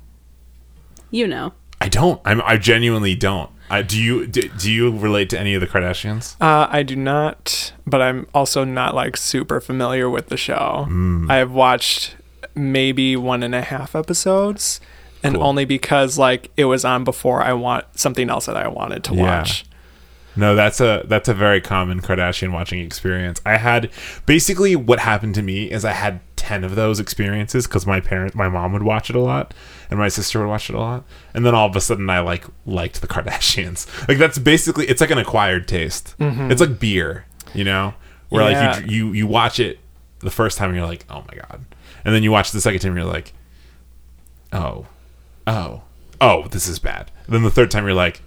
You 1.10 1.26
know. 1.26 1.52
I 1.80 1.88
don't. 1.88 2.20
I'm, 2.24 2.42
I 2.42 2.56
genuinely 2.56 3.14
don't. 3.14 3.50
I, 3.70 3.82
do 3.82 4.00
you 4.02 4.26
do, 4.26 4.48
do 4.48 4.72
you 4.72 4.96
relate 4.96 5.30
to 5.30 5.38
any 5.38 5.54
of 5.54 5.60
the 5.60 5.66
Kardashians? 5.66 6.34
Uh, 6.40 6.66
I 6.70 6.82
do 6.82 6.96
not, 6.96 7.72
but 7.86 8.00
I'm 8.02 8.26
also 8.34 8.64
not 8.64 8.94
like 8.94 9.16
super 9.16 9.60
familiar 9.60 10.08
with 10.10 10.28
the 10.28 10.36
show. 10.36 10.86
Mm. 10.88 11.30
I 11.30 11.36
have 11.36 11.52
watched 11.52 12.16
maybe 12.54 13.14
one 13.16 13.42
and 13.42 13.54
a 13.54 13.62
half 13.62 13.94
episodes, 13.94 14.80
and 15.22 15.34
Cool. 15.34 15.44
only 15.44 15.64
because 15.64 16.18
like 16.18 16.50
it 16.56 16.64
was 16.64 16.84
on 16.84 17.04
before 17.04 17.42
I 17.42 17.52
want 17.52 17.84
something 17.98 18.28
else 18.30 18.46
that 18.46 18.56
I 18.56 18.68
wanted 18.68 19.04
to 19.04 19.14
Yeah. 19.14 19.40
watch. 19.40 19.64
No, 20.34 20.54
that's 20.54 20.80
a 20.80 21.02
that's 21.06 21.28
a 21.28 21.34
very 21.34 21.60
common 21.60 22.00
Kardashian 22.00 22.52
watching 22.52 22.78
experience. 22.80 23.40
I 23.44 23.56
had 23.56 23.90
basically 24.24 24.76
what 24.76 25.00
happened 25.00 25.34
to 25.34 25.42
me 25.42 25.70
is 25.70 25.84
I 25.84 25.92
had 25.92 26.20
ten 26.36 26.64
of 26.64 26.74
those 26.76 27.00
experiences 27.00 27.66
because 27.66 27.86
my 27.86 28.00
parent, 28.00 28.34
my 28.34 28.48
mom 28.48 28.72
would 28.72 28.84
watch 28.84 29.10
it 29.10 29.16
a 29.16 29.20
lot, 29.20 29.52
and 29.90 29.98
my 29.98 30.08
sister 30.08 30.38
would 30.40 30.48
watch 30.48 30.68
it 30.70 30.74
a 30.76 30.78
lot, 30.80 31.04
and 31.34 31.44
then 31.46 31.54
all 31.54 31.68
of 31.68 31.74
a 31.76 31.80
sudden 31.80 32.08
I 32.10 32.20
like 32.20 32.44
liked 32.66 33.00
the 33.00 33.06
Kardashians. 33.08 33.86
Like 34.08 34.18
that's 34.18 34.38
basically 34.38 34.86
it's 34.86 35.00
like 35.00 35.10
an 35.10 35.18
acquired 35.18 35.66
taste. 35.68 36.14
Mm-hmm. 36.18 36.50
It's 36.50 36.60
like 36.60 36.78
beer, 36.78 37.26
you 37.54 37.64
know, 37.64 37.94
where 38.28 38.50
Yeah. 38.50 38.72
like 38.76 38.86
you, 38.86 39.06
you 39.08 39.12
you 39.12 39.26
watch 39.26 39.58
it 39.60 39.78
the 40.20 40.30
first 40.30 40.58
time 40.58 40.70
and 40.70 40.76
you're 40.76 40.86
like, 40.86 41.04
oh 41.10 41.24
my 41.28 41.34
god, 41.36 41.64
and 42.04 42.14
then 42.14 42.22
you 42.22 42.30
watch 42.30 42.48
it 42.50 42.52
the 42.52 42.60
second 42.60 42.80
time 42.80 42.92
and 42.92 43.00
you're 43.04 43.12
like, 43.12 43.32
oh, 44.52 44.86
oh, 45.46 45.82
oh, 46.20 46.46
this 46.48 46.66
is 46.68 46.78
bad. 46.78 47.10
And 47.26 47.34
then 47.34 47.42
the 47.42 47.50
third 47.50 47.70
time 47.70 47.84
you're 47.84 47.94
like, 47.94 48.22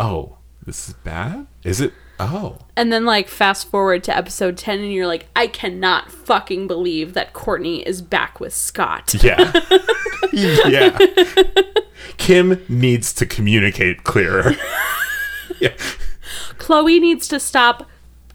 oh, 0.00 0.36
this 0.64 0.88
is 0.88 0.94
bad? 0.94 1.46
Is 1.62 1.80
it? 1.80 1.92
Oh. 2.20 2.58
And 2.76 2.92
then 2.92 3.04
like 3.04 3.28
fast 3.28 3.68
forward 3.68 4.04
to 4.04 4.16
episode 4.16 4.56
10 4.56 4.78
and 4.80 4.92
you're 4.92 5.06
like, 5.06 5.26
I 5.34 5.46
cannot 5.48 6.10
fucking 6.12 6.66
believe 6.68 7.14
that 7.14 7.32
Kourtney 7.32 7.82
is 7.84 8.02
back 8.02 8.38
with 8.38 8.54
Scott. 8.54 9.14
Yeah. 9.22 9.52
yeah. 10.32 10.96
Kim 12.16 12.64
needs 12.68 13.12
to 13.14 13.26
communicate 13.26 14.04
clearer. 14.04 14.52
yeah. 15.60 15.72
Khloé 16.58 17.00
needs 17.00 17.28
to 17.28 17.40
stop 17.40 17.88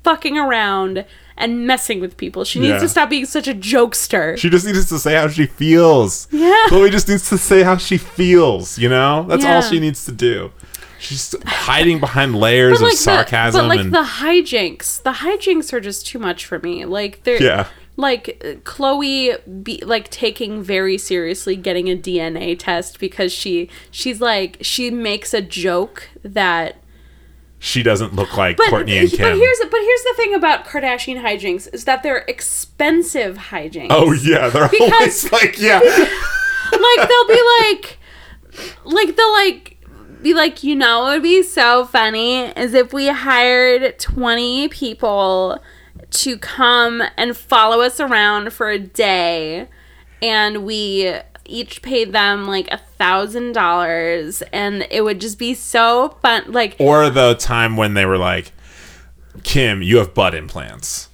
fucking 0.03 0.37
around 0.37 1.05
and 1.37 1.65
messing 1.65 1.99
with 2.01 2.17
people. 2.17 2.43
She 2.43 2.59
needs 2.59 2.73
Yeah. 2.73 2.79
to 2.79 2.89
stop 2.89 3.09
being 3.09 3.25
such 3.25 3.47
a 3.47 3.53
jokester. 3.53 4.37
She 4.37 4.49
just 4.49 4.65
needs 4.65 4.89
to 4.89 4.99
say 4.99 5.15
how 5.15 5.27
she 5.29 5.45
feels. 5.45 6.27
Yeah. 6.31 6.65
Khloé 6.67 6.91
just 6.91 7.07
needs 7.07 7.29
to 7.29 7.37
say 7.37 7.63
how 7.63 7.77
she 7.77 7.97
feels, 7.97 8.77
you 8.77 8.89
know? 8.89 9.23
That's 9.27 9.45
all 9.45 9.61
she 9.61 9.79
needs 9.79 10.05
to 10.05 10.11
do. 10.11 10.51
She's 10.99 11.33
hiding 11.45 12.01
behind 12.01 12.35
layers 12.35 12.81
of 12.81 12.91
sarcasm 12.91 13.61
the, 13.63 13.67
but 13.69 13.77
like 13.77 13.79
and 13.85 13.93
the 13.93 14.03
hijinks, 14.03 15.01
the 15.01 15.13
hijinks 15.13 15.71
are 15.71 15.79
just 15.79 16.05
too 16.05 16.19
much 16.19 16.45
for 16.45 16.59
me. 16.59 16.83
Like 16.83 17.23
they're 17.23 17.41
Yeah. 17.41 17.67
Like 17.99 18.61
Khloé 18.63 19.63
be 19.63 19.83
like 19.85 20.09
taking 20.09 20.63
very 20.63 20.97
seriously 20.97 21.57
getting 21.57 21.89
a 21.89 21.97
DNA 21.97 22.57
test 22.57 22.97
because 22.97 23.33
she 23.33 23.69
she's 23.91 24.21
like 24.21 24.57
she 24.61 24.89
makes 24.89 25.33
a 25.33 25.41
joke 25.41 26.07
that 26.23 26.77
she 27.59 27.83
doesn't 27.83 28.15
look 28.15 28.37
like 28.37 28.55
but, 28.55 28.67
Kourtney 28.69 29.01
and 29.01 29.11
but 29.11 29.35
here's 29.35 29.59
but 29.59 29.81
here's 29.81 30.03
the 30.03 30.13
thing 30.15 30.33
about 30.33 30.63
Kardashian 30.65 31.21
hijinks 31.21 31.67
is 31.73 31.83
that 31.83 32.01
they're 32.03 32.23
expensive 32.29 33.35
hijinks. 33.37 33.87
oh 33.89 34.13
yeah, 34.13 34.47
they're 34.47 34.69
Because- 34.69 34.91
always 34.93 35.31
like 35.33 35.59
yeah. 35.59 35.79
like 36.71 37.09
they'll 37.09 37.27
be 37.27 37.41
like 37.59 37.97
like 38.85 39.15
they'll 39.17 39.33
like 39.33 39.77
be 40.21 40.33
like 40.33 40.63
you 40.63 40.75
know 40.75 41.07
it 41.07 41.15
would 41.15 41.23
be 41.23 41.43
so 41.43 41.83
funny 41.85 42.45
is 42.57 42.73
if 42.73 42.93
we 42.93 43.07
hired 43.07 43.99
20 43.99 44.69
people 44.69 45.61
to 46.11 46.37
come 46.37 47.03
and 47.17 47.35
follow 47.35 47.81
us 47.81 47.99
around 47.99 48.51
for 48.53 48.69
a 48.69 48.79
day 48.79 49.67
and 50.21 50.65
we 50.65 51.13
each 51.45 51.81
paid 51.81 52.13
them 52.13 52.45
like 52.45 52.67
a 52.71 52.77
thousand 52.77 53.53
dollars 53.53 54.41
and 54.53 54.85
it 54.91 55.03
would 55.03 55.19
just 55.19 55.39
be 55.39 55.53
so 55.53 56.09
fun 56.21 56.43
like 56.51 56.75
Or 56.79 57.09
the 57.09 57.35
time 57.35 57.75
when 57.75 57.93
they 57.93 58.05
were 58.05 58.17
like, 58.17 58.51
Kim, 59.43 59.81
you 59.81 59.97
have 59.97 60.13
butt 60.13 60.35
implants. 60.35 61.09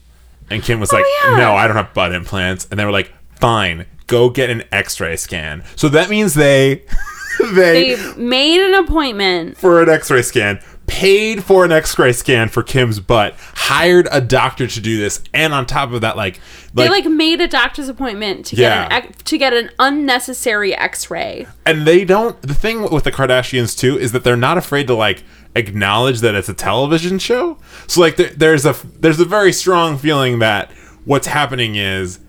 And 0.50 0.62
Kim 0.62 0.80
was 0.80 0.92
oh, 0.92 0.98
like, 0.98 1.06
Oh, 1.06 1.32
yeah. 1.32 1.38
No, 1.38 1.56
I 1.56 1.68
don't 1.68 1.76
have 1.76 1.94
butt 1.94 2.14
implants. 2.14 2.68
And 2.70 2.80
they 2.80 2.86
were 2.86 2.92
like, 2.92 3.14
Fine, 3.40 3.86
go 4.08 4.30
get 4.30 4.50
an 4.50 4.64
x 4.72 5.00
ray 5.00 5.16
scan. 5.16 5.64
So 5.76 5.90
that 5.90 6.10
means 6.10 6.34
they 6.34 6.84
they, 7.54 7.96
they 7.96 8.14
made 8.16 8.62
an 8.62 8.74
appointment 8.76 9.58
for 9.58 9.82
an 9.82 9.90
x 9.90 10.10
ray 10.12 10.22
scan, 10.22 10.60
paid 10.88 11.44
for 11.44 11.66
an 11.66 11.72
x 11.72 11.98
ray 11.98 12.12
scan 12.14 12.48
for 12.50 12.62
Kim's 12.64 13.00
butt, 13.00 13.36
hired 13.56 14.08
a 14.12 14.22
doctor 14.22 14.68
to 14.68 14.80
do 14.80 14.98
this, 14.98 15.22
and 15.34 15.54
on 15.54 15.66
top 15.66 15.92
of 15.92 16.02
that, 16.02 16.16
like 16.16 16.40
they 16.74 16.90
like 16.90 17.06
made 17.06 17.42
a 17.42 17.48
doctor's 17.48 17.90
appointment 17.90 18.46
to 18.48 18.56
get 18.56 18.92
an 18.92 19.04
Yeah. 19.04 19.12
to 19.26 19.38
get 19.38 19.54
an 19.54 19.72
unnecessary 19.80 20.76
x-ray 20.76 21.48
and 21.66 21.88
they 21.88 22.04
don't 22.06 22.40
the 22.42 22.54
thing 22.54 22.90
with 22.92 23.04
the 23.06 23.12
kardashians 23.12 23.78
too 23.78 23.98
is 23.98 24.12
that 24.12 24.24
they're 24.24 24.36
not 24.38 24.58
afraid 24.58 24.88
to 24.88 24.94
like 24.94 25.24
acknowledge 25.56 26.20
that 26.20 26.36
it's 26.36 26.50
a 26.50 26.54
television 26.54 27.18
show 27.18 27.58
so 27.88 28.02
like 28.02 28.18
there, 28.18 28.30
there's 28.30 28.66
a 28.66 28.76
there's 29.00 29.20
a 29.20 29.26
very 29.26 29.54
strong 29.54 29.98
feeling 29.98 30.40
that 30.40 30.70
what's 31.06 31.28
happening 31.28 31.76
is 31.76 32.20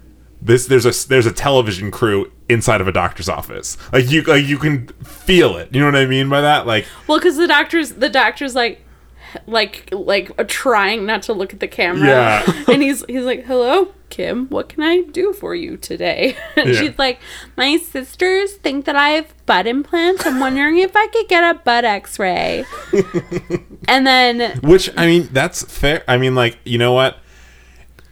this 0.41 0.67
there's 0.67 0.87
a 0.87 1.09
there's 1.09 1.27
a 1.27 1.33
television 1.33 1.91
crew 1.91 2.31
inside 2.49 2.81
of 2.81 2.87
a 2.89 2.93
doctor's 2.93 3.29
office 3.29 3.77
like 3.93 4.11
you 4.11 4.23
like 4.23 4.45
you 4.45 4.57
can 4.59 4.87
feel 5.05 5.57
it 5.57 5.69
you 5.75 5.81
know 5.81 5.87
what 5.87 5.97
i 5.97 6.07
mean 6.07 6.29
by 6.29 6.41
that 6.41 6.67
like 6.67 6.87
Well, 7.09 7.19
because 7.19 7.37
the 7.37 7.49
doctor's 7.49 7.93
the 7.95 8.09
doctor's 8.09 8.55
like, 8.55 8.83
like 9.47 9.89
like 9.93 10.47
trying 10.49 11.05
not 11.07 11.23
to 11.23 11.33
look 11.33 11.53
at 11.53 11.61
the 11.61 11.69
camera. 11.69 12.07
Yeah. 12.09 12.65
and 12.73 12.83
he's 12.83 13.05
he's 13.07 13.25
like, 13.25 13.45
"Hello, 13.45 13.93
Kim. 14.09 14.47
What 14.49 14.69
can 14.69 14.83
I 14.83 15.03
do 15.03 15.33
for 15.33 15.55
you 15.55 15.77
today?" 15.77 16.37
And 16.57 16.69
Yeah. 16.73 16.81
she's 16.81 16.99
like, 16.99 17.19
"My 17.57 17.77
sisters 17.77 18.53
think 18.55 18.85
that 18.87 18.97
I 18.97 19.11
have 19.11 19.35
butt 19.45 19.67
implants. 19.67 20.25
I'm 20.25 20.39
wondering 20.41 20.79
if 20.79 20.93
I 20.95 21.07
could 21.09 21.29
get 21.29 21.43
a 21.45 21.59
butt 21.59 21.85
X-ray." 21.85 22.65
and 23.89 24.07
then 24.07 24.59
which 24.61 24.89
i 24.97 25.07
mean 25.07 25.29
that's 25.33 25.63
fair 25.65 26.03
i 26.09 26.17
mean 26.17 26.35
like 26.35 26.59
you 26.65 26.79
know 26.79 26.93
what 26.93 27.19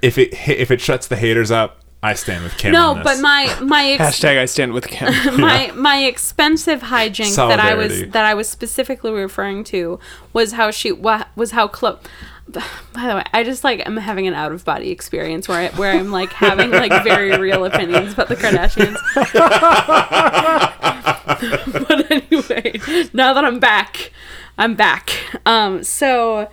if 0.02 0.18
it 0.18 0.32
if 0.48 0.70
it 0.70 0.80
shuts 0.80 1.06
the 1.06 1.16
haters 1.16 1.50
up 1.50 1.83
i 2.04 2.14
stand 2.14 2.44
with 2.44 2.56
kim 2.56 2.72
no, 2.72 2.90
on 2.90 2.96
this. 2.98 3.04
but 3.04 3.20
my 3.20 3.58
my 3.62 3.84
ex- 3.92 4.20
Hashtag 4.20 4.38
I 4.38 4.44
stand 4.44 4.72
with 4.72 4.88
Kim. 4.88 5.08
my 5.40 5.72
my 5.74 6.04
expensive 6.04 6.82
hijinks 6.82 7.36
that 7.36 7.60
I 7.60 7.74
was 7.74 8.06
that 8.08 8.24
I 8.24 8.34
was 8.34 8.48
specifically 8.48 9.12
referring 9.12 9.64
to 9.64 9.98
was 10.32 10.52
how 10.52 10.70
she 10.70 10.92
wa- 10.92 11.26
was 11.36 11.52
how 11.52 11.68
close. 11.68 11.98
By 12.46 13.08
the 13.08 13.14
way, 13.16 13.24
I 13.32 13.42
just 13.42 13.64
like 13.64 13.82
I'm 13.86 13.96
having 13.96 14.26
an 14.26 14.34
out 14.34 14.52
of 14.52 14.64
body 14.64 14.90
experience 14.90 15.48
where 15.48 15.70
I, 15.72 15.76
where 15.76 15.92
I'm 15.92 16.10
like 16.10 16.32
having 16.32 16.70
like 16.70 16.92
very 17.02 17.36
real 17.38 17.64
opinions 17.64 18.12
about 18.12 18.28
the 18.28 18.36
Kardashians. 18.36 18.96
but 21.88 22.10
anyway, 22.10 23.08
now 23.14 23.32
that 23.32 23.44
I'm 23.44 23.58
back, 23.58 24.12
I'm 24.58 24.74
back. 24.74 25.10
Um, 25.46 25.82
so 25.82 26.50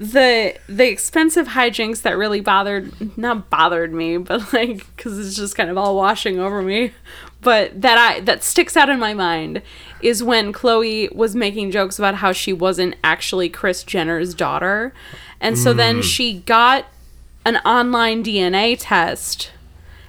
the 0.00 0.56
the 0.66 0.88
expensive 0.88 1.48
hijinks 1.48 2.00
that 2.00 2.16
really 2.16 2.40
bothered 2.40 3.18
not 3.18 3.50
bothered 3.50 3.92
me 3.92 4.16
but 4.16 4.50
like 4.54 4.86
because 4.96 5.18
it's 5.18 5.36
just 5.36 5.54
kind 5.54 5.68
of 5.68 5.76
all 5.76 5.94
washing 5.94 6.38
over 6.38 6.62
me 6.62 6.90
but 7.42 7.78
that 7.78 7.98
i 7.98 8.18
that 8.20 8.42
sticks 8.42 8.78
out 8.78 8.88
in 8.88 8.98
my 8.98 9.12
mind 9.12 9.60
is 10.00 10.22
when 10.22 10.54
khloé 10.54 11.14
was 11.14 11.36
making 11.36 11.70
jokes 11.70 11.98
about 11.98 12.14
how 12.14 12.32
she 12.32 12.50
wasn't 12.50 12.94
actually 13.04 13.50
kris 13.50 13.84
jenner's 13.84 14.34
daughter. 14.34 14.92
And 15.42 15.58
so 15.58 15.72
then 15.72 16.00
mm. 16.00 16.02
she 16.02 16.40
got 16.40 16.86
an 17.44 17.56
online 17.58 18.22
dna 18.24 18.76
test 18.78 19.50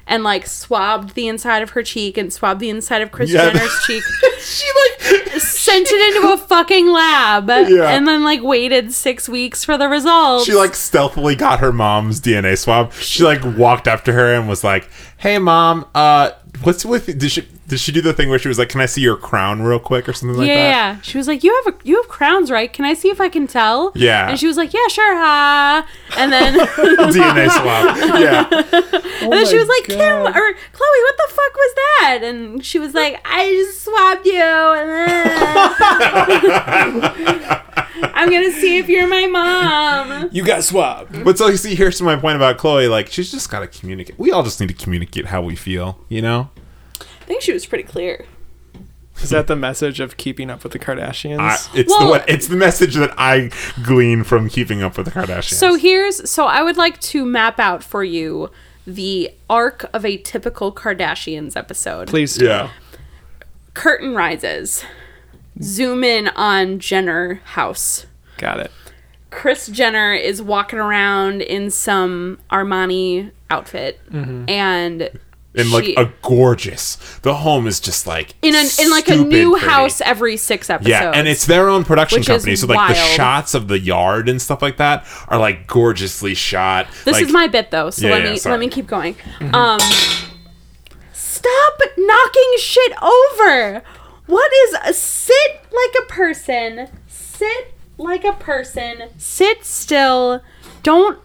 and 0.08 0.24
like 0.24 0.46
swabbed 0.46 1.16
the 1.16 1.28
inside 1.28 1.62
of 1.62 1.72
her 1.72 1.84
cheek 1.84 2.18
and 2.18 2.32
swabbed 2.32 2.60
the 2.60 2.70
inside 2.70 3.02
of 3.02 3.12
kris 3.12 3.32
Yeah. 3.32 3.52
jenner's 3.52 3.78
cheek. 3.86 4.04
She 4.39 4.68
like 4.76 5.31
sent 5.42 5.88
it 5.89 6.16
into 6.16 6.34
a 6.34 6.38
fucking 6.38 6.88
lab 6.92 7.50
Yeah. 7.50 7.89
and 7.89 8.08
then 8.08 8.24
like 8.24 8.42
waited 8.42 8.94
six 8.94 9.28
weeks 9.30 9.64
for 9.64 9.78
the 9.78 9.88
results. 9.88 10.46
She 10.46 10.54
like 10.54 10.76
stealthily 10.76 11.36
got 11.36 11.60
her 11.60 11.72
mom's 11.72 12.20
DNA 12.22 12.58
swab. 12.58 12.94
She 12.94 13.24
like 13.24 13.42
walked 13.44 13.88
up 13.88 14.04
to 14.06 14.14
her 14.14 14.34
and 14.34 14.48
was 14.48 14.64
like, 14.64 14.89
"Hey, 15.18 15.38
mom, 15.39 15.86
uh, 15.96 16.32
what's 16.64 16.86
with 16.86 17.06
did 17.18 17.32
she 17.32 17.48
did 17.72 17.80
she 17.80 17.94
do 17.94 18.02
the 18.02 18.12
thing 18.12 18.28
where 18.30 18.38
she 18.38 18.50
was 18.50 18.60
like, 18.60 18.68
"Can 18.68 18.82
I 18.82 18.86
see 18.86 19.00
your 19.00 19.16
crown 19.16 19.62
real 19.62 19.80
quick" 19.80 20.10
or 20.10 20.14
something 20.14 20.38
like 20.38 20.50
yeah, 20.50 20.56
that? 20.56 20.96
yeah. 20.96 21.02
She 21.04 21.18
was 21.18 21.26
like, 21.26 21.42
"You 21.42 21.56
have 21.64 21.74
a 21.74 21.78
you 21.86 21.96
have 21.96 22.10
crowns, 22.10 22.52
right? 22.52 22.72
Can 22.72 22.84
I 22.84 22.94
see 22.94 23.08
if 23.08 23.22
I 23.22 23.30
can 23.30 23.48
tell?" 23.48 23.94
Yeah. 23.96 24.28
And 24.30 24.38
she 24.38 24.46
was 24.46 24.58
like, 24.58 24.74
"Yeah, 24.74 24.86
sure." 24.90 25.16
Ha. 25.16 25.88
And 26.18 26.34
then 26.34 26.54
DNA 26.60 27.50
swab. 27.50 27.98
Yeah. 28.22 28.46
Oh 28.52 29.24
and 29.24 29.32
then 29.32 29.48
she 29.48 29.58
was 29.58 29.70
like, 29.70 29.86
"Kim 29.86 30.28
or 30.28 30.34
Khloé, 30.34 30.54
what 30.74 31.16
the 31.18 31.28
fuck 31.30 31.56
was 31.56 31.74
that?" 31.76 32.20
And 32.24 32.66
she 32.66 32.78
was 32.78 32.94
like, 32.94 33.22
"I 33.24 33.50
just 33.52 33.86
swabbed 33.86 34.26
you, 34.26 34.34
and 34.34 34.90
then 34.90 35.12
I'm 38.14 38.30
gonna 38.30 38.52
see 38.52 38.80
if 38.80 38.90
you're 38.90 39.08
my 39.08 39.28
mom." 39.28 40.30
You 40.34 40.44
got 40.44 40.66
swabbed. 40.66 41.24
But 41.24 41.38
so 41.38 41.48
you 41.48 41.56
see, 41.56 41.74
here's 41.76 42.02
my 42.02 42.18
point 42.18 42.36
about 42.36 42.58
Khloé. 42.58 42.90
Like, 42.90 43.08
she's 43.08 43.32
just 43.32 43.50
got 43.50 43.62
to 43.62 43.68
communicate. 43.68 44.20
We 44.20 44.32
all 44.32 44.44
just 44.44 44.60
need 44.60 44.68
to 44.68 44.74
communicate 44.74 45.28
how 45.28 45.42
we 45.42 45.56
feel, 45.56 45.98
you 46.10 46.22
know? 46.22 46.50
I 47.32 47.34
think 47.36 47.44
she 47.44 47.54
was 47.54 47.66
pretty 47.66 47.86
clear. 47.86 48.26
Is 49.22 49.30
that 49.30 49.48
the 49.48 49.56
message 49.56 50.00
of 50.02 50.18
keeping 50.18 50.50
up 50.50 50.64
with 50.64 50.74
the 50.74 50.80
Kardashians? 50.80 51.40
I, 51.40 51.54
it's 51.74 51.96
the 51.96 51.98
Well- 52.00 52.10
what 52.10 52.30
it's 52.30 52.48
the 52.48 52.58
message 52.58 52.96
that 52.96 53.14
I 53.18 53.52
glean 53.84 54.24
from 54.26 54.50
keeping 54.50 54.84
up 54.84 54.98
with 54.98 55.06
the 55.06 55.12
Kardashians. 55.14 55.54
So 55.54 55.76
here's 55.76 56.30
so 56.30 56.46
I 56.46 56.62
would 56.62 56.76
like 56.76 57.00
to 57.02 57.24
map 57.24 57.58
out 57.58 57.84
for 57.84 58.04
you 58.04 58.50
the 58.86 59.32
arc 59.50 59.86
of 59.94 60.04
a 60.04 60.18
typical 60.18 60.74
Kardashians 60.74 61.56
episode. 61.56 62.08
Please 62.10 62.36
do. 62.36 62.46
yeah, 62.46 62.72
Curtain 63.74 64.14
rises. 64.14 64.84
Zoom 65.62 66.04
in 66.04 66.28
on 66.30 66.80
Jenner 66.80 67.36
house. 67.46 68.08
Got 68.38 68.60
it. 68.60 68.72
Kris 69.30 69.68
Jenner 69.68 70.14
is 70.14 70.42
walking 70.42 70.80
around 70.80 71.42
in 71.42 71.70
some 71.70 72.40
Armani 72.52 73.32
outfit 73.50 74.00
Mm-hmm. 74.12 74.50
and 74.50 75.10
in 75.54 75.70
like 75.72 75.84
she- 75.84 75.95
a 75.95 76.12
gorgeous. 76.22 76.95
The 77.24 77.36
home 77.36 77.68
is 77.68 77.80
just 77.80 78.08
like 78.08 78.34
in 78.41 78.56
an 78.56 78.68
in 78.80 78.89
like 78.89 79.10
a 79.10 79.16
new 79.16 79.52
pretty. 79.52 79.66
house 79.68 80.02
every 80.02 80.38
six 80.38 80.70
episodes. 80.70 80.89
Yeah, 80.89 81.12
and 81.14 81.28
it's 81.28 81.45
their 81.45 81.70
own 81.70 81.84
production 81.84 82.24
company, 82.24 82.56
so 82.56 82.68
like 82.68 82.89
the 82.89 82.95
shots 82.95 83.54
of 83.54 83.68
the 83.68 83.80
yard 83.80 84.30
and 84.30 84.41
stuff 84.41 84.62
like 84.62 84.78
that 84.78 85.06
are 85.28 85.38
like 85.39 85.68
gorgeously 85.68 86.34
shot. 86.34 86.88
This 87.06 87.16
like, 87.16 87.26
is 87.26 87.32
my 87.34 87.47
bit 87.47 87.72
though, 87.72 87.89
so 87.89 88.08
Yeah, 88.08 88.14
let 88.14 88.24
yeah, 88.24 88.32
me 88.32 88.38
sorry. 88.38 88.54
let 88.54 88.60
me 88.60 88.70
keep 88.70 88.88
going. 88.88 89.16
Um 89.54 89.80
Stop 91.14 91.80
knocking 91.97 92.54
shit 92.60 92.93
over. 93.02 93.82
What 94.28 94.52
is 94.54 94.76
a 94.86 94.93
sit 94.93 95.66
like 95.72 96.04
a 96.04 96.06
person? 96.08 96.88
Sit 97.08 97.74
like 97.97 98.24
a 98.24 98.34
person. 98.34 99.10
Sit 99.18 99.66
still. 99.66 100.41
Don't 100.84 101.20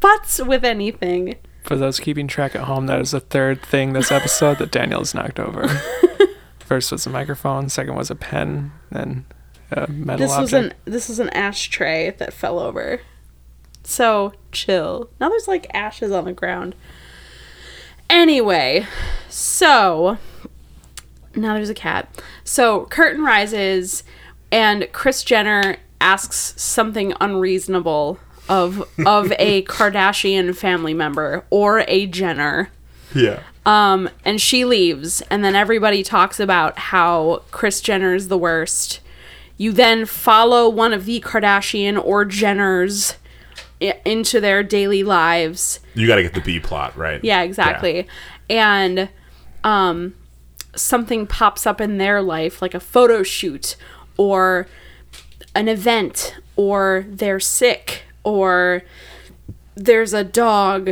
futz 0.00 0.44
with 0.44 0.64
anything. 0.64 1.36
For 1.66 1.74
those 1.74 1.98
keeping 1.98 2.28
track 2.28 2.54
at 2.54 2.62
home, 2.62 2.86
that 2.86 3.00
is 3.00 3.10
the 3.10 3.18
third 3.18 3.60
thing 3.60 3.92
this 3.92 4.12
episode 4.12 4.58
that 4.58 4.70
Daniel's 4.70 5.14
knocked 5.14 5.40
over. 5.40 5.66
First 6.60 6.92
was 6.92 7.08
a 7.08 7.10
microphone. 7.10 7.68
Second 7.68 7.96
was 7.96 8.08
a 8.08 8.14
pen. 8.14 8.70
Then 8.92 9.24
a 9.72 9.88
metal 9.88 10.28
This 10.28 10.38
was 10.38 10.52
an 10.52 10.74
this 10.84 11.08
was 11.08 11.18
an 11.18 11.28
ashtray 11.30 12.10
that 12.18 12.32
fell 12.32 12.60
over. 12.60 13.00
So 13.82 14.32
chill. 14.52 15.10
Now 15.20 15.28
there's 15.28 15.48
like 15.48 15.66
ashes 15.74 16.12
on 16.12 16.24
the 16.24 16.32
ground. 16.32 16.76
Anyway, 18.08 18.86
so 19.28 20.18
now 21.34 21.54
there's 21.54 21.68
a 21.68 21.74
cat. 21.74 22.22
So 22.44 22.84
curtain 22.86 23.24
rises, 23.24 24.04
and 24.52 24.86
Kris 24.92 25.24
Jenner 25.24 25.78
asks 26.00 26.54
something 26.62 27.12
unreasonable 27.20 28.20
of 28.48 28.88
of 29.06 29.32
a 29.38 29.62
Kardashian 29.66 30.54
family 30.56 30.94
member 30.94 31.44
or 31.50 31.80
a 31.88 32.06
Jenner. 32.06 32.70
yeah. 33.14 33.40
Um, 33.64 34.08
and 34.24 34.40
she 34.40 34.64
leaves, 34.64 35.22
and 35.22 35.44
then 35.44 35.56
everybody 35.56 36.04
talks 36.04 36.38
about 36.38 36.78
how 36.78 37.42
Kris 37.50 37.80
Jenner 37.80 38.14
is 38.14 38.28
the 38.28 38.38
worst. 38.38 39.00
You 39.58 39.72
then 39.72 40.06
follow 40.06 40.68
one 40.68 40.92
of 40.92 41.04
the 41.04 41.20
Kardashian 41.20 42.00
or 42.00 42.24
Jenners 42.24 43.16
i- 43.82 43.98
into 44.04 44.40
their 44.40 44.62
daily 44.62 45.02
lives. 45.02 45.80
You 45.94 46.06
got 46.06 46.16
to 46.16 46.22
get 46.22 46.34
the 46.34 46.40
B 46.42 46.60
plot 46.60 46.96
right. 46.96 47.18
Yeah, 47.24 47.42
exactly. 47.42 48.06
And 48.48 49.08
um, 49.64 50.14
something 50.76 51.26
pops 51.26 51.66
up 51.66 51.80
in 51.80 51.98
their 51.98 52.22
life, 52.22 52.62
like 52.62 52.74
a 52.74 52.78
photo 52.80 53.24
shoot 53.24 53.74
or 54.16 54.68
an 55.56 55.66
event, 55.66 56.36
or 56.54 57.04
they're 57.08 57.40
sick, 57.40 58.02
or 58.26 58.82
there's 59.76 60.12
a 60.12 60.24
dog. 60.24 60.90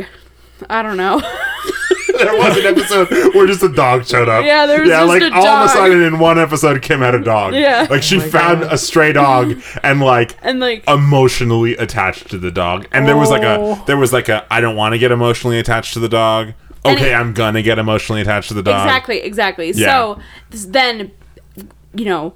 I 0.69 0.81
don't 0.81 0.95
know. 0.97 1.19
there 2.17 2.37
was 2.37 2.57
an 2.57 2.65
episode 2.65 3.09
where 3.35 3.45
just 3.45 3.61
a 3.61 3.67
dog 3.67 4.05
showed 4.05 4.29
up. 4.29 4.45
Yeah, 4.45 4.65
there 4.65 4.79
was 4.79 4.89
yeah, 4.89 5.01
just 5.01 5.09
like 5.09 5.21
a 5.21 5.35
all 5.35 5.45
of 5.45 5.65
a 5.69 5.73
sudden 5.73 6.01
in 6.01 6.17
one 6.17 6.39
episode, 6.39 6.81
Kim 6.81 7.01
had 7.01 7.13
a 7.13 7.21
dog. 7.21 7.53
Yeah. 7.53 7.87
like 7.89 8.03
she 8.03 8.17
oh 8.17 8.21
found 8.21 8.63
a 8.63 8.77
stray 8.77 9.11
dog 9.11 9.61
and 9.83 9.99
like 9.99 10.37
and 10.41 10.61
like, 10.61 10.87
emotionally 10.87 11.75
attached 11.75 12.29
to 12.29 12.37
the 12.37 12.51
dog. 12.51 12.87
And 12.93 13.05
there 13.05 13.17
was 13.17 13.29
like 13.29 13.43
a 13.43 13.57
Oh. 13.59 13.83
there 13.85 13.97
was 13.97 14.13
like 14.13 14.29
a 14.29 14.45
I 14.49 14.61
don't 14.61 14.77
want 14.77 14.93
to 14.93 14.97
get 14.97 15.11
emotionally 15.11 15.59
attached 15.59 15.93
to 15.93 15.99
the 15.99 16.09
dog. 16.09 16.53
And 16.85 16.97
Okay, 16.97 17.11
it- 17.11 17.15
I'm 17.15 17.33
gonna 17.33 17.61
get 17.61 17.79
emotionally 17.79 18.21
attached 18.21 18.47
to 18.47 18.53
the 18.53 18.63
dog. 18.63 18.85
exactly 18.87 19.17
exactly 19.19 19.71
Yeah. 19.71 19.87
so 19.91 20.19
this 20.51 20.65
then 20.65 21.11
you 21.93 22.05
know 22.05 22.33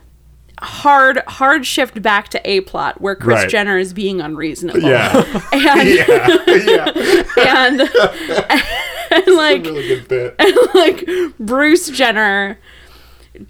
hard 0.61 1.19
hard 1.27 1.65
shift 1.65 2.01
back 2.01 2.29
to 2.29 2.41
a 2.49 2.61
plot 2.61 2.99
where 3.01 3.15
kris 3.15 3.35
Right. 3.41 3.49
jenner 3.49 3.77
is 3.77 3.93
being 3.93 4.19
unreasonable 4.21 4.81
Yeah. 4.81 5.23
and 5.53 5.89
yeah. 5.89 6.91
Yeah. 7.37 7.65
and, 7.65 7.81
and 9.11 9.35
like 9.35 9.63
really 9.63 9.87
good 9.87 10.07
bit. 10.07 10.35
like 10.75 11.37
bruce 11.39 11.89
jenner 11.89 12.57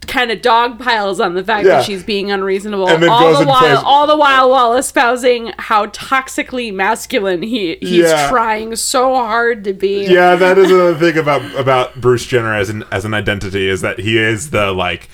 kind 0.05 0.29
of 0.29 0.41
dog 0.43 0.77
piles 0.77 1.19
on 1.19 1.33
the 1.33 1.43
fact 1.43 1.65
Yeah. 1.65 1.77
that 1.77 1.85
she's 1.85 2.03
being 2.03 2.29
unreasonable 2.29 2.87
And 2.87 3.03
all 3.05 3.31
the 3.33 3.39
and 3.39 3.47
while 3.47 3.59
plays- 3.59 3.79
all 3.83 4.05
the 4.05 4.17
while 4.17 4.49
while 4.51 4.75
espousing 4.75 5.51
how 5.57 5.87
toxically 5.87 6.71
masculine 6.71 7.41
he 7.41 7.77
he's 7.81 8.01
Yeah. 8.09 8.29
trying 8.29 8.75
so 8.75 9.15
hard 9.15 9.63
to 9.63 9.73
be 9.73 10.05
Yeah, 10.05 10.35
that 10.35 10.59
is 10.59 10.69
another 10.69 10.95
thing 10.95 11.17
about 11.17 11.41
about 11.55 11.99
Bruce 11.99 12.25
Jenner 12.27 12.53
as 12.53 12.69
an 12.69 12.83
as 12.91 13.03
an 13.03 13.15
identity 13.15 13.67
is 13.67 13.81
that 13.81 13.97
he 13.99 14.17
is 14.19 14.51
the 14.51 14.71
like 14.73 15.09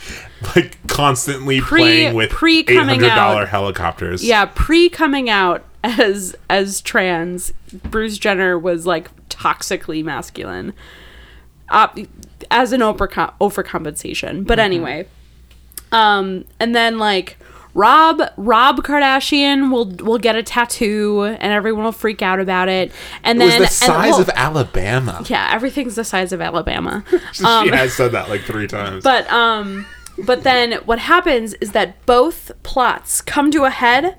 like 0.55 0.85
constantly 0.87 1.61
Pre- 1.61 1.81
playing 1.81 2.15
with 2.15 2.29
pre 2.29 2.63
coming 2.63 3.03
out. 3.03 3.47
helicopters. 3.47 4.23
yeah 4.23 4.45
pre 4.53 4.89
coming 4.89 5.29
out 5.29 5.63
as 5.83 6.35
as 6.49 6.81
trans 6.81 7.51
bruce 7.89 8.17
jenner 8.17 8.57
was 8.59 8.85
like 8.85 9.09
toxically 9.29 10.03
masculine 10.03 10.73
uh, 11.69 11.87
as 12.51 12.71
an 12.73 12.81
overcom- 12.81 13.33
overcompensation 13.39 14.45
but 14.45 14.59
anyway 14.59 15.05
um 15.91 16.45
and 16.59 16.75
then 16.75 16.97
like 16.99 17.37
rob 17.73 18.21
rob 18.37 18.77
kardashian 18.83 19.71
will 19.71 19.85
will 20.05 20.17
get 20.17 20.35
a 20.35 20.43
tattoo 20.43 21.23
and 21.23 21.51
everyone 21.51 21.83
will 21.83 21.91
freak 21.91 22.21
out 22.21 22.39
about 22.39 22.69
it 22.69 22.91
and 23.23 23.41
It 23.41 23.45
was 23.45 23.53
then 23.53 23.61
the 23.63 23.67
size 23.67 23.89
and, 23.89 24.11
well, 24.11 24.21
of 24.21 24.29
Alabama. 24.29 25.23
yeah 25.27 25.49
everything's 25.51 25.95
the 25.95 26.03
size 26.05 26.31
of 26.31 26.39
alabama 26.41 27.03
she 27.33 27.43
has 27.43 27.93
said 27.93 28.11
that 28.13 28.29
like 28.29 28.41
three 28.41 28.67
times. 28.67 29.03
But 29.03 29.29
um 29.31 29.85
but 30.17 30.43
then 30.43 30.73
what 30.85 30.99
happens 30.99 31.53
is 31.55 31.71
that 31.71 32.05
both 32.05 32.51
plots 32.63 33.21
come 33.21 33.51
to 33.51 33.63
a 33.65 33.69
head 33.69 34.17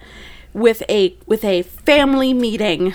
with 0.52 0.82
a 0.88 1.16
with 1.26 1.44
a 1.44 1.62
family 1.62 2.32
meeting. 2.32 2.94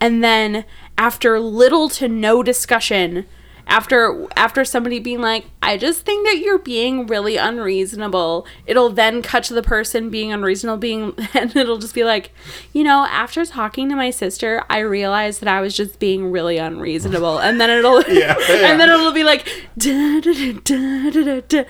And 0.00 0.24
then 0.24 0.64
after 0.96 1.38
little 1.38 1.88
to 1.90 2.08
no 2.08 2.42
discussion, 2.42 3.26
after 3.70 4.26
after 4.36 4.64
somebody 4.64 4.98
being 4.98 5.20
like 5.20 5.44
i 5.62 5.76
just 5.76 6.04
think 6.04 6.26
that 6.26 6.38
you're 6.38 6.58
being 6.58 7.06
really 7.06 7.36
unreasonable 7.36 8.44
it'll 8.66 8.90
then 8.90 9.22
cut 9.22 9.44
to 9.44 9.54
the 9.54 9.62
person 9.62 10.10
being 10.10 10.32
unreasonable 10.32 10.76
being 10.76 11.14
and 11.34 11.54
it'll 11.56 11.78
just 11.78 11.94
be 11.94 12.02
like 12.02 12.32
you 12.72 12.82
know 12.82 13.06
after 13.08 13.46
talking 13.46 13.88
to 13.88 13.94
my 13.94 14.10
sister 14.10 14.64
i 14.68 14.80
realized 14.80 15.40
that 15.40 15.48
i 15.48 15.60
was 15.60 15.76
just 15.76 16.00
being 16.00 16.32
really 16.32 16.58
unreasonable 16.58 17.38
and 17.38 17.60
then 17.60 17.70
it'll 17.70 18.02
yeah, 18.08 18.34
yeah. 18.48 18.72
and 18.72 18.80
then 18.80 18.90
it'll 18.90 19.12
be 19.12 19.22
like 19.22 19.48
da, 19.78 20.20
da, 20.20 21.40
da, 21.42 21.64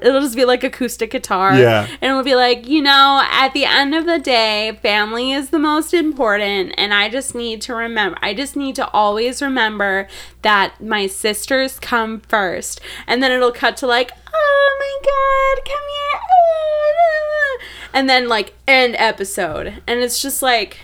it'll 0.00 0.22
just 0.22 0.36
be 0.36 0.46
like 0.46 0.64
acoustic 0.64 1.10
guitar 1.10 1.54
yeah 1.54 1.86
and 2.00 2.10
it'll 2.10 2.22
be 2.22 2.34
like 2.34 2.66
you 2.66 2.80
know 2.80 3.22
at 3.30 3.52
the 3.52 3.66
end 3.66 3.94
of 3.94 4.06
the 4.06 4.18
day 4.18 4.78
family 4.80 5.32
is 5.32 5.50
the 5.50 5.58
most 5.58 5.92
important 5.92 6.72
and 6.78 6.94
i 6.94 7.10
just 7.10 7.34
need 7.34 7.60
to 7.60 7.74
remember 7.74 8.18
i 8.22 8.32
just 8.32 8.56
need 8.56 8.74
to 8.74 8.88
always 8.92 9.42
remember 9.42 10.08
that 10.46 10.80
my 10.80 11.08
sisters 11.08 11.78
come 11.80 12.20
first 12.20 12.80
and 13.08 13.20
then 13.20 13.32
it'll 13.32 13.50
cut 13.50 13.76
to 13.76 13.84
like 13.86 14.12
oh 14.32 14.76
my 14.78 15.08
god 15.10 15.64
come 15.64 15.88
here 15.88 16.20
Ah. 16.28 17.64
and 17.94 18.08
then 18.08 18.28
like 18.28 18.54
end 18.68 18.94
episode 18.96 19.82
and 19.88 20.00
it's 20.00 20.22
just 20.22 20.42
like 20.42 20.78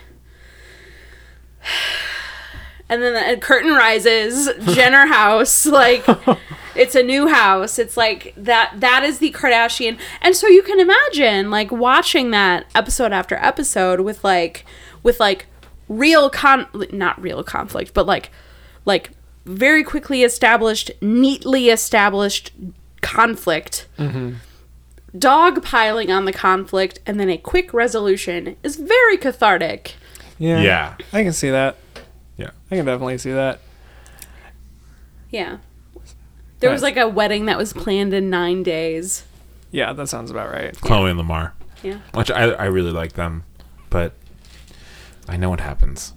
and 2.89 3.01
then 3.03 3.35
the 3.35 3.41
curtain 3.41 3.73
rises 3.73 4.49
jenner 4.75 5.07
house 5.07 5.65
like 5.65 6.05
it's 6.75 6.95
a 6.95 7.03
new 7.03 7.29
house. 7.29 7.79
It's 7.79 7.97
like 7.97 8.33
that 8.37 8.73
that 8.79 9.05
is 9.05 9.19
the 9.19 9.31
Kardashian. 9.33 9.99
And 10.23 10.35
so 10.35 10.47
you 10.49 10.63
can 10.63 10.81
imagine 10.81 11.51
like 11.51 11.71
watching 11.71 12.31
that 12.31 12.67
episode 12.75 13.13
after 13.13 13.37
episode 13.37 14.01
with 14.01 14.25
like 14.25 14.65
with 15.03 15.21
like 15.21 15.47
real 15.89 16.31
con 16.31 16.67
not 16.91 17.21
real 17.21 17.45
conflict, 17.45 17.93
but 17.93 18.07
like 18.07 18.31
like 18.87 19.11
very 19.45 19.83
quickly 19.85 20.23
established, 20.23 20.91
neatly 21.01 21.69
established 21.69 22.53
conflict. 23.01 23.87
Dog 25.19 25.63
piling 25.63 26.11
on 26.11 26.25
the 26.25 26.33
conflict 26.33 27.01
and 27.05 27.21
then 27.21 27.29
a 27.29 27.37
quick 27.37 27.75
resolution 27.75 28.57
is 28.63 28.77
very 28.77 29.17
cathartic. 29.17 29.97
Yeah. 30.39 30.61
Yeah. 30.61 30.97
I 31.13 31.23
can 31.23 31.33
see 31.33 31.51
that. 31.51 31.77
Yeah. 32.37 32.51
I 32.71 32.77
can 32.77 32.87
definitely 32.87 33.19
see 33.19 33.33
that. 33.33 33.61
Yeah. 35.31 35.59
There 36.61 36.71
was 36.71 36.83
like 36.83 36.97
a 36.97 37.09
wedding 37.09 37.47
that 37.47 37.59
was 37.59 37.73
planned 37.73 38.15
in 38.15 38.31
nine 38.31 38.63
days. 38.63 39.25
Yeah, 39.73 39.93
that 39.95 40.09
sounds 40.09 40.31
about 40.31 40.51
right. 40.53 40.73
Khloé 40.75 41.11
and 41.11 41.19
Lamar. 41.19 41.55
Yeah. 41.83 41.99
Which 42.15 42.31
I, 42.31 42.51
I 42.51 42.67
really 42.67 42.93
like 42.93 43.15
them, 43.15 43.43
but 43.91 44.13
I 45.29 45.37
know 45.37 45.51
what 45.51 45.61
happens. 45.61 46.13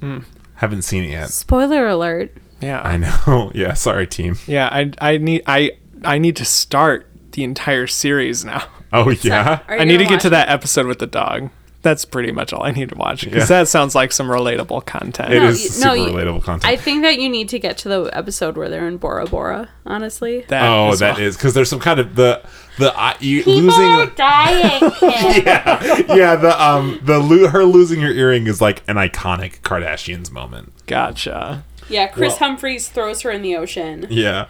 Hmm. 0.00 0.20
Haven't 0.58 0.82
seen 0.82 1.04
it 1.04 1.10
yet. 1.10 1.30
Spoiler 1.30 1.86
alert. 1.86 2.34
Yeah. 2.60 2.82
I 2.82 2.96
know. 2.96 3.52
yeah, 3.54 3.74
sorry, 3.74 4.08
team. 4.08 4.36
Yeah, 4.48 4.68
I 4.70 4.90
I 5.00 5.18
need 5.18 5.42
I 5.46 5.72
I 6.04 6.18
need 6.18 6.34
to 6.36 6.44
start 6.44 7.06
the 7.32 7.44
entire 7.44 7.86
series 7.86 8.44
now. 8.44 8.64
Oh 8.92 9.10
uh, 9.10 9.14
yeah. 9.20 9.60
Are 9.68 9.76
you 9.76 9.82
I 9.82 9.84
need 9.84 9.98
to 9.98 10.04
get 10.04 10.20
to 10.22 10.28
watch 10.28 10.32
that 10.32 10.48
episode 10.48 10.86
with 10.86 10.98
the 10.98 11.06
dog. 11.06 11.50
That's 11.82 12.04
pretty 12.04 12.32
much 12.32 12.52
all 12.52 12.64
I 12.64 12.72
need 12.72 12.88
to 12.88 12.96
watch 12.96 13.22
because 13.24 13.48
Yeah. 13.48 13.60
that 13.60 13.68
sounds 13.68 13.94
like 13.94 14.10
some 14.12 14.26
relatable 14.26 14.84
content. 14.84 15.32
It 15.32 15.40
No, 15.40 15.48
is 15.48 15.62
you- 15.62 15.68
super 15.70 15.86
no, 15.86 15.92
you- 15.94 16.12
relatable 16.12 16.42
content. 16.42 16.66
I 16.72 16.76
think 16.76 17.02
that 17.02 17.20
you 17.20 17.28
need 17.28 17.48
to 17.50 17.58
get 17.60 17.78
to 17.78 17.88
the 17.88 18.10
episode 18.12 18.56
where 18.56 18.68
they're 18.68 18.88
in 18.88 18.96
Bora 18.96 19.26
Bora, 19.26 19.68
honestly. 19.86 20.44
That 20.48 20.68
oh, 20.68 20.90
is 20.92 20.98
that 20.98 21.14
all- 21.14 21.20
is 21.22 21.36
because 21.36 21.54
there's 21.54 21.70
some 21.70 21.78
kind 21.80 22.00
of 22.00 22.16
the 22.16 22.42
the 22.78 22.92
uh, 23.00 23.14
you 23.20 23.44
losing. 23.44 24.10
dying. 24.16 24.92
yeah, 25.02 26.02
yeah. 26.14 26.36
The 26.36 26.62
um 26.62 27.00
the 27.04 27.18
lo- 27.20 27.48
her 27.48 27.64
losing 27.64 28.00
her 28.00 28.10
earring 28.10 28.46
is 28.48 28.60
like 28.60 28.82
an 28.88 28.96
iconic 28.96 29.60
Kardashians 29.60 30.30
moment. 30.32 30.72
Gotcha. 30.86 31.64
yeah, 31.88 32.08
Kris 32.08 32.30
Well- 32.32 32.38
Humphries 32.50 32.88
throws 32.88 33.22
her 33.22 33.30
in 33.30 33.42
the 33.42 33.56
ocean, 33.56 34.06
Yeah. 34.10 34.46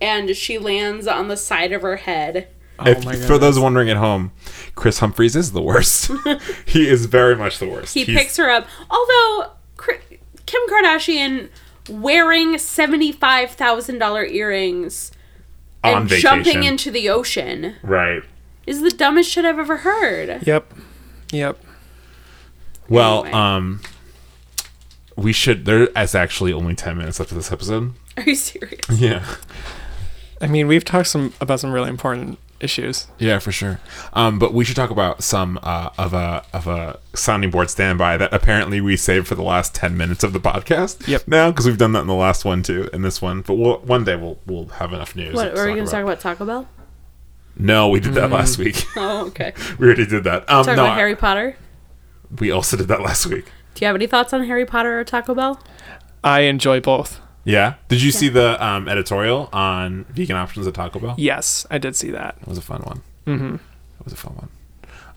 and 0.00 0.34
she 0.34 0.58
lands 0.58 1.06
on 1.06 1.28
the 1.28 1.36
side 1.36 1.72
of 1.72 1.82
her 1.82 1.96
head. 1.96 2.48
Oh 2.80 2.90
If, 2.90 3.04
my 3.04 3.14
for 3.14 3.36
those 3.38 3.58
wondering 3.58 3.90
at 3.90 3.96
home, 3.96 4.32
Kris 4.74 4.98
Humphries 5.00 5.36
is 5.36 5.52
the 5.52 5.62
worst. 5.62 6.10
he 6.66 6.88
is 6.88 7.06
very 7.06 7.36
much 7.36 7.58
the 7.58 7.68
worst. 7.68 7.94
He 7.94 8.04
He's- 8.04 8.18
picks 8.18 8.36
her 8.36 8.48
up. 8.50 8.66
Although 8.90 9.52
Kri- 9.76 10.20
Kim 10.46 10.60
Kardashian 10.68 11.48
wearing 11.88 12.56
seventy 12.58 13.12
five 13.12 13.50
thousand 13.52 13.98
dollar 13.98 14.24
earrings 14.24 15.12
on 15.82 16.02
and 16.02 16.08
vacation. 16.08 16.22
jumping 16.44 16.64
into 16.64 16.90
the 16.90 17.08
ocean 17.08 17.74
right. 17.82 18.22
is 18.66 18.82
the 18.82 18.90
dumbest 18.90 19.30
shit 19.30 19.44
I've 19.44 19.58
ever 19.58 19.78
heard. 19.78 20.46
Yep. 20.46 20.72
Yep. 21.32 21.58
Well, 22.88 23.24
Anyway. 23.24 23.38
um, 23.38 23.80
we 25.16 25.32
should. 25.32 25.64
There 25.64 25.84
is 25.86 26.14
actually 26.14 26.52
only 26.52 26.74
ten 26.74 26.96
minutes 26.98 27.18
left 27.20 27.30
of 27.30 27.36
this 27.36 27.52
episode. 27.52 27.92
Are 28.16 28.22
you 28.24 28.34
serious? 28.34 28.80
Yeah. 28.90 29.24
I 30.40 30.46
mean, 30.46 30.66
we've 30.68 30.84
talked 30.84 31.08
some 31.08 31.32
about 31.40 31.60
some 31.60 31.70
really 31.72 31.88
important 31.90 32.38
issues. 32.60 33.08
Yeah, 33.18 33.38
for 33.38 33.52
sure. 33.52 33.80
Um, 34.12 34.38
but 34.38 34.52
we 34.54 34.64
should 34.64 34.76
talk 34.76 34.90
about 34.90 35.22
some 35.22 35.58
uh, 35.62 35.90
of 35.98 36.14
a 36.14 36.44
of 36.52 36.66
a 36.66 36.98
sounding 37.14 37.50
board 37.50 37.70
standby 37.70 38.16
that 38.18 38.32
apparently 38.32 38.80
we 38.80 38.96
saved 38.96 39.26
for 39.26 39.34
the 39.34 39.42
last 39.42 39.74
ten 39.74 39.96
minutes 39.96 40.22
of 40.22 40.32
the 40.32 40.40
podcast. 40.40 41.06
Yep. 41.06 41.28
Now, 41.28 41.50
because 41.50 41.66
we've 41.66 41.78
done 41.78 41.92
that 41.92 42.00
in 42.00 42.06
the 42.06 42.14
last 42.14 42.44
one 42.44 42.62
too, 42.62 42.88
in 42.92 43.02
this 43.02 43.20
one. 43.20 43.42
But 43.42 43.54
we'll, 43.54 43.78
one 43.78 44.04
day 44.04 44.16
we'll 44.16 44.38
we'll 44.46 44.66
have 44.66 44.92
enough 44.92 45.16
news. 45.16 45.34
What 45.34 45.56
are 45.56 45.66
we 45.66 45.74
going 45.74 45.86
to 45.86 45.90
talk 45.90 46.02
about? 46.02 46.20
Taco 46.20 46.44
Bell? 46.44 46.68
No, 47.56 47.88
we 47.88 48.00
did 48.00 48.14
that 48.14 48.30
last 48.30 48.58
week. 48.58 48.86
Oh, 48.96 49.26
okay. 49.28 49.52
we 49.78 49.86
already 49.86 50.06
did 50.06 50.24
that. 50.24 50.48
Um, 50.50 50.64
Talk 50.64 50.76
no, 50.76 50.84
about 50.84 50.96
Harry 50.96 51.16
Potter. 51.16 51.56
we 52.38 52.50
also 52.50 52.76
did 52.76 52.88
that 52.88 53.00
last 53.00 53.26
week. 53.26 53.46
Do 53.74 53.84
you 53.84 53.86
have 53.86 53.96
any 53.96 54.06
thoughts 54.06 54.32
on 54.32 54.44
Harry 54.44 54.66
Potter 54.66 54.98
or 54.98 55.04
Taco 55.04 55.34
Bell? 55.34 55.62
I 56.22 56.40
enjoy 56.40 56.80
both. 56.80 57.20
Yeah. 57.44 57.74
Did 57.88 58.02
you 58.02 58.10
see 58.10 58.28
the 58.28 58.62
um, 58.64 58.88
editorial 58.88 59.48
on 59.52 60.04
vegan 60.10 60.36
options 60.36 60.66
at 60.66 60.74
Taco 60.74 60.98
Bell? 60.98 61.14
Yes, 61.18 61.66
I 61.70 61.78
did 61.78 61.96
see 61.96 62.10
that. 62.10 62.36
It 62.40 62.46
was 62.46 62.58
a 62.58 62.62
fun 62.62 62.82
one. 62.82 63.02
Mm-hmm. 63.26 63.54
It 63.54 64.04
was 64.04 64.12
a 64.12 64.16
fun 64.16 64.34
one. 64.34 64.48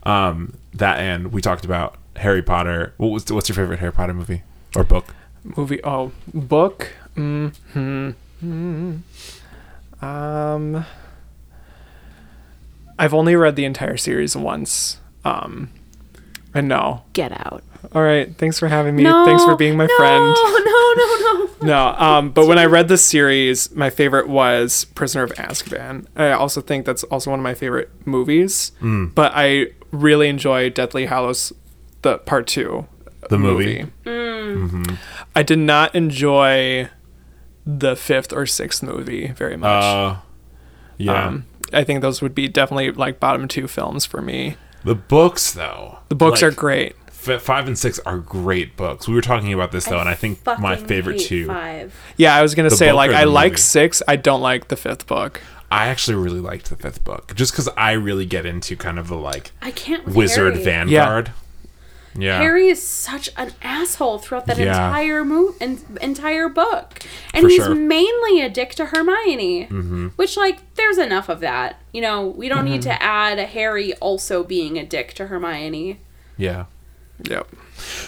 Um, 0.04 0.54
that 0.74 0.98
and 1.00 1.32
we 1.32 1.40
talked 1.40 1.64
about 1.64 1.96
Harry 2.16 2.42
Potter. 2.42 2.94
What 2.96 3.08
was 3.08 3.30
what's 3.32 3.48
your 3.48 3.56
favorite 3.56 3.78
Harry 3.80 3.92
Potter 3.92 4.14
movie 4.14 4.42
or 4.76 4.84
book? 4.84 5.14
Movie. 5.44 5.82
Oh, 5.84 6.12
book. 6.32 6.92
Hmm. 7.14 7.48
Um. 10.00 10.84
I've 12.98 13.14
only 13.14 13.34
read 13.34 13.56
the 13.56 13.64
entire 13.64 13.96
series 13.96 14.36
once. 14.36 14.98
Um. 15.24 15.70
And 16.54 16.68
no. 16.68 17.04
Get 17.12 17.32
out. 17.32 17.62
All 17.92 18.02
right. 18.02 18.36
Thanks 18.36 18.58
for 18.58 18.68
having 18.68 18.96
me. 18.96 19.04
Thanks 19.04 19.44
for 19.44 19.56
being 19.56 19.76
my 19.76 19.86
no, 19.86 19.96
friend. 19.96 20.36
No, 20.64 20.94
no, 20.96 21.36
no, 21.36 21.50
No, 21.62 21.86
um, 21.98 22.30
but 22.30 22.46
when 22.46 22.58
I 22.58 22.66
read 22.66 22.88
the 22.88 22.96
series, 22.98 23.74
my 23.74 23.90
favorite 23.90 24.28
was 24.28 24.84
Prisoner 24.94 25.24
of 25.24 25.32
Azkaban. 25.32 26.06
I 26.14 26.30
also 26.30 26.60
think 26.60 26.86
that's 26.86 27.02
also 27.04 27.30
one 27.30 27.40
of 27.40 27.44
my 27.44 27.54
favorite 27.54 27.90
movies. 28.06 28.72
But 28.80 29.32
I 29.34 29.68
really 29.90 30.28
enjoy 30.28 30.70
Deathly 30.70 31.06
Hallows, 31.06 31.52
the 32.02 32.18
part 32.18 32.46
two, 32.46 32.86
The 33.28 33.38
movie. 33.38 33.86
Hmm. 34.04 34.84
I 35.34 35.42
did 35.42 35.58
not 35.58 35.94
enjoy 35.94 36.88
the 37.66 37.96
fifth 37.96 38.32
or 38.32 38.46
sixth 38.46 38.82
movie 38.82 39.28
very 39.28 39.56
much. 39.56 39.82
Uh, 39.82 40.16
yeah. 40.98 41.26
um, 41.26 41.46
I 41.72 41.82
think 41.82 42.02
those 42.02 42.22
would 42.22 42.34
be 42.34 42.46
definitely 42.46 42.92
like 42.92 43.18
bottom 43.18 43.48
two 43.48 43.66
films 43.66 44.04
for 44.04 44.20
me. 44.22 44.56
the 44.84 44.94
books, 44.94 45.52
though. 45.52 45.98
The 46.08 46.14
books 46.14 46.42
like, 46.42 46.52
are 46.52 46.54
great. 46.54 46.96
F- 47.28 47.42
five 47.42 47.66
and 47.66 47.78
six 47.78 47.98
are 48.00 48.18
great 48.18 48.76
books. 48.76 49.06
We 49.08 49.14
were 49.14 49.20
talking 49.20 49.52
about 49.52 49.72
this 49.72 49.84
though, 49.86 50.00
and 50.00 50.08
I 50.08 50.14
think 50.14 50.44
my 50.58 50.76
favorite 50.76 51.20
hate 51.20 51.26
two. 51.28 51.46
Five. 51.46 51.94
Yeah, 52.16 52.34
I 52.34 52.42
was 52.42 52.54
gonna 52.54 52.70
The 52.70 52.76
say 52.76 52.92
like 52.92 53.10
I 53.10 53.24
like 53.24 53.52
movie? 53.52 53.60
six. 53.62 54.02
I 54.08 54.16
don't 54.16 54.40
like 54.40 54.68
the 54.68 54.76
fifth 54.76 55.06
book. 55.06 55.40
I 55.70 55.86
actually 55.88 56.16
really 56.16 56.40
liked 56.40 56.70
the 56.70 56.76
fifth 56.76 57.02
book, 57.02 57.34
just 57.34 57.52
because 57.52 57.68
I 57.76 57.92
really 57.92 58.26
get 58.26 58.46
into 58.46 58.76
kind 58.76 58.98
of 58.98 59.08
the 59.08 59.16
like 59.16 59.50
I 59.62 59.70
can't. 59.72 60.06
Wizard 60.06 60.54
Harry. 60.54 60.64
vanguard. 60.64 61.32
Yeah. 62.16 62.38
Harry 62.38 62.68
is 62.68 62.80
such 62.80 63.28
an 63.36 63.52
asshole 63.60 64.18
throughout 64.18 64.46
that 64.46 64.56
Yeah. 64.56 64.86
entire 64.86 65.24
mo- 65.24 65.54
en- 65.60 65.80
entire 66.00 66.48
book, 66.48 67.00
and 67.32 67.42
For 67.42 67.48
he's 67.48 67.64
sure. 67.64 67.74
mainly 67.74 68.40
a 68.40 68.48
dick 68.48 68.70
to 68.76 68.86
Hermione. 68.86 69.64
Mm-hmm. 69.64 70.08
Which, 70.14 70.36
like, 70.36 70.60
there's 70.76 70.96
enough 70.98 71.28
of 71.28 71.40
that. 71.40 71.80
You 71.92 72.02
know, 72.02 72.24
we 72.28 72.48
don't 72.48 72.66
need 72.66 72.82
mm-hmm. 72.82 72.90
to 72.90 73.02
add 73.02 73.38
Harry 73.40 73.94
also 73.94 74.44
being 74.44 74.78
a 74.78 74.84
dick 74.86 75.14
to 75.14 75.26
Hermione. 75.26 75.98
Yeah. 76.36 76.66
Yep. 77.22 77.48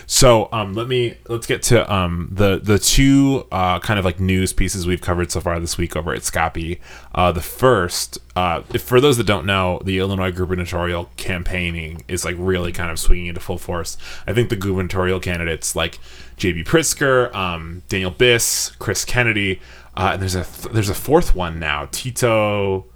So 0.06 0.48
um, 0.52 0.74
let 0.74 0.88
me 0.88 1.16
let's 1.28 1.46
get 1.46 1.62
to 1.64 1.92
um, 1.92 2.28
the 2.30 2.58
the 2.58 2.78
two 2.78 3.46
uh, 3.52 3.78
kind 3.78 3.98
of 3.98 4.04
like 4.04 4.18
news 4.18 4.52
pieces 4.52 4.86
we've 4.86 5.00
covered 5.00 5.30
so 5.30 5.40
far 5.40 5.58
this 5.60 5.78
week 5.78 5.94
over 5.96 6.12
at 6.12 6.22
Scoppy. 6.22 6.80
Uh, 7.14 7.30
the 7.32 7.40
first, 7.40 8.18
uh, 8.34 8.62
for 8.62 9.00
those 9.00 9.16
that 9.16 9.26
don't 9.26 9.46
know, 9.46 9.80
the 9.84 9.98
Illinois 9.98 10.32
gubernatorial 10.32 11.10
campaigning 11.16 12.02
is 12.08 12.24
like 12.24 12.36
really 12.38 12.72
kind 12.72 12.90
of 12.90 12.98
swinging 12.98 13.26
into 13.26 13.40
full 13.40 13.58
force. 13.58 13.96
I 14.26 14.32
think 14.32 14.48
the 14.48 14.56
gubernatorial 14.56 15.20
candidates 15.20 15.76
like 15.76 15.98
J.B. 16.36 16.64
Pritzker, 16.64 17.34
um, 17.34 17.82
Daniel 17.88 18.12
Biss, 18.12 18.76
Chris 18.78 19.04
Kennedy, 19.04 19.60
uh, 19.96 20.10
and 20.14 20.22
there's 20.22 20.34
a 20.34 20.44
th- 20.44 20.72
there's 20.74 20.90
a 20.90 20.94
fourth 20.94 21.34
one 21.34 21.58
now, 21.58 21.88
Tito. 21.90 22.86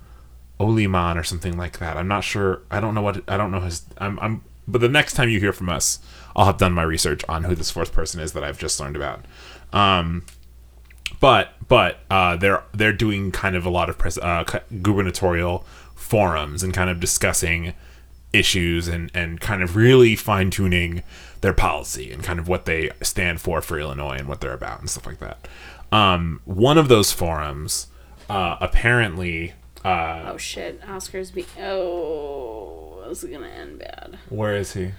Oliman 0.59 1.17
or 1.17 1.25
something 1.25 1.57
like 1.57 1.79
that. 1.79 1.97
I'm 1.97 2.07
not 2.07 2.23
sure. 2.23 2.61
I 2.71 2.81
don't 2.81 2.95
know 2.95 3.01
what. 3.01 3.25
I 3.27 3.39
don't 3.39 3.51
know 3.51 3.61
his. 3.61 3.83
I'm. 3.97 4.19
I'm. 4.21 4.43
But 4.71 4.81
the 4.81 4.89
next 4.89 5.15
time 5.15 5.29
you 5.29 5.41
hear 5.41 5.53
from 5.53 5.69
us, 5.69 5.99
I'll 6.37 6.47
have 6.47 6.59
done 6.59 6.73
my 6.73 6.83
research 6.83 7.23
on 7.29 7.45
who 7.45 7.55
this 7.55 7.71
fourth 7.71 7.93
person 7.93 8.21
is 8.21 8.33
that 8.33 8.45
I've 8.45 8.59
just 8.59 8.79
learned 8.81 8.97
about. 8.97 9.25
Um, 9.73 10.25
but 11.21 11.55
but 11.69 11.99
uh, 12.11 12.37
they're 12.37 12.63
they're 12.73 12.93
doing 12.93 13.31
kind 13.33 13.57
of 13.57 13.67
a 13.67 13.71
lot 13.71 13.89
of 13.91 13.99
pres- 13.99 14.19
uh, 14.19 14.45
gubernatorial 14.83 15.65
forums 15.95 16.63
and 16.63 16.73
kind 16.73 16.91
of 16.91 17.01
discussing 17.01 17.75
issues 18.33 18.87
and 18.89 19.11
and 19.15 19.41
kind 19.41 19.63
of 19.63 19.77
really 19.77 20.15
fine 20.17 20.51
tuning 20.51 21.03
their 21.41 21.53
policy 21.53 22.13
and 22.13 22.23
kind 22.23 22.39
of 22.39 22.49
what 22.49 22.65
they 22.65 22.91
stand 23.03 23.41
for 23.41 23.61
for 23.61 23.79
Illinois 23.79 24.17
and 24.17 24.29
what 24.29 24.41
they're 24.41 24.53
about 24.53 24.81
and 24.81 24.89
stuff 24.89 25.07
like 25.07 25.19
that. 25.19 25.49
Um, 25.91 26.41
one 26.45 26.79
of 26.79 26.89
those 26.89 27.13
forums 27.13 27.89
uh, 28.29 28.57
apparently. 28.61 29.55
Uh, 29.85 30.31
Oh 30.33 30.37
shit, 30.37 30.81
Oscar's 30.89 31.31
be. 31.31 31.45
Oh, 31.61 32.70
is 33.11 33.31
gonna 33.31 33.49
end 33.49 33.79
bad. 33.79 34.19
Where 34.29 34.55
is 34.57 34.73
he? 34.75 34.93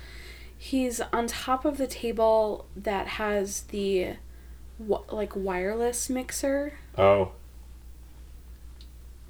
He's 0.57 1.01
on 1.11 1.27
top 1.27 1.65
of 1.65 1.77
the 1.77 1.87
table 1.87 2.67
that 2.75 3.07
has 3.07 3.61
the, 3.63 4.15
like 4.79 5.35
wireless 5.35 6.09
mixer. 6.09 6.73
Oh. 6.97 7.31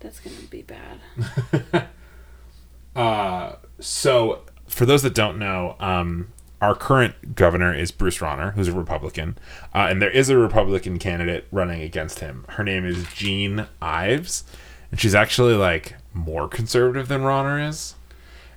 That's 0.01 0.19
gonna 0.19 0.35
be 0.49 0.63
bad. 0.63 1.87
Uh, 2.95 3.55
so 3.79 4.41
for 4.67 4.85
those 4.85 5.01
that 5.03 5.13
don't 5.13 5.39
know, 5.39 5.75
um, 5.79 6.27
our 6.59 6.75
current 6.75 7.35
governor 7.35 7.73
is 7.73 7.91
Bruce 7.91 8.19
Rauner, 8.19 8.53
who's 8.53 8.67
a 8.67 8.73
Republican, 8.73 9.37
uh, 9.73 9.87
and 9.89 10.01
there 10.01 10.11
is 10.11 10.29
a 10.29 10.37
Republican 10.37 10.99
candidate 10.99 11.47
running 11.51 11.81
against 11.81 12.19
him. 12.19 12.45
Her 12.49 12.63
name 12.63 12.85
is 12.85 13.05
Jeanne 13.13 13.67
Ives, 13.81 14.43
and 14.91 14.99
she's 14.99 15.15
actually 15.15 15.55
like 15.55 15.95
more 16.13 16.47
conservative 16.47 17.07
than 17.07 17.21
Rauner 17.21 17.67
is, 17.67 17.95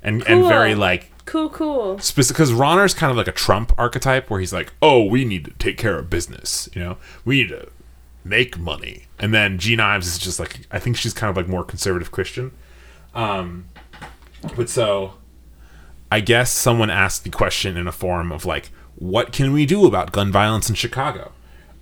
and 0.05 0.23
and 0.29 0.45
very 0.47 0.75
like 0.75 1.11
Cool, 1.27 1.49
cool. 1.49 1.99
specific 1.99 2.37
because 2.37 2.53
Rauner's 2.53 2.93
kind 2.95 3.11
of 3.11 3.17
like 3.17 3.27
a 3.29 3.33
Trump 3.33 3.73
archetype 3.79 4.29
where 4.29 4.39
he's 4.41 4.53
like, 4.53 4.73
"Oh, 4.83 5.05
we 5.05 5.25
need 5.25 5.47
to 5.47 5.51
take 5.53 5.79
care 5.79 5.99
of 5.99 6.11
business. 6.11 6.69
You 6.75 6.83
know, 6.83 6.97
we 7.25 7.39
need 7.43 7.49
to 7.49 7.69
make 8.23 8.59
money." 8.59 9.07
And 9.19 9.33
then 9.33 9.59
Jeanne 9.59 9.81
Ives 9.81 10.07
is 10.07 10.19
just 10.19 10.39
like, 10.39 10.67
I 10.71 10.79
think 10.79 10.97
she's 10.99 11.15
kind 11.15 11.31
of 11.31 11.37
like 11.37 11.49
more 11.49 11.65
conservative 11.65 12.11
Christian. 12.11 12.53
Um, 13.15 13.67
but 14.55 14.69
so, 14.69 15.15
I 16.13 16.21
guess 16.21 16.51
someone 16.51 16.91
asked 16.91 17.25
the 17.25 17.31
question 17.31 17.77
in 17.79 17.87
a 17.89 17.93
forum 17.93 18.31
of 18.31 18.45
like, 18.45 18.71
"What 18.97 19.33
can 19.33 19.53
we 19.55 19.65
do 19.65 19.87
about 19.87 20.13
gun 20.13 20.31
violence 20.31 20.69
in 20.69 20.75
Chicago?" 20.75 21.33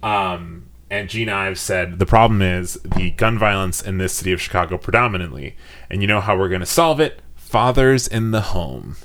Um, 0.05 0.67
and 0.89 1.09
Jeanne 1.09 1.29
Ives 1.31 1.61
said, 1.61 1.99
"The 1.99 2.07
problem 2.07 2.43
is 2.43 2.75
the 2.85 3.11
gun 3.11 3.39
violence 3.41 3.83
in 3.83 3.99
this 3.99 4.13
city 4.13 4.31
of 4.33 4.41
Chicago 4.41 4.79
predominantly, 4.79 5.57
and 5.91 6.01
you 6.01 6.07
know 6.07 6.21
how 6.21 6.37
we're 6.39 6.49
going 6.49 6.61
to 6.61 6.67
solve 6.67 7.01
it? 7.01 7.22
Fathers 7.53 8.09
in 8.09 8.31
the 8.31 8.41
home." 8.41 8.97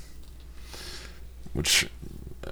Which, 1.54 1.90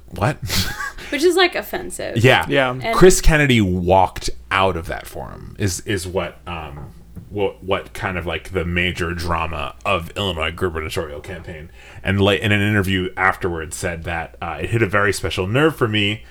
what? 0.09 0.37
Which 1.09 1.23
is 1.23 1.35
like 1.35 1.55
offensive. 1.55 2.17
yeah, 2.17 2.45
Yeah. 2.49 2.71
And- 2.71 2.95
Chris 2.95 3.21
Kennedy 3.21 3.61
walked 3.61 4.29
out 4.51 4.75
of 4.75 4.87
that 4.87 5.07
forum. 5.07 5.55
Is 5.57 5.79
is 5.81 6.05
what 6.07 6.37
um 6.47 6.91
what 7.29 7.63
what 7.63 7.93
kind 7.93 8.17
of 8.17 8.25
like 8.25 8.51
the 8.51 8.65
major 8.65 9.13
drama 9.13 9.75
of 9.85 10.09
Illinois 10.17 10.51
gubernatorial 10.51 11.21
campaign. 11.21 11.69
And 12.03 12.19
late 12.19 12.41
in 12.41 12.51
an 12.51 12.61
interview 12.61 13.09
afterwards, 13.15 13.75
said 13.77 14.03
that 14.03 14.35
uh, 14.41 14.57
it 14.61 14.71
hit 14.71 14.81
a 14.81 14.87
very 14.87 15.13
special 15.13 15.47
nerve 15.47 15.75
for 15.75 15.87
me. 15.87 16.23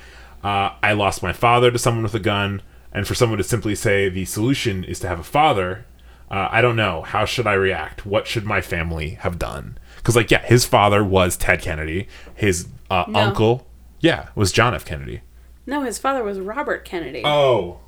Uh, 0.43 0.75
I 0.83 0.93
lost 0.93 1.23
my 1.23 1.33
father 1.33 1.71
to 1.71 1.79
someone 1.79 2.03
with 2.03 2.15
a 2.15 2.21
gun, 2.21 2.61
and 2.93 3.07
for 3.09 3.15
someone 3.15 3.39
to 3.39 3.45
simply 3.45 3.75
say 3.75 4.09
the 4.11 4.25
solution 4.27 4.85
is 4.85 4.99
to 5.01 5.09
have 5.09 5.19
a 5.21 5.25
father. 5.25 5.87
Uh, 6.35 6.49
I 6.51 6.63
don't 6.63 6.75
know. 6.75 7.03
How 7.03 7.25
should 7.25 7.47
I 7.47 7.53
react? 7.53 8.05
What 8.05 8.27
should 8.27 8.45
my 8.45 8.61
family 8.61 9.11
have 9.11 9.39
done? 9.39 9.79
Because, 9.99 10.17
like, 10.17 10.33
yeah, 10.33 10.45
his 10.45 10.65
father 10.65 11.05
was 11.05 11.37
Ted 11.37 11.63
Kennedy. 11.63 12.09
His 12.35 12.67
uh, 12.91 13.05
No. 13.07 13.21
uncle, 13.21 13.67
yeah, 14.01 14.31
was 14.35 14.51
John 14.51 14.75
F. 14.75 14.85
Kennedy. 14.85 15.21
No, 15.65 15.83
his 15.83 15.97
father 15.97 16.25
was 16.25 16.41
Robert 16.41 16.85
Kennedy. 16.85 17.23
Oh. 17.25 17.79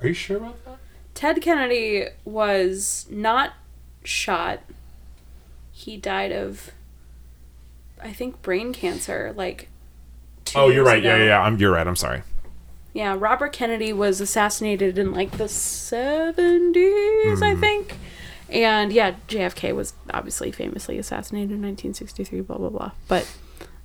Are 0.00 0.06
you 0.06 0.14
sure 0.14 0.36
about 0.36 0.64
that? 0.66 0.78
Ted 1.14 1.42
Kennedy 1.42 2.06
was 2.24 3.08
not 3.10 3.54
shot. 4.04 4.60
He 5.72 5.96
died 5.96 6.30
of, 6.30 6.70
I 8.00 8.12
think, 8.12 8.40
brain 8.40 8.72
cancer. 8.72 9.34
Like. 9.36 9.68
Oh, 10.54 10.68
you're 10.68 10.84
right. 10.84 11.02
Yeah, 11.02 11.16
yeah, 11.16 11.24
yeah. 11.24 11.40
I'm, 11.40 11.56
you're 11.58 11.72
right. 11.72 11.88
I'm 11.88 11.96
sorry. 11.96 12.22
Yeah, 12.94 13.16
Robert 13.18 13.52
Kennedy 13.52 13.92
was 13.92 14.20
assassinated 14.20 14.98
in 14.98 15.12
like 15.12 15.32
the 15.38 15.48
70s, 15.48 17.42
I 17.42 17.54
Hmm. 17.54 17.60
think. 17.60 17.96
And 18.50 18.92
yeah, 18.92 19.14
JFK 19.28 19.74
was 19.74 19.92
obviously 20.12 20.50
famously 20.52 20.98
assassinated 20.98 21.50
in 21.52 21.62
1963, 21.62 22.40
blah, 22.40 22.56
blah, 22.56 22.70
blah. 22.70 22.90
But 23.06 23.30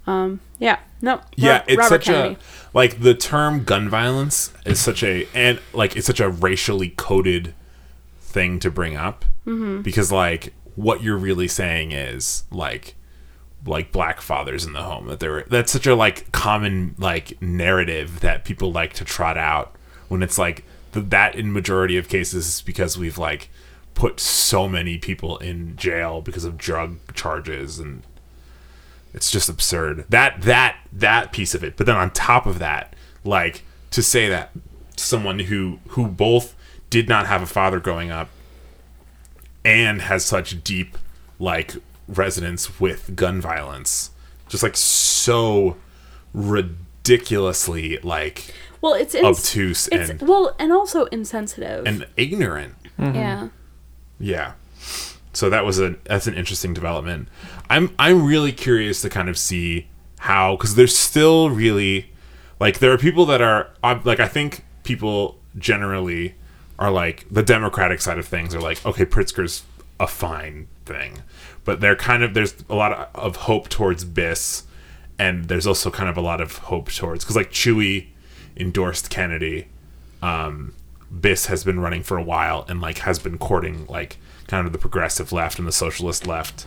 um, 0.07 0.39
yeah, 0.59 0.79
no. 1.01 1.21
Yeah, 1.35 1.57
Ro- 1.59 1.63
it's 1.67 1.77
Robert 1.79 2.03
such 2.05 2.09
a 2.09 2.37
like 2.73 3.01
the 3.01 3.13
term 3.13 3.63
gun 3.63 3.89
violence 3.89 4.51
is 4.65 4.79
such 4.79 5.03
a 5.03 5.27
and 5.33 5.59
like 5.73 5.95
it's 5.95 6.07
such 6.07 6.19
a 6.19 6.29
racially 6.29 6.89
coded 6.95 7.53
thing 8.19 8.59
to 8.59 8.71
bring 8.71 8.95
up 8.97 9.25
Mm-hmm. 9.45 9.81
because 9.81 10.09
like 10.11 10.53
what 10.75 11.03
you're 11.03 11.17
really 11.17 11.49
saying 11.49 11.91
is 11.91 12.45
like 12.49 12.95
like 13.65 13.91
black 13.91 14.21
fathers 14.21 14.65
in 14.65 14.73
the 14.73 14.81
home 14.81 15.07
that 15.07 15.19
there 15.19 15.43
that's 15.43 15.71
such 15.71 15.87
a 15.87 15.95
like 15.95 16.31
common 16.31 16.95
like 16.97 17.41
narrative 17.41 18.19
that 18.19 18.43
people 18.43 18.71
like 18.71 18.93
to 18.93 19.05
trot 19.05 19.37
out 19.37 19.75
when 20.09 20.21
it's 20.21 20.37
like 20.37 20.65
th- 20.91 21.05
that 21.09 21.35
in 21.35 21.51
majority 21.53 21.97
of 21.97 22.09
cases 22.09 22.47
is 22.47 22.61
because 22.61 22.97
we've 22.97 23.17
like 23.17 23.49
put 23.93 24.19
so 24.19 24.67
many 24.67 24.97
people 24.97 25.37
in 25.37 25.75
jail 25.75 26.21
because 26.21 26.43
of 26.43 26.57
drug 26.57 26.97
charges 27.13 27.79
and 27.79 28.03
it's 29.13 29.29
just 29.29 29.47
absurd. 29.47 30.05
That 30.09 30.41
that 30.41 30.77
that 30.91 31.31
piece 31.31 31.53
of 31.53 31.63
it. 31.63 31.77
But 31.77 31.85
then 31.85 31.95
on 31.95 32.11
top 32.11 32.45
of 32.45 32.59
that 32.59 32.95
like 33.23 33.63
to 33.91 34.01
say 34.01 34.27
that 34.29 34.51
someone 34.97 35.39
who 35.39 35.79
who 35.89 36.07
both 36.07 36.55
did 36.89 37.07
not 37.07 37.27
have 37.27 37.41
a 37.41 37.47
father 37.47 37.79
growing 37.79 38.11
up 38.11 38.29
and 39.63 40.01
has 40.01 40.25
such 40.25 40.63
deep 40.63 40.97
like 41.39 41.75
resonance 42.07 42.79
with 42.79 43.15
gun 43.15 43.39
violence 43.41 44.11
just 44.49 44.63
like 44.63 44.75
so 44.75 45.75
ridiculously 46.33 47.97
like 48.03 48.53
Well, 48.81 48.93
it's 48.93 49.15
ins- 49.15 49.25
obtuse 49.25 49.87
It's 49.91 50.09
and 50.09 50.21
well, 50.21 50.55
and 50.59 50.71
also 50.71 51.05
insensitive. 51.05 51.85
and 51.85 52.05
ignorant 52.17 52.75
mm-hmm. 52.99 53.15
yeah. 53.15 53.47
yeah. 54.19 54.51
So 55.33 55.49
that 55.49 55.65
was 55.65 55.79
a 55.79 55.95
that's 56.03 56.27
an 56.27 56.35
interesting 56.35 56.73
development. 56.73 57.27
I'm 57.69 57.89
I'm 57.97 58.25
really 58.25 58.51
curious 58.51 59.01
to 59.01 59.09
kind 59.09 59.29
of 59.29 59.37
see 59.37 59.87
how 60.19 60.55
because 60.55 60.75
there's 60.75 60.95
still 60.95 61.49
really 61.49 62.11
like 62.59 62.79
there 62.79 62.91
are 62.91 62.97
people 62.97 63.25
that 63.27 63.41
are 63.41 63.69
like 64.03 64.19
I 64.19 64.27
think 64.27 64.63
people 64.83 65.39
generally 65.57 66.35
are 66.77 66.91
like 66.91 67.25
the 67.31 67.41
Democratic 67.43 68.01
side 68.01 68.19
of 68.19 68.27
things 68.27 68.53
are 68.53 68.61
like 68.61 68.85
okay 68.85 69.05
Pritzker's 69.05 69.63
a 69.99 70.07
fine 70.07 70.67
thing, 70.85 71.23
but 71.65 71.79
they're 71.79 71.95
kind 71.95 72.23
of 72.23 72.33
there's 72.33 72.55
a 72.69 72.75
lot 72.75 72.91
of, 72.93 73.07
of 73.15 73.35
hope 73.35 73.69
towards 73.69 74.05
Biss, 74.05 74.63
and 75.17 75.45
there's 75.45 75.67
also 75.67 75.89
kind 75.89 76.09
of 76.09 76.17
a 76.17 76.21
lot 76.21 76.41
of 76.41 76.57
hope 76.57 76.91
towards 76.91 77.23
because 77.23 77.35
like 77.35 77.51
Chuy 77.51 78.07
endorsed 78.55 79.09
Kennedy 79.09 79.67
um, 80.23 80.73
Biss 81.13 81.47
has 81.47 81.63
been 81.63 81.79
running 81.79 82.01
for 82.01 82.17
a 82.17 82.23
while 82.23 82.65
and 82.67 82.81
like 82.81 82.99
has 82.99 83.19
been 83.19 83.37
courting 83.37 83.85
like 83.87 84.17
kind 84.47 84.65
of 84.65 84.73
the 84.73 84.79
progressive 84.79 85.31
left 85.31 85.59
and 85.59 85.67
the 85.67 85.71
socialist 85.71 86.25
left. 86.25 86.65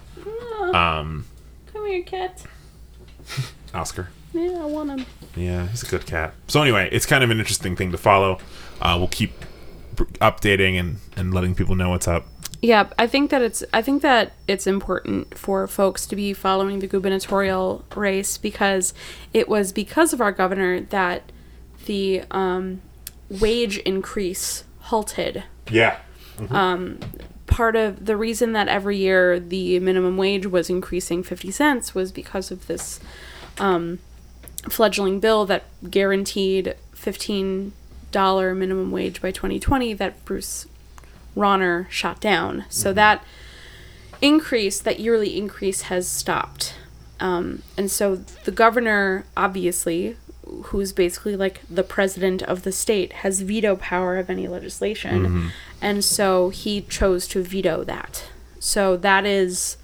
Um, 0.72 1.26
Come 1.72 1.86
here, 1.86 2.03
cat. 2.03 2.44
Oscar. 3.74 4.11
Yeah, 4.32 4.62
I 4.62 4.66
want 4.66 4.90
him. 4.90 5.07
Yeah, 5.34 5.68
he's 5.68 5.82
a 5.82 5.86
good 5.86 6.07
cat. 6.07 6.34
So 6.49 6.61
anyway, 6.61 6.88
it's 6.92 7.07
kind 7.07 7.24
of 7.24 7.30
an 7.30 7.38
interesting 7.38 7.74
thing 7.76 7.92
to 7.92 7.99
follow. 7.99 8.38
Uh, 8.80 8.97
we'll 8.99 9.09
keep 9.09 9.32
updating 9.97 10.78
and, 10.78 10.99
and 11.16 11.32
letting 11.32 11.55
people 11.55 11.74
know 11.74 11.90
what's 11.90 12.07
up. 12.07 12.26
Yeah, 12.62 12.88
I 12.98 13.07
think 13.07 13.30
that 13.30 13.42
it's 13.42 13.62
I 13.72 13.82
think 13.82 14.02
that 14.02 14.32
it's 14.48 14.66
important 14.66 15.36
for 15.36 15.66
folks 15.66 16.07
to 16.07 16.16
be 16.16 16.32
following 16.32 16.78
the 16.78 16.86
gubernatorial 16.86 17.84
race 17.94 18.38
because 18.38 18.94
it 19.32 19.48
was 19.48 19.72
because 19.72 20.12
of 20.12 20.20
our 20.20 20.32
governor 20.32 20.80
that 20.80 21.30
the 21.86 22.22
um, 22.30 22.80
wage 23.28 23.78
increase 23.78 24.64
halted. 24.80 25.44
Yeah. 25.70 25.98
Um, 26.50 26.98
Part 27.46 27.76
of 27.76 28.04
the 28.04 28.16
reason 28.16 28.52
that 28.52 28.68
every 28.68 28.96
year 28.98 29.38
the 29.38 29.78
minimum 29.78 30.16
wage 30.16 30.46
was 30.46 30.68
increasing 30.68 31.22
50 31.22 31.50
cents 31.52 31.94
was 31.94 32.11
because 32.12 32.50
of 32.50 32.66
this 32.66 33.00
um, 33.59 34.00
fledgling 34.68 35.20
bill 35.20 35.46
that 35.46 35.64
guaranteed 35.88 36.74
$15 36.94 37.72
minimum 38.12 38.90
wage 38.90 39.22
by 39.22 39.30
2020 39.30 39.94
that 39.94 40.22
Bruce 40.24 40.66
Rauner 41.37 41.89
shot 41.91 42.20
down. 42.20 42.64
So 42.68 42.93
that 42.95 43.22
increase, 44.22 44.80
that 44.80 44.99
yearly 45.01 45.37
increase, 45.37 45.82
has 45.82 46.09
stopped. 46.09 46.74
Um, 47.20 47.62
and 47.76 47.91
so 47.91 48.16
the 48.16 48.51
governor, 48.51 49.24
obviously, 49.37 50.16
who's 50.64 50.93
basically 50.93 51.37
like 51.37 51.61
the 51.68 51.82
president 51.82 52.43
of 52.43 52.62
the 52.62 52.72
state, 52.72 53.12
has 53.14 53.43
veto 53.43 53.76
power 53.76 54.16
of 54.16 54.30
any 54.30 54.49
legislation. 54.49 55.24
And 55.82 56.05
so 56.05 56.49
he 56.51 56.82
chose 56.82 57.26
to 57.28 57.43
veto 57.43 57.84
that. 57.84 58.24
So 58.59 58.97
that 58.97 59.26
is 59.26 59.76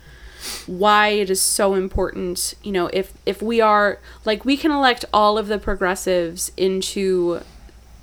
why 0.67 1.09
it 1.09 1.31
is 1.31 1.41
so 1.41 1.75
important 1.75 2.55
you 2.65 2.73
know 2.73 2.89
if 2.93 3.13
if 3.25 3.41
we 3.41 3.61
are 3.61 4.01
like 4.25 4.45
we 4.45 4.57
can 4.57 4.73
elect 4.73 5.05
all 5.13 5.39
of 5.39 5.47
the 5.47 5.57
progressives 5.59 6.51
into 6.57 7.41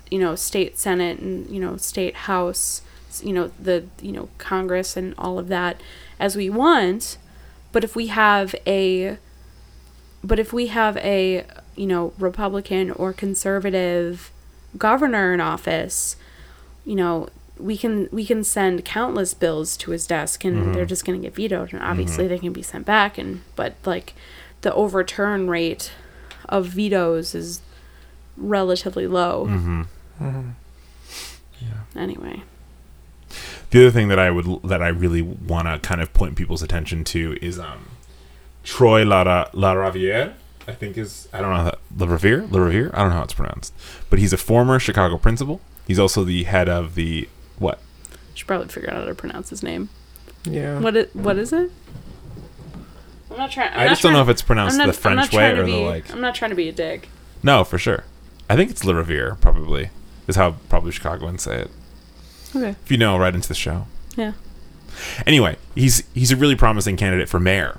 you 0.09 0.17
know 0.17 0.35
state 0.35 0.77
senate 0.77 1.19
and 1.19 1.49
you 1.49 1.59
know 1.59 1.75
state 1.75 2.15
house 2.15 2.81
you 3.23 3.33
know 3.33 3.51
the 3.59 3.85
you 4.01 4.11
know 4.11 4.29
congress 4.37 4.97
and 4.97 5.13
all 5.17 5.39
of 5.39 5.47
that 5.47 5.79
as 6.19 6.35
we 6.35 6.49
want 6.49 7.17
but 7.71 7.83
if 7.83 7.95
we 7.95 8.07
have 8.07 8.55
a 8.65 9.17
but 10.23 10.39
if 10.39 10.51
we 10.51 10.67
have 10.67 10.97
a 10.97 11.45
you 11.75 11.87
know 11.87 12.13
republican 12.17 12.91
or 12.91 13.13
conservative 13.13 14.31
governor 14.77 15.33
in 15.33 15.41
office 15.41 16.15
you 16.85 16.95
know 16.95 17.29
we 17.57 17.77
can 17.77 18.07
we 18.11 18.25
can 18.25 18.43
send 18.43 18.85
countless 18.85 19.33
bills 19.33 19.75
to 19.75 19.91
his 19.91 20.07
desk 20.07 20.45
and 20.45 20.73
they're 20.73 20.83
mm-hmm. 20.83 20.87
just 20.87 21.05
going 21.05 21.19
to 21.19 21.27
get 21.27 21.35
vetoed 21.35 21.71
and 21.71 21.81
mm-hmm. 21.81 21.91
obviously 21.91 22.27
they 22.27 22.39
can 22.39 22.53
be 22.53 22.61
sent 22.61 22.85
back 22.85 23.17
and 23.17 23.41
but 23.55 23.75
like 23.85 24.13
the 24.61 24.73
overturn 24.73 25.49
rate 25.49 25.91
of 26.47 26.65
vetoes 26.67 27.35
is 27.35 27.61
relatively 28.35 29.07
low. 29.07 29.45
Mm-hmm. 29.47 29.81
mm-hmm. 30.21 31.97
anyway 31.97 32.43
The 33.71 33.81
other 33.81 33.91
thing 33.91 34.07
that 34.07 34.17
I 34.19 34.31
would 34.31 34.63
that 34.63 34.81
I 34.81 34.87
really 34.87 35.21
want 35.21 35.67
to 35.67 35.79
kind 35.87 36.01
of 36.01 36.13
point 36.13 36.35
people's 36.35 36.63
attention 36.63 37.03
to 37.05 37.37
is 37.41 37.59
um 37.59 37.89
Troy 38.63 39.03
La, 39.05 39.23
LaRaviere, 39.53 40.33
I 40.67 40.73
think 40.73 40.97
is 40.97 41.27
I 41.31 41.39
don't 41.41 41.51
know 41.51 41.57
how 41.57 41.63
that 41.65 41.79
La 41.97 42.07
Riviere 42.07 42.47
La 42.47 42.59
Riviere 42.59 42.91
I 42.93 42.99
don't 43.01 43.09
know 43.09 43.15
how 43.17 43.23
it's 43.23 43.33
pronounced, 43.33 43.73
but 44.09 44.19
he's 44.19 44.33
a 44.33 44.37
former 44.37 44.79
Chicago 44.79 45.17
principal. 45.17 45.61
He's 45.87 45.99
also 45.99 46.23
the 46.23 46.43
head 46.43 46.67
of 46.69 46.95
the 46.95 47.29
what? 47.57 47.79
Should 48.35 48.47
probably 48.47 48.67
figure 48.67 48.89
out 48.89 48.97
how 48.97 49.05
to 49.05 49.15
pronounce 49.15 49.49
his 49.49 49.61
name. 49.63 49.89
Yeah. 50.45 50.79
What 50.79 50.95
it 50.95 51.15
what 51.15 51.37
is 51.37 51.53
it? 51.53 51.71
I'm 53.31 53.37
not 53.37 53.51
trying. 53.51 53.69
I'm 53.73 53.79
I 53.79 53.83
not 53.83 53.89
just 53.89 54.01
don't 54.01 54.13
know 54.13 54.21
if 54.21 54.29
it's 54.29 54.41
pronounced 54.41 54.77
not- 54.77 54.87
the 54.87 54.93
French 54.93 55.31
way 55.31 55.51
trying 55.51 55.55
to 55.55 55.61
or 55.61 55.65
the 55.65 55.71
be- 55.71 55.85
like. 55.85 56.11
I'm 56.11 56.21
not 56.21 56.33
trying 56.35 56.49
to 56.49 56.55
be 56.55 56.69
a 56.69 56.71
dick. 56.71 57.07
No, 57.43 57.63
for 57.63 57.77
sure. 57.77 58.03
I 58.49 58.55
think 58.55 58.71
it's 58.71 58.83
La 58.83 58.93
Riviere 58.93 59.35
probably 59.39 59.89
is 60.27 60.35
how 60.35 60.55
probably 60.69 60.91
Chicagoans 60.91 61.43
say 61.43 61.61
it. 61.61 61.71
Okay. 62.55 62.69
If 62.83 62.89
you 62.91 62.97
know, 62.97 63.17
right 63.17 63.33
into 63.35 63.47
the 63.47 63.53
show. 63.53 63.85
Yeah. 64.15 64.33
Anyway, 65.25 65.55
he's 65.75 66.03
he's 66.13 66.31
a 66.31 66.35
really 66.35 66.55
promising 66.55 66.97
candidate 66.97 67.29
for 67.29 67.39
mayor. 67.39 67.77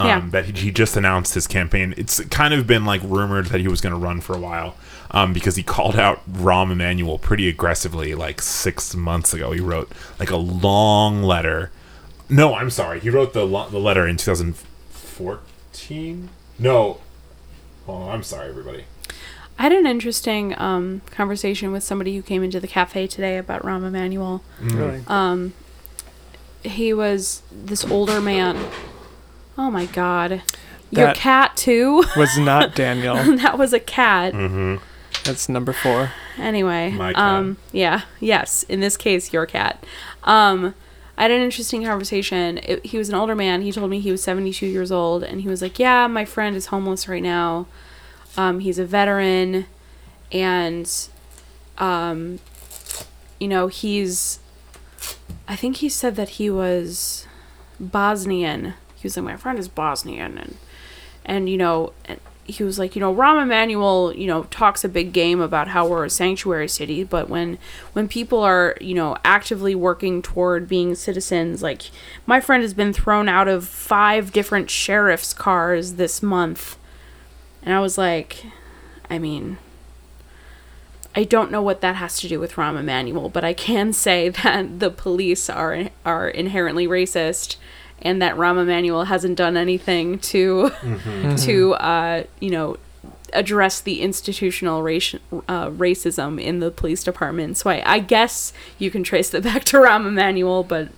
Um, 0.00 0.06
Yeah. 0.08 0.20
That 0.30 0.44
he, 0.46 0.52
he 0.66 0.70
just 0.70 0.96
announced 0.96 1.34
his 1.34 1.46
campaign. 1.46 1.94
It's 1.96 2.20
kind 2.26 2.52
of 2.54 2.66
been 2.66 2.84
like 2.84 3.00
rumored 3.04 3.46
that 3.46 3.60
he 3.60 3.68
was 3.68 3.80
going 3.80 3.92
to 3.92 3.98
run 3.98 4.20
for 4.20 4.36
a 4.36 4.40
while 4.40 4.76
um, 5.10 5.32
because 5.32 5.56
he 5.56 5.62
called 5.62 5.96
out 5.96 6.20
Rahm 6.30 6.70
Emanuel 6.70 7.18
pretty 7.18 7.48
aggressively 7.48 8.14
like 8.14 8.40
six 8.42 8.94
months 8.94 9.32
ago. 9.34 9.52
He 9.52 9.60
wrote 9.60 9.90
like 10.20 10.30
a 10.30 10.36
long 10.36 11.22
letter. 11.22 11.70
No, 12.28 12.54
I'm 12.54 12.70
sorry. 12.70 13.00
He 13.00 13.08
wrote 13.10 13.32
the 13.32 13.46
lo- 13.46 13.68
the 13.70 13.78
letter 13.80 14.06
in 14.06 14.16
2014. 14.18 16.28
No. 16.58 17.00
Oh, 17.86 18.10
I'm 18.10 18.22
sorry, 18.22 18.50
everybody. 18.50 18.84
I 19.58 19.62
had 19.64 19.72
an 19.72 19.86
interesting 19.86 20.58
um, 20.58 21.02
conversation 21.10 21.72
with 21.72 21.82
somebody 21.82 22.14
who 22.14 22.22
came 22.22 22.42
into 22.44 22.60
the 22.60 22.68
cafe 22.68 23.06
today 23.08 23.38
about 23.38 23.62
Rahm 23.62 23.84
Emanuel. 23.86 24.42
Really. 24.60 25.02
Um, 25.08 25.52
he 26.62 26.92
was 26.94 27.42
this 27.50 27.84
older 27.84 28.20
man. 28.20 28.56
Oh 29.56 29.70
my 29.70 29.86
god. 29.86 30.42
Your 30.90 31.06
That- 31.08 31.16
cat 31.16 31.56
too? 31.56 32.04
Was 32.16 32.38
not 32.38 32.74
Daniel. 32.74 33.14
that 33.36 33.58
was 33.58 33.72
a 33.74 33.80
cat. 33.80 34.32
That's 35.24 35.48
number 35.48 35.72
four. 35.74 36.12
Anyway, 36.38 36.92
My 36.92 37.12
cat. 37.12 37.22
um, 37.22 37.56
yeah, 37.72 38.02
yes. 38.20 38.62
In 38.62 38.80
this 38.80 38.96
case, 38.96 39.30
your 39.32 39.44
cat. 39.44 39.84
Um, 40.24 40.74
I 41.18 41.22
had 41.22 41.30
an 41.32 41.42
interesting 41.42 41.84
conversation. 41.84 42.58
It, 42.58 42.86
he 42.86 42.96
was 42.96 43.08
an 43.10 43.16
older 43.16 43.34
man. 43.34 43.60
He 43.62 43.72
told 43.72 43.90
me 43.90 44.00
he 44.00 44.10
was 44.12 44.22
72 44.22 44.64
years 44.64 44.90
old, 44.90 45.22
and 45.24 45.42
he 45.42 45.48
was 45.48 45.60
like, 45.60 45.78
"Yeah, 45.78 46.06
my 46.06 46.24
friend 46.24 46.56
is 46.56 46.66
homeless 46.66 47.06
right 47.08 47.22
now. 47.22 47.66
Um, 48.38 48.60
he's 48.60 48.78
a 48.78 48.86
veteran, 48.86 49.66
and, 50.30 51.08
um, 51.76 52.38
you 53.40 53.48
know, 53.48 53.66
he's. 53.66 54.38
I 55.48 55.56
think 55.56 55.78
he 55.78 55.88
said 55.88 56.14
that 56.16 56.30
he 56.30 56.48
was 56.48 57.26
Bosnian. 57.80 58.74
He 58.94 59.02
was 59.02 59.16
like, 59.16 59.24
my 59.24 59.36
friend 59.36 59.58
is 59.58 59.66
Bosnian, 59.66 60.38
and 60.38 60.56
and 61.26 61.48
you 61.48 61.56
know 61.56 61.92
he 62.44 62.64
was 62.64 62.78
like 62.78 62.96
you 62.96 63.00
know 63.00 63.14
Rahm 63.14 63.42
Emanuel 63.42 64.14
you 64.14 64.26
know 64.26 64.44
talks 64.44 64.82
a 64.82 64.88
big 64.88 65.12
game 65.12 65.40
about 65.40 65.68
how 65.68 65.86
we're 65.86 66.06
a 66.06 66.10
sanctuary 66.10 66.68
city 66.68 67.04
but 67.04 67.28
when 67.28 67.58
when 67.92 68.08
people 68.08 68.40
are 68.40 68.76
you 68.80 68.94
know 68.94 69.16
actively 69.24 69.74
working 69.74 70.22
toward 70.22 70.66
being 70.66 70.94
citizens 70.94 71.62
like 71.62 71.90
my 72.24 72.40
friend 72.40 72.62
has 72.62 72.72
been 72.72 72.92
thrown 72.92 73.28
out 73.28 73.46
of 73.46 73.68
five 73.68 74.32
different 74.32 74.70
sheriff's 74.70 75.34
cars 75.34 75.94
this 75.94 76.22
month 76.22 76.78
and 77.62 77.74
I 77.74 77.80
was 77.80 77.98
like 77.98 78.46
I 79.10 79.18
mean 79.18 79.58
I 81.14 81.24
don't 81.24 81.50
know 81.50 81.62
what 81.62 81.80
that 81.80 81.96
has 81.96 82.20
to 82.20 82.28
do 82.28 82.38
with 82.38 82.52
Rahm 82.52 82.78
Emanuel, 82.78 83.28
but 83.28 83.44
I 83.44 83.52
can 83.52 83.92
say 83.92 84.28
that 84.42 84.78
the 84.78 84.90
police 84.90 85.50
are 85.50 85.88
are 86.04 86.28
inherently 86.28 86.86
racist, 86.86 87.56
and 88.00 88.22
that 88.22 88.36
Rahm 88.36 88.60
Emanuel 88.60 89.04
hasn't 89.04 89.36
done 89.36 89.56
anything 89.56 90.18
to 90.20 90.70
to 91.38 91.74
uh, 91.74 92.22
you 92.40 92.50
know 92.50 92.76
address 93.32 93.80
the 93.80 94.00
institutional 94.00 94.82
race, 94.82 95.14
uh, 95.48 95.68
racism 95.68 96.40
in 96.40 96.60
the 96.60 96.70
police 96.70 97.04
department. 97.04 97.58
So 97.58 97.68
I, 97.68 97.82
I 97.84 97.98
guess 97.98 98.52
you 98.78 98.90
can 98.90 99.02
trace 99.02 99.28
that 99.30 99.42
back 99.42 99.64
to 99.64 99.78
Rahm 99.78 100.06
Emanuel, 100.06 100.62
but 100.62 100.88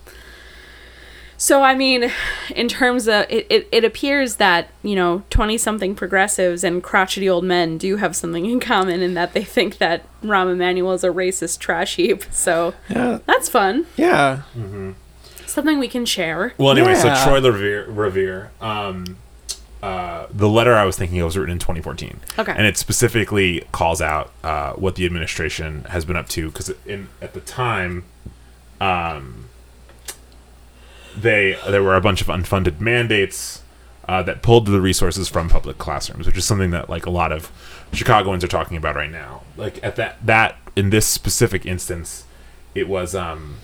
so 1.41 1.63
I 1.63 1.73
mean, 1.73 2.11
in 2.55 2.67
terms 2.67 3.07
of 3.07 3.25
it, 3.29 3.47
it, 3.49 3.67
it 3.71 3.83
appears 3.83 4.35
that 4.35 4.69
you 4.83 4.95
know 4.95 5.23
twenty 5.31 5.57
something 5.57 5.95
progressives 5.95 6.63
and 6.63 6.83
crotchety 6.83 7.27
old 7.27 7.43
men 7.43 7.79
do 7.79 7.95
have 7.97 8.15
something 8.15 8.45
in 8.45 8.59
common 8.59 9.01
in 9.01 9.15
that 9.15 9.33
they 9.33 9.43
think 9.43 9.79
that 9.79 10.03
Rahm 10.21 10.51
Emanuel 10.51 10.93
is 10.93 11.03
a 11.03 11.09
racist 11.09 11.57
trash 11.57 11.95
heap. 11.95 12.23
So 12.31 12.75
Yeah. 12.89 13.19
that's 13.25 13.49
fun. 13.49 13.87
Yeah. 13.97 14.43
Something 15.47 15.79
we 15.79 15.87
can 15.87 16.05
share. 16.05 16.53
Well, 16.59 16.71
anyway, 16.71 16.93
Yeah. 16.93 17.15
so 17.15 17.29
Troy 17.29 17.41
Revere, 17.41 17.85
Revere 17.89 18.51
um, 18.61 19.17
uh, 19.81 20.27
the 20.31 20.47
letter 20.47 20.75
I 20.75 20.85
was 20.85 20.95
thinking 20.95 21.19
of 21.21 21.25
was 21.25 21.37
written 21.37 21.53
in 21.53 21.59
2014. 21.59 22.19
Okay. 22.37 22.53
And 22.55 22.67
it 22.67 22.77
specifically 22.77 23.65
calls 23.71 23.99
out 23.99 24.31
uh, 24.43 24.73
what 24.73 24.93
the 24.95 25.07
administration 25.07 25.85
has 25.89 26.05
been 26.05 26.15
up 26.15 26.29
to 26.29 26.47
because 26.51 26.71
in 26.85 27.09
at 27.19 27.33
the 27.33 27.41
time, 27.41 28.03
um, 28.79 29.49
they 31.15 31.57
there 31.67 31.83
were 31.83 31.95
a 31.95 32.01
bunch 32.01 32.21
of 32.21 32.27
unfunded 32.27 32.79
mandates 32.79 33.63
uh, 34.07 34.23
that 34.23 34.41
pulled 34.41 34.67
the 34.67 34.81
resources 34.81 35.27
from 35.27 35.49
public 35.49 35.77
classrooms, 35.77 36.25
which 36.25 36.37
is 36.37 36.45
something 36.45 36.71
that 36.71 36.89
like 36.89 37.05
a 37.05 37.11
lot 37.11 37.31
of 37.31 37.51
Chicagoans 37.93 38.43
are 38.43 38.47
talking 38.47 38.77
about 38.77 38.95
right 38.95 39.11
now. 39.11 39.41
Like 39.57 39.83
at 39.83 39.95
that 39.97 40.25
that 40.25 40.57
in 40.75 40.89
this 40.89 41.05
specific 41.05 41.65
instance, 41.65 42.25
it 42.73 42.87
was 42.87 43.13
um, 43.13 43.57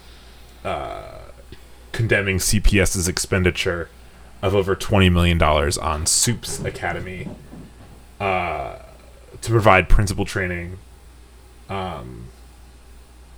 condemning 1.91 2.37
CPS's 2.37 3.07
expenditure 3.07 3.89
of 4.41 4.53
over 4.53 4.75
$20 4.75 5.11
million 5.11 5.41
on 5.41 6.05
SUPES 6.05 6.63
Academy 6.63 7.27
uh, 8.19 8.77
to 9.41 9.49
provide 9.49 9.89
principal 9.89 10.25
training. 10.25 10.77
Um, 11.69 12.27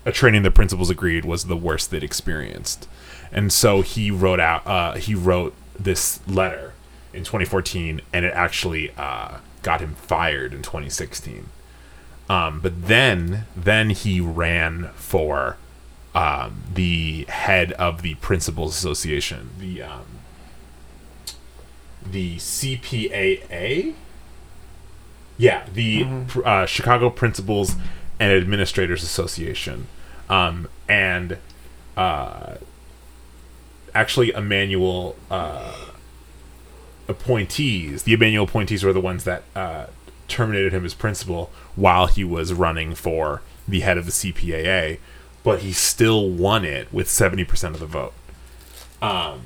a 0.06 0.12
training 0.12 0.44
the 0.44 0.52
principals 0.52 0.90
agreed 0.90 1.24
was 1.24 1.46
the 1.46 1.56
worst 1.56 1.92
they'd 1.92 2.04
experienced. 2.04 2.88
And 3.32 3.54
so 3.54 3.82
he 3.82 4.12
wrote 4.12 4.40
out, 4.40 4.66
uh, 4.66 4.94
he 4.94 5.16
wrote 5.16 5.54
this 5.78 6.20
letter 6.28 6.74
in 7.14 7.24
2014, 7.24 8.02
and 8.12 8.26
it 8.26 8.34
actually 8.34 8.92
uh, 8.98 9.38
got 9.62 9.82
him 9.82 9.96
fired 9.96 10.54
in 10.54 10.62
2016. 10.62 11.50
Um, 12.30 12.60
but 12.60 12.88
then, 12.88 13.46
then 13.56 13.90
he 13.90 14.22
ran 14.22 14.90
for 14.96 15.58
um, 16.14 16.64
the 16.74 17.26
head 17.30 17.72
of 17.74 18.02
the 18.02 18.16
Principals 18.16 18.76
Association, 18.76 19.50
the 19.60 19.84
um, 19.84 20.06
the 22.06 22.38
CPAA. 22.38 23.94
Yeah, 25.38 25.66
the 25.74 26.06
pr- 26.28 26.46
uh, 26.46 26.66
Chicago 26.66 27.10
Principals 27.10 27.76
and 28.20 28.34
Administrators 28.34 29.04
Association, 29.04 29.88
um, 30.30 30.68
and 30.88 31.38
uh, 31.96 32.56
actually 33.94 34.32
Emanuel 34.32 35.16
uh, 35.30 35.76
appointees. 37.08 38.04
The 38.04 38.14
Emanuel 38.14 38.46
appointees 38.46 38.84
were 38.84 38.94
the 38.94 39.02
ones 39.02 39.24
that 39.24 39.44
uh, 39.56 39.88
terminated 40.28 40.74
him 40.74 40.86
as 40.86 40.94
principal 40.94 41.52
while 41.76 42.08
he 42.08 42.24
was 42.24 42.54
running 42.54 42.96
for 42.96 43.42
the 43.68 43.82
head 43.82 43.98
of 43.98 44.06
the 44.06 44.12
CPAA, 44.12 45.00
but 45.44 45.60
he 45.60 45.72
still 45.72 46.30
won 46.30 46.66
it 46.66 46.92
with 46.94 47.10
seventy 47.10 47.44
percent 47.44 47.76
of 47.76 47.82
the 47.82 47.88
vote. 47.88 48.14
Um, 49.02 49.42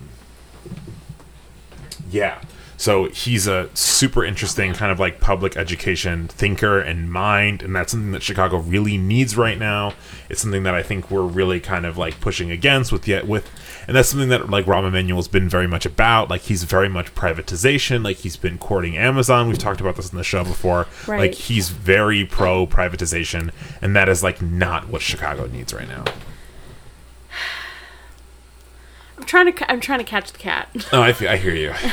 yeah. 2.10 2.42
So 2.84 3.06
he's 3.06 3.48
a 3.48 3.70
super 3.74 4.26
interesting 4.26 4.74
kind 4.74 4.92
of 4.92 5.00
like 5.00 5.22
public 5.22 5.56
education 5.56 6.28
thinker 6.28 6.82
and 6.82 7.10
mind, 7.10 7.64
and 7.64 7.74
that's 7.74 7.94
something 7.94 8.12
that 8.12 8.22
Chicago 8.22 8.58
really 8.58 8.98
needs 8.98 9.38
right 9.38 9.58
now. 9.58 9.94
It's 10.30 10.42
something 10.42 10.64
that 10.64 10.76
I 10.76 10.84
think 10.84 11.10
we're 11.10 11.22
really 11.22 11.62
kind 11.62 11.86
of 11.86 11.98
like 11.98 12.20
pushing 12.20 12.52
against 12.52 12.92
with 12.92 13.08
yet 13.08 13.26
with, 13.26 13.50
and 13.88 13.96
that's 13.96 14.10
something 14.10 14.28
that 14.28 14.50
like 14.50 14.66
Rahm 14.66 14.86
Emanuel's 14.86 15.30
been 15.30 15.48
very 15.48 15.66
much 15.66 15.86
about. 15.86 16.30
Like 16.30 16.42
he's 16.42 16.66
very 16.66 16.90
much 16.90 17.16
privatization. 17.16 18.04
Like 18.04 18.18
he's 18.18 18.36
been 18.36 18.58
courting 18.58 18.98
Amazon. 18.98 19.48
We've 19.48 19.58
talked 19.58 19.80
about 19.80 19.96
this 19.96 20.12
in 20.12 20.18
the 20.18 20.24
show 20.26 20.44
before. 20.44 20.86
Right. 21.08 21.20
Like 21.20 21.36
he's 21.36 21.70
very 21.70 22.26
pro 22.26 22.68
privatization, 22.68 23.52
and 23.82 23.96
that 23.96 24.10
is 24.10 24.24
like 24.24 24.42
not 24.42 24.90
what 24.90 25.02
Chicago 25.02 25.48
needs 25.48 25.74
right 25.74 25.88
now. 25.88 26.04
I'm 29.18 29.24
trying 29.24 29.54
to 29.54 29.72
I'm 29.72 29.80
trying 29.80 30.00
to 30.00 30.06
catch 30.06 30.34
the 30.34 30.40
cat. 30.40 30.68
Oh, 30.92 31.02
I, 31.02 31.16
I 31.30 31.38
hear 31.38 31.56
you. 31.56 31.74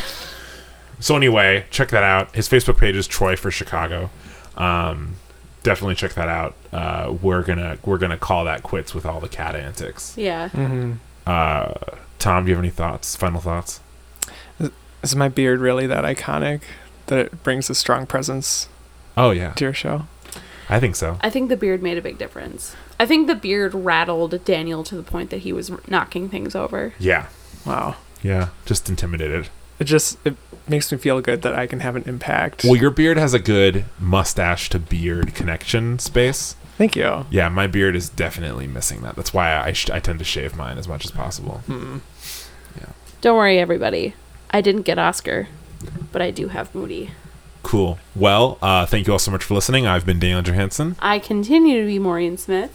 so 1.01 1.17
anyway, 1.17 1.65
check 1.71 1.89
that 1.89 2.03
out. 2.05 2.35
His 2.35 2.49
Facebook 2.49 2.79
page 2.79 2.95
is 2.97 3.07
Troy 3.07 3.35
for 3.37 3.51
Chicago. 3.51 4.11
Um, 4.57 5.17
definitely 5.63 5.95
check 5.97 6.15
that 6.15 6.29
out. 6.29 6.55
Uh, 6.73 7.15
we're 7.21 7.43
gonna 7.43 7.79
we're 7.85 7.99
gonna 7.99 8.19
call 8.19 8.45
that 8.45 8.63
quits 8.63 8.95
with 8.95 9.05
all 9.07 9.21
the 9.21 9.29
cat 9.29 9.55
antics. 9.57 10.15
Yeah. 10.17 10.51
Uh, 11.27 11.75
Tom, 12.19 12.45
do 12.45 12.51
you 12.51 12.55
have 12.57 12.63
any 12.65 12.71
thoughts? 12.71 13.17
Final 13.17 13.41
thoughts? 13.41 13.81
Is 15.03 15.17
my 15.17 15.29
beard 15.29 15.61
really 15.61 15.87
that 15.87 16.05
iconic 16.05 16.61
that 17.07 17.19
it 17.19 17.43
brings 17.43 17.71
a 17.71 17.75
strong 17.75 18.07
presence 18.07 18.69
Oh 19.17 19.31
yeah, 19.31 19.53
to 19.55 19.65
your 19.65 19.73
show? 19.73 20.07
I 20.69 20.79
think 20.79 20.95
so. 20.95 21.19
I 21.23 21.31
think 21.31 21.49
the 21.49 21.57
beard 21.57 21.83
made 21.83 21.97
a 21.99 22.03
big 22.03 22.19
difference. 22.19 22.77
I 22.99 23.07
think 23.07 23.27
the 23.27 23.35
beard 23.35 23.75
rattled 23.75 24.45
Daniel 24.45 24.85
to 24.85 24.95
the 24.95 25.03
point 25.03 25.31
that 25.31 25.39
he 25.39 25.53
was 25.53 25.73
knocking 25.89 26.29
things 26.29 26.55
over. 26.55 26.93
Yeah, 26.99 27.27
Wow. 27.67 27.97
yeah, 28.23 28.51
just 28.67 28.89
intimidated. 28.91 29.49
it 29.79 29.85
just 29.85 30.19
it 30.27 30.37
makes 30.69 30.91
me 30.93 30.99
feel 30.99 31.21
good 31.21 31.43
that 31.43 31.55
I 31.55 31.67
can 31.67 31.81
have 31.81 31.97
an 31.97 32.05
impact. 32.07 32.65
Well, 32.65 32.77
your 32.77 32.91
beard 32.91 33.17
has 33.17 33.35
a 33.35 33.39
good 33.39 33.85
mustache 33.99 34.69
to 34.71 34.79
beard 34.79 35.35
connection 35.35 35.99
space. 35.99 36.57
Thank 36.79 36.97
you. 36.97 37.27
Yeah, 37.31 37.49
my 37.49 37.67
beard 37.67 37.95
is 37.95 38.09
definitely 38.09 38.67
missing 38.67 39.03
that. 39.03 39.15
That's 39.17 39.35
why 39.35 39.55
I, 39.57 39.73
sh- 39.73 39.91
I 39.91 40.01
tend 40.01 40.19
to 40.21 40.25
shave 40.25 40.57
mine 40.57 40.79
as 40.79 40.89
much 40.89 41.05
as 41.05 41.11
possible. 41.11 41.59
Hmm. 41.67 41.99
Don't 43.21 43.37
worry, 43.37 43.59
everybody. 43.59 44.15
I 44.51 44.63
didn't 44.63 44.83
get 44.83 44.99
Oscar, 44.99 45.47
but 46.11 46.23
I 46.23 46.31
do 46.31 46.49
have 46.49 46.75
Moody. 46.75 47.11
Cool. 47.63 47.99
Well, 48.17 48.57
uh, 48.63 48.87
thank 48.87 49.07
you 49.07 49.13
all 49.13 49.19
so 49.19 49.31
much 49.31 49.45
for 49.45 49.53
listening. 49.53 49.87
I've 49.87 50.07
been 50.07 50.19
Daniel 50.19 50.41
Johansson. 50.41 50.97
I 51.01 51.19
continue 51.19 51.83
to 51.83 51.87
be 51.87 51.99
Maureen 51.99 52.39
Smith. 52.39 52.75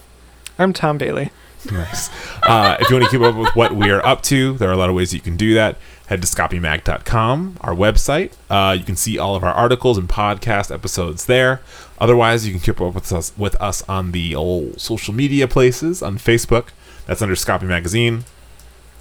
I'm 0.60 0.72
Tom 0.72 1.00
Bailey. 1.00 1.32
Nice. 1.72 2.12
Uh, 2.44 2.78
if 2.80 2.92
you 2.92 2.96
want 2.96 3.06
to 3.06 3.12
keep 3.12 3.22
up 3.22 3.36
with 3.36 3.56
what 3.56 3.76
we 3.76 3.90
are 3.90 4.06
up 4.06 4.22
to, 4.24 4.54
there 4.58 4.70
are 4.70 4.74
a 4.74 4.78
lot 4.78 4.90
of 4.90 4.96
ways 4.96 5.16
you 5.16 5.20
can 5.20 5.36
do 5.36 5.56
that. 5.56 5.78
Head 6.08 6.22
to 6.22 6.28
scoppymag.com, 6.28 7.58
our 7.62 7.74
website. 7.74 8.34
Uh, 8.48 8.74
you 8.74 8.84
can 8.84 8.96
see 8.96 9.18
all 9.18 9.36
of 9.36 9.44
our 9.44 9.54
articles 9.54 9.98
and 9.98 10.08
podcast 10.08 10.72
episodes 10.72 11.26
there. 11.26 11.62
Otherwise, 12.00 12.46
you 12.46 12.52
can 12.54 12.62
keep 12.62 12.80
up 12.80 12.94
with 12.94 13.12
us 13.12 13.34
with 13.38 13.56
us 13.56 13.82
on 13.90 14.12
the 14.12 14.36
old 14.36 14.80
social 14.80 15.14
media 15.14 15.48
places 15.48 16.04
on 16.04 16.18
Facebook. 16.18 16.68
That's 17.08 17.24
under 17.24 17.36
Scoppy 17.36 17.66
Magazine. 17.66 18.26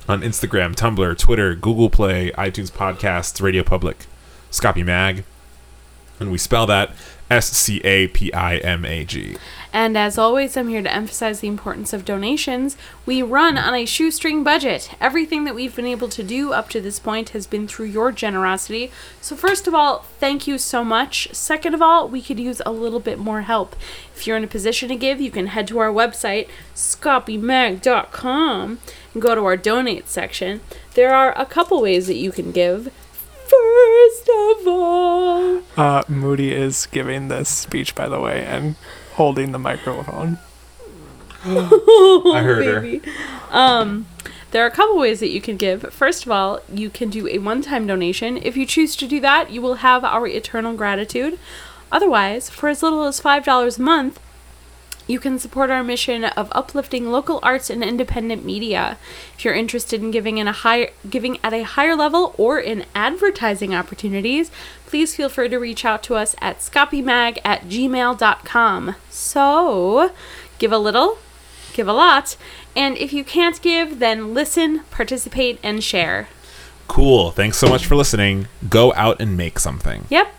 On 0.08 0.22
Instagram, 0.22 0.74
Tumblr, 0.74 1.18
Twitter, 1.18 1.54
Google 1.54 1.90
Play, 1.90 2.30
iTunes 2.32 2.70
Podcasts, 2.70 3.40
Radio 3.42 3.62
Public, 3.62 4.06
Scoppy 4.50 4.82
Mag. 4.82 5.24
And 6.20 6.30
we 6.30 6.38
spell 6.38 6.66
that 6.66 6.90
S 7.30 7.50
C 7.50 7.80
A 7.84 8.08
P 8.08 8.32
I 8.32 8.56
M 8.58 8.84
A 8.84 9.04
G. 9.04 9.36
And 9.72 9.96
as 9.98 10.18
always, 10.18 10.56
I'm 10.56 10.68
here 10.68 10.82
to 10.82 10.94
emphasize 10.94 11.40
the 11.40 11.48
importance 11.48 11.92
of 11.92 12.04
donations. 12.04 12.76
We 13.06 13.22
run 13.22 13.58
on 13.58 13.74
a 13.74 13.86
shoestring 13.86 14.44
budget. 14.44 14.90
Everything 15.00 15.42
that 15.44 15.54
we've 15.54 15.74
been 15.74 15.84
able 15.84 16.08
to 16.10 16.22
do 16.22 16.52
up 16.52 16.68
to 16.70 16.80
this 16.80 17.00
point 17.00 17.30
has 17.30 17.48
been 17.48 17.66
through 17.66 17.86
your 17.86 18.12
generosity. 18.12 18.92
So, 19.20 19.34
first 19.34 19.66
of 19.66 19.74
all, 19.74 20.04
thank 20.20 20.46
you 20.46 20.58
so 20.58 20.84
much. 20.84 21.28
Second 21.32 21.74
of 21.74 21.82
all, 21.82 22.08
we 22.08 22.22
could 22.22 22.38
use 22.38 22.62
a 22.64 22.70
little 22.70 23.00
bit 23.00 23.18
more 23.18 23.40
help. 23.42 23.74
If 24.14 24.24
you're 24.26 24.36
in 24.36 24.44
a 24.44 24.48
position 24.48 24.90
to 24.90 24.96
give, 24.96 25.20
you 25.20 25.32
can 25.32 25.48
head 25.48 25.66
to 25.68 25.80
our 25.80 25.90
website, 25.90 26.48
scoppymag.com, 26.76 28.78
and 29.12 29.22
go 29.22 29.34
to 29.34 29.44
our 29.44 29.56
donate 29.56 30.08
section. 30.08 30.60
There 30.94 31.12
are 31.12 31.36
a 31.36 31.46
couple 31.46 31.82
ways 31.82 32.06
that 32.06 32.14
you 32.14 32.30
can 32.30 32.52
give. 32.52 32.92
First 33.46 34.28
of 34.28 34.68
all, 34.68 35.60
Uh, 35.76 36.02
Moody 36.08 36.52
is 36.52 36.86
giving 36.86 37.28
this 37.28 37.48
speech, 37.48 37.94
by 37.94 38.08
the 38.08 38.20
way, 38.20 38.44
and 38.44 38.76
holding 39.14 39.52
the 39.52 39.58
microphone. 39.58 40.38
I 41.44 42.40
heard 42.42 42.64
her. 43.04 43.10
Um, 43.50 44.06
there 44.50 44.62
are 44.64 44.68
a 44.68 44.70
couple 44.70 44.96
ways 44.96 45.20
that 45.20 45.30
you 45.30 45.40
can 45.40 45.56
give. 45.56 45.82
First 45.92 46.24
of 46.24 46.30
all, 46.32 46.60
you 46.72 46.88
can 46.90 47.10
do 47.10 47.28
a 47.28 47.38
one 47.38 47.60
time 47.60 47.86
donation. 47.86 48.38
If 48.38 48.56
you 48.56 48.64
choose 48.66 48.96
to 48.96 49.06
do 49.06 49.20
that, 49.20 49.50
you 49.50 49.60
will 49.60 49.74
have 49.76 50.04
our 50.04 50.26
eternal 50.26 50.74
gratitude. 50.74 51.38
Otherwise, 51.92 52.50
for 52.50 52.68
as 52.68 52.82
little 52.82 53.04
as 53.04 53.20
$5 53.20 53.78
a 53.78 53.82
month, 53.82 54.18
you 55.06 55.20
can 55.20 55.38
support 55.38 55.70
our 55.70 55.84
mission 55.84 56.24
of 56.24 56.48
uplifting 56.52 57.10
local 57.10 57.40
arts 57.42 57.70
and 57.70 57.82
independent 57.82 58.44
media. 58.44 58.98
If 59.36 59.44
you're 59.44 59.54
interested 59.54 60.02
in 60.02 60.10
giving 60.10 60.38
in 60.38 60.48
a 60.48 60.52
higher 60.52 60.90
giving 61.08 61.38
at 61.42 61.52
a 61.52 61.62
higher 61.62 61.94
level 61.94 62.34
or 62.38 62.58
in 62.58 62.86
advertising 62.94 63.74
opportunities, 63.74 64.50
please 64.86 65.14
feel 65.14 65.28
free 65.28 65.48
to 65.48 65.58
reach 65.58 65.84
out 65.84 66.02
to 66.04 66.14
us 66.14 66.34
at 66.40 66.58
scoppymag 66.58 67.38
at 67.44 67.62
gmail.com. 67.62 68.94
So 69.10 70.12
give 70.58 70.72
a 70.72 70.78
little, 70.78 71.18
give 71.72 71.88
a 71.88 71.92
lot, 71.92 72.36
and 72.76 72.96
if 72.96 73.12
you 73.12 73.24
can't 73.24 73.60
give, 73.60 73.98
then 73.98 74.34
listen, 74.34 74.80
participate, 74.90 75.58
and 75.62 75.82
share. 75.82 76.28
Cool. 76.88 77.30
Thanks 77.30 77.56
so 77.56 77.68
much 77.68 77.86
for 77.86 77.96
listening. 77.96 78.46
Go 78.68 78.92
out 78.94 79.20
and 79.20 79.36
make 79.36 79.58
something. 79.58 80.04
Yep. 80.10 80.34